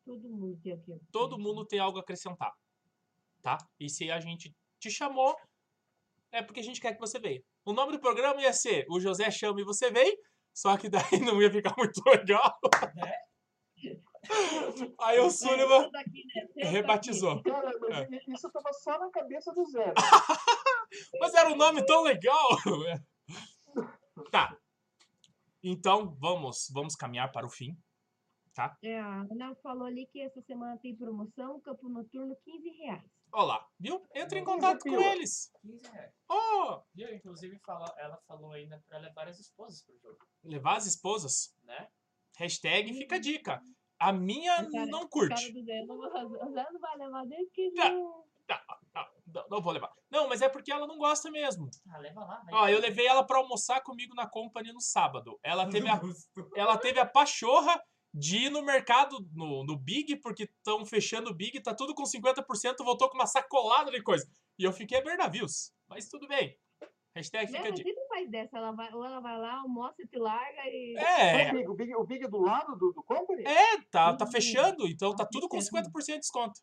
Todo 0.04 0.28
mundo 0.28 0.58
tem 0.62 0.72
aqui. 0.72 1.00
Todo 1.12 1.38
mundo 1.38 1.64
tem 1.64 1.78
algo 1.78 1.98
a 1.98 2.00
acrescentar, 2.00 2.52
tá? 3.42 3.58
E 3.78 3.88
se 3.88 4.10
a 4.10 4.18
gente 4.20 4.54
te 4.78 4.90
chamou, 4.90 5.36
é 6.32 6.42
porque 6.42 6.60
a 6.60 6.62
gente 6.62 6.80
quer 6.80 6.94
que 6.94 7.00
você 7.00 7.18
venha. 7.18 7.42
O 7.64 7.72
nome 7.72 7.92
do 7.92 8.00
programa 8.00 8.40
ia 8.40 8.52
ser 8.52 8.86
O 8.88 8.98
José 8.98 9.30
Chama 9.30 9.60
e 9.60 9.64
Você 9.64 9.90
Vem, 9.90 10.16
só 10.54 10.76
que 10.76 10.88
daí 10.88 11.02
não 11.24 11.40
ia 11.40 11.50
ficar 11.50 11.74
muito 11.76 12.02
legal. 12.06 12.58
Aí 15.00 15.18
o 15.18 15.30
Sullivan 15.30 15.90
né? 15.90 16.04
Rebatizou. 16.56 17.42
Cara, 17.42 17.72
mas 17.88 18.28
isso 18.28 18.50
tava 18.50 18.72
só 18.72 18.98
na 18.98 19.10
cabeça 19.10 19.52
do 19.52 19.64
Zé. 19.64 19.86
né? 19.86 19.94
Mas 21.20 21.34
era 21.34 21.50
um 21.50 21.56
nome 21.56 21.84
tão 21.86 22.02
legal! 22.02 22.48
Tá. 24.30 24.56
Então, 25.62 26.16
vamos, 26.18 26.68
vamos 26.72 26.96
caminhar 26.96 27.30
para 27.30 27.46
o 27.46 27.50
fim. 27.50 27.76
É, 28.82 28.98
a 29.00 29.20
Ana 29.30 29.54
falou 29.62 29.84
ali 29.86 30.06
que 30.06 30.20
essa 30.20 30.40
semana 30.42 30.78
tem 30.78 30.94
promoção, 30.96 31.60
campo 31.60 31.88
noturno, 31.88 32.36
15 32.44 32.68
reais. 32.70 33.02
Olha 33.32 33.44
lá, 33.46 33.66
viu? 33.78 34.04
Entra 34.14 34.38
em 34.38 34.44
contato 34.44 34.80
com 34.82 35.00
eles. 35.00 35.52
15 35.62 35.88
reais. 35.92 36.12
Oh, 36.28 36.80
E 36.96 37.02
eu, 37.02 37.14
inclusive, 37.14 37.58
fala, 37.60 37.92
ela 37.98 38.18
falou 38.26 38.52
ainda 38.52 38.82
pra 38.88 38.98
levar 38.98 39.28
as 39.28 39.38
esposas 39.38 39.82
pro 39.84 39.96
jogo, 39.98 40.18
levar 40.44 40.76
as 40.76 40.86
esposas. 40.86 41.54
né? 41.62 41.88
Hashtag 42.36 42.92
fica 42.94 43.16
a 43.16 43.20
dica. 43.20 43.62
A 43.98 44.12
minha 44.12 44.56
cara- 44.70 44.86
não 44.86 45.06
curte. 45.08 45.52
cara 45.52 45.86
não, 45.86 46.80
vai 46.80 46.96
levar 46.96 47.26
dele 47.26 47.44
porque 47.46 47.70
Tá. 47.74 47.90
não... 47.90 48.24
Não, 48.92 49.06
não, 49.32 49.48
não 49.48 49.62
vou 49.62 49.72
levar. 49.72 49.92
Não, 50.10 50.28
mas 50.28 50.42
é 50.42 50.48
porque 50.48 50.72
ela 50.72 50.84
não 50.86 50.98
gosta 50.98 51.30
mesmo. 51.30 51.70
Ah, 51.88 51.98
leva 51.98 52.24
lá. 52.24 52.42
Ó, 52.50 52.66
eu 52.68 52.80
levei 52.80 53.06
ela 53.06 53.22
pra 53.24 53.38
almoçar 53.38 53.80
comigo 53.80 54.12
na 54.14 54.26
Company 54.28 54.72
no 54.72 54.80
sábado. 54.80 55.38
Ela 55.40 55.68
teve 55.70 55.88
a, 55.88 56.00
ela 56.56 56.76
teve 56.76 56.98
a 56.98 57.06
pachorra 57.06 57.80
de 58.12 58.36
ir 58.46 58.50
no 58.50 58.62
mercado, 58.62 59.18
no, 59.32 59.64
no 59.64 59.76
Big, 59.76 60.16
porque 60.16 60.44
estão 60.44 60.84
fechando 60.84 61.30
o 61.30 61.34
Big, 61.34 61.60
tá 61.60 61.74
tudo 61.74 61.94
com 61.94 62.02
50%, 62.02 62.76
voltou 62.84 63.08
com 63.08 63.16
uma 63.16 63.26
sacolada 63.26 63.90
de 63.90 64.02
coisa. 64.02 64.28
E 64.58 64.64
eu 64.64 64.72
fiquei 64.72 64.98
a 64.98 65.02
ver 65.02 65.16
navios. 65.16 65.72
Mas 65.88 66.08
tudo 66.08 66.26
bem. 66.26 66.56
Hashtag 67.14 67.50
Não, 67.50 67.58
fica 67.60 67.72
de. 67.72 67.82
sempre 67.82 68.06
faz 68.08 68.30
dessa. 68.30 68.56
Ela 68.56 68.70
vai, 68.72 68.92
ou 68.94 69.04
ela 69.04 69.20
vai 69.20 69.36
lá, 69.38 69.60
almoça, 69.60 69.96
te 70.06 70.18
larga 70.18 70.62
e... 70.66 70.94
É, 70.96 71.50
O 71.50 71.52
Big, 71.54 71.68
o 71.68 71.74
Big, 71.74 71.94
o 71.96 72.04
Big 72.04 72.28
do 72.28 72.38
lado 72.40 72.76
do, 72.76 72.92
do 72.92 73.02
Company? 73.02 73.42
é, 73.44 73.80
tá, 73.90 74.14
tá 74.16 74.24
Uhum. 74.24 74.30
fechando, 74.30 74.86
então 74.86 75.10
tá 75.10 75.24
Tá 75.24 75.30
tudo 75.32 75.48
com 75.48 75.60
fechando. 75.60 75.88
50% 75.90 76.06
de 76.14 76.18
desconto. 76.20 76.60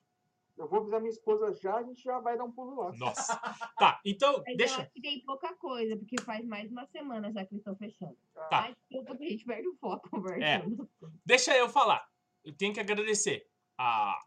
Eu 0.57 0.67
vou 0.67 0.79
avisar 0.79 0.99
minha 0.99 1.11
esposa 1.11 1.53
já, 1.53 1.75
a 1.75 1.83
gente 1.83 2.01
já 2.01 2.19
vai 2.19 2.37
dar 2.37 2.43
um 2.43 2.51
pulo 2.51 2.81
lá. 2.81 2.91
Nossa. 2.93 3.35
Tá, 3.77 4.01
então, 4.03 4.37
Mas 4.39 4.47
eu 4.47 4.57
deixa. 4.57 4.81
acho 4.81 4.91
que 4.91 5.01
tem 5.01 5.23
pouca 5.23 5.53
coisa, 5.55 5.95
porque 5.95 6.19
faz 6.21 6.43
mais 6.45 6.67
de 6.67 6.73
uma 6.73 6.85
semana 6.87 7.31
já 7.31 7.45
que 7.45 7.53
eles 7.53 7.61
estão 7.61 7.75
fechando. 7.75 8.17
Tá. 8.33 8.49
Ai, 8.51 8.75
desculpa 8.75 9.15
que 9.15 9.23
a 9.23 9.29
gente 9.29 9.45
perde 9.45 9.67
o 9.67 9.75
foco 9.75 10.09
conversando. 10.09 10.89
Deixa 11.25 11.55
eu 11.55 11.69
falar. 11.69 12.07
Eu 12.43 12.55
tenho 12.55 12.73
que 12.73 12.79
agradecer 12.79 13.47
a 13.77 14.19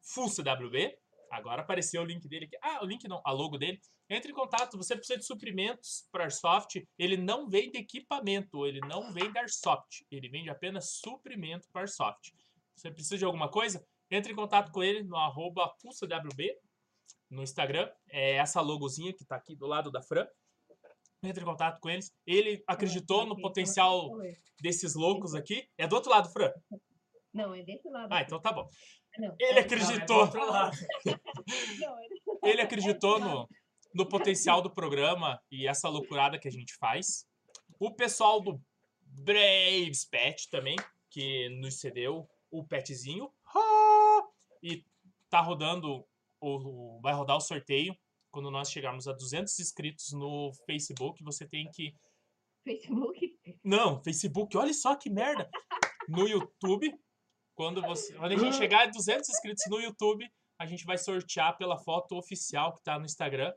Full 0.00 0.28
CWB. 0.30 0.98
Agora 1.30 1.62
apareceu 1.62 2.02
o 2.02 2.04
link 2.04 2.26
dele 2.28 2.46
aqui. 2.46 2.56
Ah, 2.62 2.82
o 2.82 2.86
link 2.86 3.06
não, 3.08 3.20
a 3.24 3.32
logo 3.32 3.58
dele. 3.58 3.80
Entre 4.08 4.30
em 4.30 4.34
contato, 4.34 4.76
você 4.78 4.96
precisa 4.96 5.18
de 5.18 5.26
suprimentos 5.26 6.08
para 6.12 6.24
Airsoft. 6.24 6.86
Ele 6.96 7.16
não 7.16 7.48
vende 7.48 7.76
equipamento, 7.76 8.64
ele 8.64 8.80
não 8.80 9.12
vende 9.12 9.36
Airsoft. 9.36 10.06
Ele 10.10 10.28
vende 10.28 10.48
apenas 10.48 10.92
suprimento 10.92 11.68
para 11.72 11.82
Airsoft. 11.82 12.32
Você 12.74 12.90
precisa 12.90 13.18
de 13.18 13.24
alguma 13.24 13.50
coisa? 13.50 13.84
Entre 14.10 14.32
em 14.32 14.36
contato 14.36 14.70
com 14.72 14.82
ele 14.82 15.02
no 15.02 15.16
arroba 15.16 15.72
no 17.30 17.42
Instagram. 17.42 17.90
É 18.08 18.32
essa 18.36 18.60
logozinha 18.60 19.12
que 19.12 19.24
tá 19.24 19.36
aqui 19.36 19.54
do 19.56 19.66
lado 19.66 19.90
da 19.90 20.02
Fran. 20.02 20.26
Entre 21.22 21.42
em 21.42 21.46
contato 21.46 21.80
com 21.80 21.90
eles. 21.90 22.12
Ele 22.26 22.62
acreditou 22.66 23.26
no 23.26 23.40
potencial 23.40 24.10
desses 24.60 24.94
loucos 24.94 25.34
aqui. 25.34 25.68
É 25.76 25.86
do 25.86 25.96
outro 25.96 26.10
lado, 26.10 26.30
Fran. 26.30 26.52
Não, 27.32 27.52
é 27.54 27.62
desse 27.62 27.88
lado. 27.88 28.12
Ah, 28.12 28.22
então 28.22 28.40
tá 28.40 28.52
bom. 28.52 28.68
Não, 29.18 29.34
Ele 29.40 29.58
é 29.58 29.62
do 29.62 29.74
acreditou. 29.74 30.18
outro 30.20 30.46
lado. 30.46 30.76
não, 31.80 31.98
ele- 32.00 32.20
Ele 32.44 32.60
acreditou 32.62 33.18
no, 33.18 33.48
no 33.94 34.06
potencial 34.08 34.62
do 34.62 34.70
programa 34.72 35.40
e 35.50 35.66
essa 35.66 35.88
loucurada 35.88 36.38
que 36.38 36.46
a 36.48 36.50
gente 36.50 36.74
faz. 36.76 37.26
O 37.80 37.90
pessoal 37.94 38.40
do 38.40 38.60
Braves 39.02 40.04
Pet 40.04 40.48
também, 40.50 40.76
que 41.10 41.48
nos 41.60 41.80
cedeu 41.80 42.28
o 42.50 42.62
petzinho. 42.64 43.30
Ah! 43.54 43.85
E 44.62 44.84
tá 45.28 45.40
rodando, 45.40 46.06
o, 46.40 46.96
o- 46.96 47.00
vai 47.00 47.12
rodar 47.14 47.36
o 47.36 47.40
sorteio. 47.40 47.96
Quando 48.30 48.50
nós 48.50 48.70
chegarmos 48.70 49.08
a 49.08 49.12
200 49.12 49.58
inscritos 49.58 50.12
no 50.12 50.52
Facebook, 50.66 51.22
você 51.24 51.48
tem 51.48 51.70
que 51.70 51.94
Facebook. 52.64 53.38
Não, 53.64 54.02
Facebook, 54.02 54.56
olha 54.56 54.74
só 54.74 54.94
que 54.96 55.08
merda. 55.08 55.48
No 56.08 56.26
YouTube, 56.28 56.92
quando 57.54 57.80
você, 57.82 58.12
quando 58.14 58.32
a 58.32 58.36
gente 58.36 58.56
chegar 58.56 58.82
a 58.82 58.90
200 58.90 59.28
inscritos 59.28 59.64
no 59.68 59.80
YouTube, 59.80 60.28
a 60.58 60.66
gente 60.66 60.84
vai 60.84 60.98
sortear 60.98 61.56
pela 61.56 61.78
foto 61.78 62.16
oficial 62.16 62.74
que 62.74 62.82
tá 62.82 62.98
no 62.98 63.04
Instagram 63.06 63.52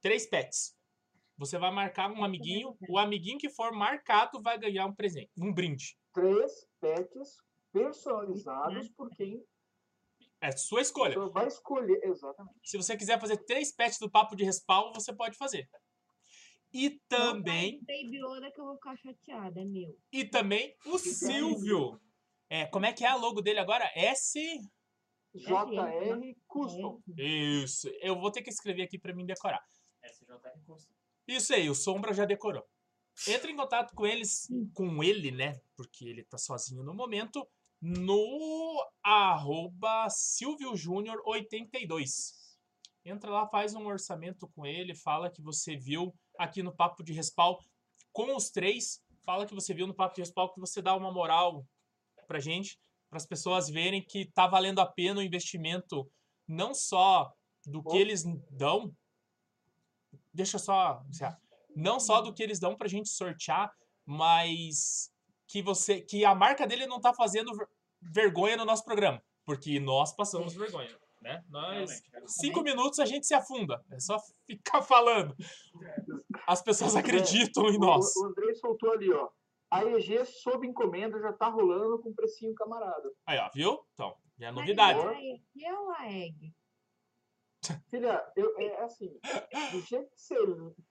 três 0.00 0.26
pets. 0.26 0.76
Você 1.36 1.58
vai 1.58 1.70
marcar 1.72 2.10
um 2.12 2.22
amiguinho, 2.24 2.76
o 2.88 2.98
amiguinho 2.98 3.38
que 3.38 3.48
for 3.50 3.72
marcado 3.72 4.40
vai 4.42 4.58
ganhar 4.58 4.86
um 4.86 4.94
presente, 4.94 5.30
um 5.38 5.52
brinde. 5.52 5.96
Três 6.12 6.66
pets 6.80 7.36
personalizados 7.72 8.88
por 8.90 9.08
quem 9.10 9.42
É 10.44 10.52
sua 10.54 10.82
escolha. 10.82 11.14
você 11.18 11.32
vai 11.32 11.46
escolher. 11.46 11.98
Exatamente. 12.04 12.58
Se 12.62 12.76
você 12.76 12.96
quiser 12.96 13.18
fazer 13.18 13.38
três 13.46 13.72
pets 13.74 13.98
do 13.98 14.10
papo 14.10 14.36
de 14.36 14.44
respaldo, 14.44 15.00
você 15.00 15.10
pode 15.14 15.38
fazer. 15.38 15.66
E 16.70 16.90
também, 17.08 17.78
Não 17.78 17.80
Baby 17.86 18.18
Yoda 18.18 18.50
que 18.52 18.60
eu 18.60 18.64
vou 18.64 18.74
ficar 18.74 18.96
chateada, 18.96 19.60
é 19.60 19.64
meu. 19.64 19.96
e 20.12 20.24
também 20.24 20.76
o 20.84 20.98
Silvio. 20.98 21.98
É, 22.50 22.66
como 22.66 22.84
é 22.84 22.92
que 22.92 23.04
é 23.04 23.08
a 23.08 23.14
logo 23.16 23.40
dele 23.40 23.58
agora? 23.60 23.90
S 23.94 24.38
JR 25.34 26.36
Custom. 26.46 27.00
Isso. 27.16 27.88
Eu 28.00 28.20
vou 28.20 28.30
ter 28.30 28.42
que 28.42 28.50
escrever 28.50 28.82
aqui 28.82 28.98
pra 28.98 29.14
mim 29.14 29.24
decorar. 29.24 29.64
SJR 30.02 30.60
custa. 30.66 30.92
Isso 31.26 31.54
aí, 31.54 31.70
o 31.70 31.74
Sombra 31.74 32.12
já 32.12 32.24
decorou. 32.24 32.62
Entre 33.28 33.50
em 33.50 33.56
contato 33.56 33.94
com 33.94 34.06
eles, 34.06 34.48
com 34.74 35.02
ele, 35.02 35.30
né? 35.30 35.60
Porque 35.76 36.04
ele 36.04 36.22
tá 36.24 36.36
sozinho 36.36 36.82
no 36.82 36.92
momento, 36.92 37.46
no 37.86 38.82
arroba 39.02 40.08
Silvio 40.08 40.74
Júnior 40.74 41.20
82. 41.26 42.32
Entra 43.04 43.30
lá, 43.30 43.46
faz 43.46 43.74
um 43.74 43.84
orçamento 43.86 44.48
com 44.56 44.64
ele, 44.64 44.94
fala 44.94 45.30
que 45.30 45.42
você 45.42 45.76
viu 45.76 46.14
aqui 46.38 46.62
no 46.62 46.74
Papo 46.74 47.04
de 47.04 47.12
Respal 47.12 47.62
com 48.10 48.34
os 48.34 48.48
três. 48.48 49.02
Fala 49.22 49.44
que 49.44 49.54
você 49.54 49.74
viu 49.74 49.86
no 49.86 49.92
Papo 49.92 50.14
de 50.14 50.22
Respal, 50.22 50.50
que 50.54 50.60
você 50.60 50.80
dá 50.80 50.96
uma 50.96 51.12
moral 51.12 51.62
pra 52.26 52.40
gente, 52.40 52.78
para 53.10 53.18
as 53.18 53.26
pessoas 53.26 53.68
verem 53.68 54.02
que 54.02 54.32
tá 54.32 54.46
valendo 54.46 54.78
a 54.78 54.86
pena 54.86 55.20
o 55.20 55.22
investimento, 55.22 56.10
não 56.48 56.72
só 56.72 57.34
do 57.66 57.82
que 57.82 57.98
eles 57.98 58.24
dão. 58.50 58.96
Deixa 60.32 60.58
só. 60.58 61.02
Não 61.76 62.00
só 62.00 62.22
do 62.22 62.32
que 62.32 62.42
eles 62.42 62.58
dão 62.58 62.74
pra 62.74 62.88
gente 62.88 63.10
sortear, 63.10 63.70
mas 64.06 65.12
que 65.46 65.60
você. 65.60 66.00
que 66.00 66.24
a 66.24 66.34
marca 66.34 66.66
dele 66.66 66.86
não 66.86 66.98
tá 66.98 67.12
fazendo 67.12 67.52
vergonha 68.12 68.56
no 68.56 68.64
nosso 68.64 68.84
programa. 68.84 69.22
Porque 69.44 69.78
nós 69.78 70.14
passamos 70.14 70.54
vergonha. 70.54 70.96
Né? 71.20 71.42
Nós, 71.48 72.02
cinco 72.26 72.60
minutos 72.62 72.98
a 72.98 73.06
gente 73.06 73.26
se 73.26 73.34
afunda. 73.34 73.82
É 73.90 73.98
só 73.98 74.18
ficar 74.46 74.82
falando. 74.82 75.34
As 76.46 76.60
pessoas 76.62 76.94
acreditam 76.96 77.68
em 77.68 77.78
nós. 77.78 78.14
O, 78.16 78.24
o 78.24 78.26
Andrei 78.26 78.54
soltou 78.54 78.92
ali, 78.92 79.10
ó. 79.12 79.28
A 79.70 79.84
EG 79.84 80.24
sob 80.26 80.66
encomenda 80.66 81.18
já 81.20 81.32
tá 81.32 81.48
rolando 81.48 81.98
com 82.00 82.12
precinho 82.14 82.54
camarada. 82.54 83.10
Aí, 83.26 83.38
ó, 83.38 83.50
viu? 83.54 83.84
Então, 83.94 84.14
já 84.38 84.48
é 84.48 84.52
novidade. 84.52 84.98
é 85.00 85.06
a 85.08 85.14
E 85.20 85.42
que 85.52 85.64
é 85.64 85.72
o 85.78 85.90
AEG? 85.92 86.54
Filha, 87.88 88.22
eu, 88.36 88.54
é 88.60 88.82
assim, 88.82 89.18
do 89.72 89.80
jeito 89.80 90.10
que 90.10 90.20
você 90.20 90.36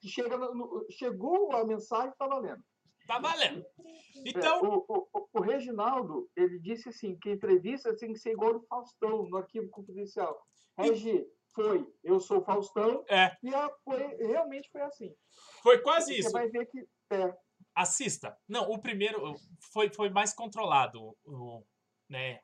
chega 0.07 0.35
no- 0.37 0.85
chegou 0.89 1.51
a 1.55 1.63
mensagem, 1.63 2.11
tá 2.17 2.25
valendo. 2.27 2.63
Tá 3.07 3.19
valendo. 3.19 3.59
É, 3.61 4.21
Então, 4.25 4.63
o, 4.63 4.85
o- 4.87 5.09
o- 5.13 5.27
o 5.33 5.41
Reginaldo, 5.41 6.29
ele 6.35 6.59
disse 6.59 6.89
assim, 6.89 7.17
que 7.17 7.29
entrevista 7.31 7.95
tem 7.97 8.13
que 8.13 8.19
ser 8.19 8.31
igual 8.31 8.53
do 8.53 8.65
Faustão, 8.67 9.23
no 9.23 9.37
arquivo 9.37 9.69
confidencial. 9.69 10.41
Regi, 10.77 11.25
foi, 11.53 11.85
eu 12.03 12.19
sou 12.19 12.39
o 12.39 12.43
Faustão, 12.43 13.03
é, 13.09 13.35
e 13.43 13.53
a- 13.53 13.69
foi, 13.83 14.15
realmente 14.15 14.69
foi 14.71 14.81
assim. 14.81 15.13
foi 15.61 15.79
quase 15.81 16.13
Você 16.13 16.19
isso. 16.19 16.31
vai 16.31 16.47
ver 16.49 16.65
que 16.67 16.87
é, 17.11 17.37
Assista. 17.75 18.37
Não, 18.47 18.69
o 18.69 18.79
primeiro 18.79 19.35
foi, 19.71 19.91
foi 19.91 20.09
mais 20.09 20.33
controlado, 20.33 21.15
o, 21.25 21.63
né? 22.09 22.39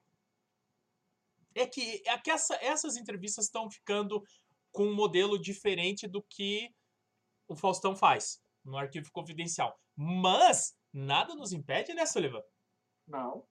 É 1.55 1.65
que, 1.67 2.01
é 2.07 2.17
que 2.17 2.31
essa- 2.31 2.55
essas 2.63 2.95
entrevistas 2.97 3.45
estão 3.45 3.69
ficando 3.69 4.23
com 4.71 4.83
um 4.85 4.93
modelo 4.95 5.39
diferente 5.39 6.07
do 6.07 6.21
que 6.23 6.69
o 7.47 7.55
Faustão 7.55 7.95
faz 7.95 8.41
no 8.63 8.77
arquivo 8.77 9.11
confidencial. 9.11 9.79
Mas 10.01 10.73
nada 10.93 11.35
nos 11.35 11.51
impede, 11.51 11.93
né, 11.93 12.05
Sullivan? 12.05 12.41
não. 13.05 13.43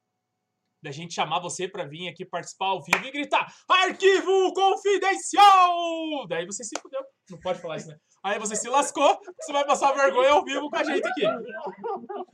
Da 0.81 0.93
gente 0.93 1.13
chamar 1.13 1.41
você 1.41 1.67
pra 1.69 1.85
vir 1.85 2.09
aqui 2.09 2.25
participar 2.25 2.67
ao 2.67 2.83
vivo 2.85 3.05
e 3.05 3.11
gritar 3.11 3.53
Arquivo 3.69 4.55
Confidencial! 4.55 6.29
Daí 6.29 6.47
você 6.47 6.63
se 6.63 6.79
fudeu. 6.81 7.01
Não 7.29 7.41
pode 7.41 7.61
falar 7.61 7.79
isso, 7.79 7.89
né? 7.89 7.97
Aí 8.23 8.39
você 8.39 8.55
se 8.55 8.69
lascou, 8.69 9.19
você 9.41 9.53
vai 9.53 9.67
passar 9.67 9.93
vergonha 9.93 10.31
ao 10.31 10.45
vivo 10.45 10.71
com 10.71 10.77
a 10.77 10.85
gente 10.85 11.05
aqui. 11.05 11.23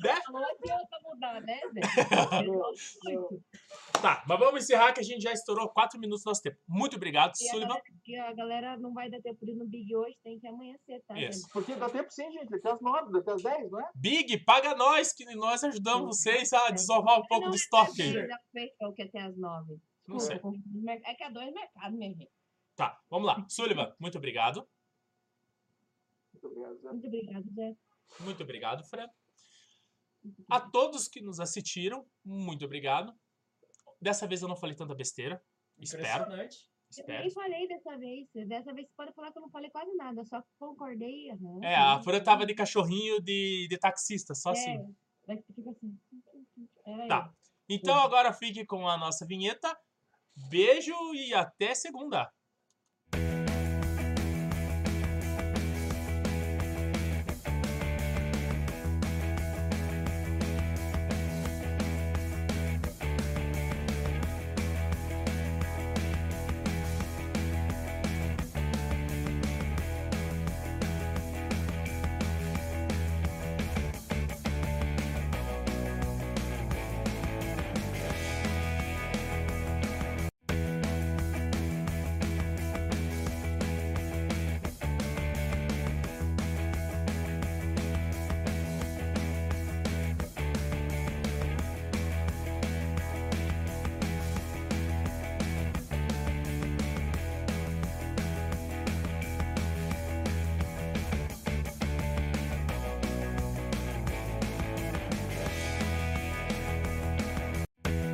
Né? 0.04 0.20
Não 0.28 0.44
adianta 0.44 0.98
mudar, 1.02 1.40
né. 1.40 1.60
Tá, 4.02 4.22
mas 4.28 4.38
vamos 4.38 4.64
encerrar 4.64 4.92
que 4.92 5.00
a 5.00 5.02
gente 5.02 5.22
já 5.22 5.32
estourou 5.32 5.66
4 5.70 5.98
minutos 5.98 6.22
do 6.24 6.28
nosso 6.28 6.42
tempo. 6.42 6.58
Muito 6.68 6.96
obrigado, 6.96 7.32
E 7.40 7.48
a, 7.48 7.52
Sullivan. 7.52 7.68
galera, 7.68 7.84
que 8.04 8.16
a 8.18 8.32
galera 8.34 8.76
não 8.76 8.92
vai 8.92 9.08
dar 9.08 9.20
tempo 9.22 9.46
de 9.46 9.52
ir 9.52 9.54
no 9.54 9.66
Big 9.66 9.96
hoje, 9.96 10.14
tem 10.22 10.38
que 10.38 10.46
amanhecer, 10.46 11.02
tá? 11.08 11.18
Isso. 11.18 11.40
gente? 11.40 11.52
Porque 11.52 11.74
dá 11.74 11.88
tempo 11.88 12.10
sim, 12.10 12.30
gente, 12.32 12.54
até 12.54 12.70
as 12.70 12.80
nove, 12.82 13.12
daqui 13.12 13.30
às 13.30 13.42
dez, 13.42 13.70
não 13.70 13.80
é? 13.80 13.90
Big, 13.94 14.38
paga 14.44 14.74
nós, 14.74 15.12
que 15.12 15.24
nós 15.34 15.64
ajudamos 15.64 16.18
vocês 16.18 16.52
a 16.52 16.70
desovar 16.70 17.18
um 17.20 17.26
pouco 17.26 17.44
Não, 17.44 17.50
do 17.50 17.56
é 17.56 17.58
estoque 17.58 18.02
às 18.02 18.12
dez, 18.12 18.28
já 18.28 18.38
fechou 18.52 18.92
que 18.92 19.02
é 19.02 19.04
até 19.06 19.20
às 19.20 19.36
nove. 19.38 19.78
Não 20.06 20.18
sei. 20.18 20.38
É 21.04 21.14
que 21.14 21.24
é 21.24 21.30
dois 21.30 21.50
mercados, 21.54 21.98
minha 21.98 22.10
gente. 22.12 22.30
Tá, 22.76 23.00
vamos 23.08 23.26
lá. 23.26 23.42
Sullivan, 23.48 23.94
muito 23.98 24.18
obrigado. 24.18 24.68
Muito 26.34 26.46
obrigado, 26.46 26.76
Zé. 26.76 26.92
Muito 26.92 27.06
obrigado, 27.06 27.50
Zé. 27.54 27.76
Muito 28.20 28.42
obrigado, 28.42 28.84
Fred. 28.84 29.10
A 30.48 30.60
todos 30.60 31.08
que 31.08 31.20
nos 31.20 31.40
assistiram, 31.40 32.06
muito 32.24 32.64
obrigado. 32.64 33.14
Dessa 34.00 34.26
vez 34.26 34.42
eu 34.42 34.48
não 34.48 34.56
falei 34.56 34.76
tanta 34.76 34.94
besteira. 34.94 35.42
Espero, 35.78 36.02
Impressionante. 36.02 36.56
Eu 36.56 36.90
espero. 36.90 37.20
nem 37.22 37.30
falei 37.30 37.68
dessa 37.68 37.98
vez. 37.98 38.28
Dessa 38.46 38.72
vez 38.72 38.86
você 38.86 38.94
pode 38.96 39.12
falar 39.14 39.32
que 39.32 39.38
eu 39.38 39.42
não 39.42 39.50
falei 39.50 39.70
quase 39.70 39.94
nada, 39.94 40.24
só 40.24 40.42
concordei. 40.58 41.30
aham, 41.30 41.60
É, 41.62 41.74
a. 41.74 42.02
Fran 42.02 42.22
tava 42.22 42.46
de 42.46 42.54
cachorrinho 42.54 43.20
de, 43.20 43.66
de 43.68 43.78
taxista, 43.78 44.34
só 44.34 44.50
assim. 44.50 44.70
É, 44.70 44.86
mas 45.26 45.44
fica 45.54 45.70
assim. 45.70 45.98
Era 46.86 47.08
Tá. 47.08 47.34
Então 47.68 47.98
agora 47.98 48.32
fique 48.32 48.64
com 48.66 48.88
a 48.88 48.96
nossa 48.96 49.26
vinheta. 49.26 49.76
Beijo 50.48 50.94
e 51.14 51.32
até 51.32 51.74
segunda. 51.74 52.30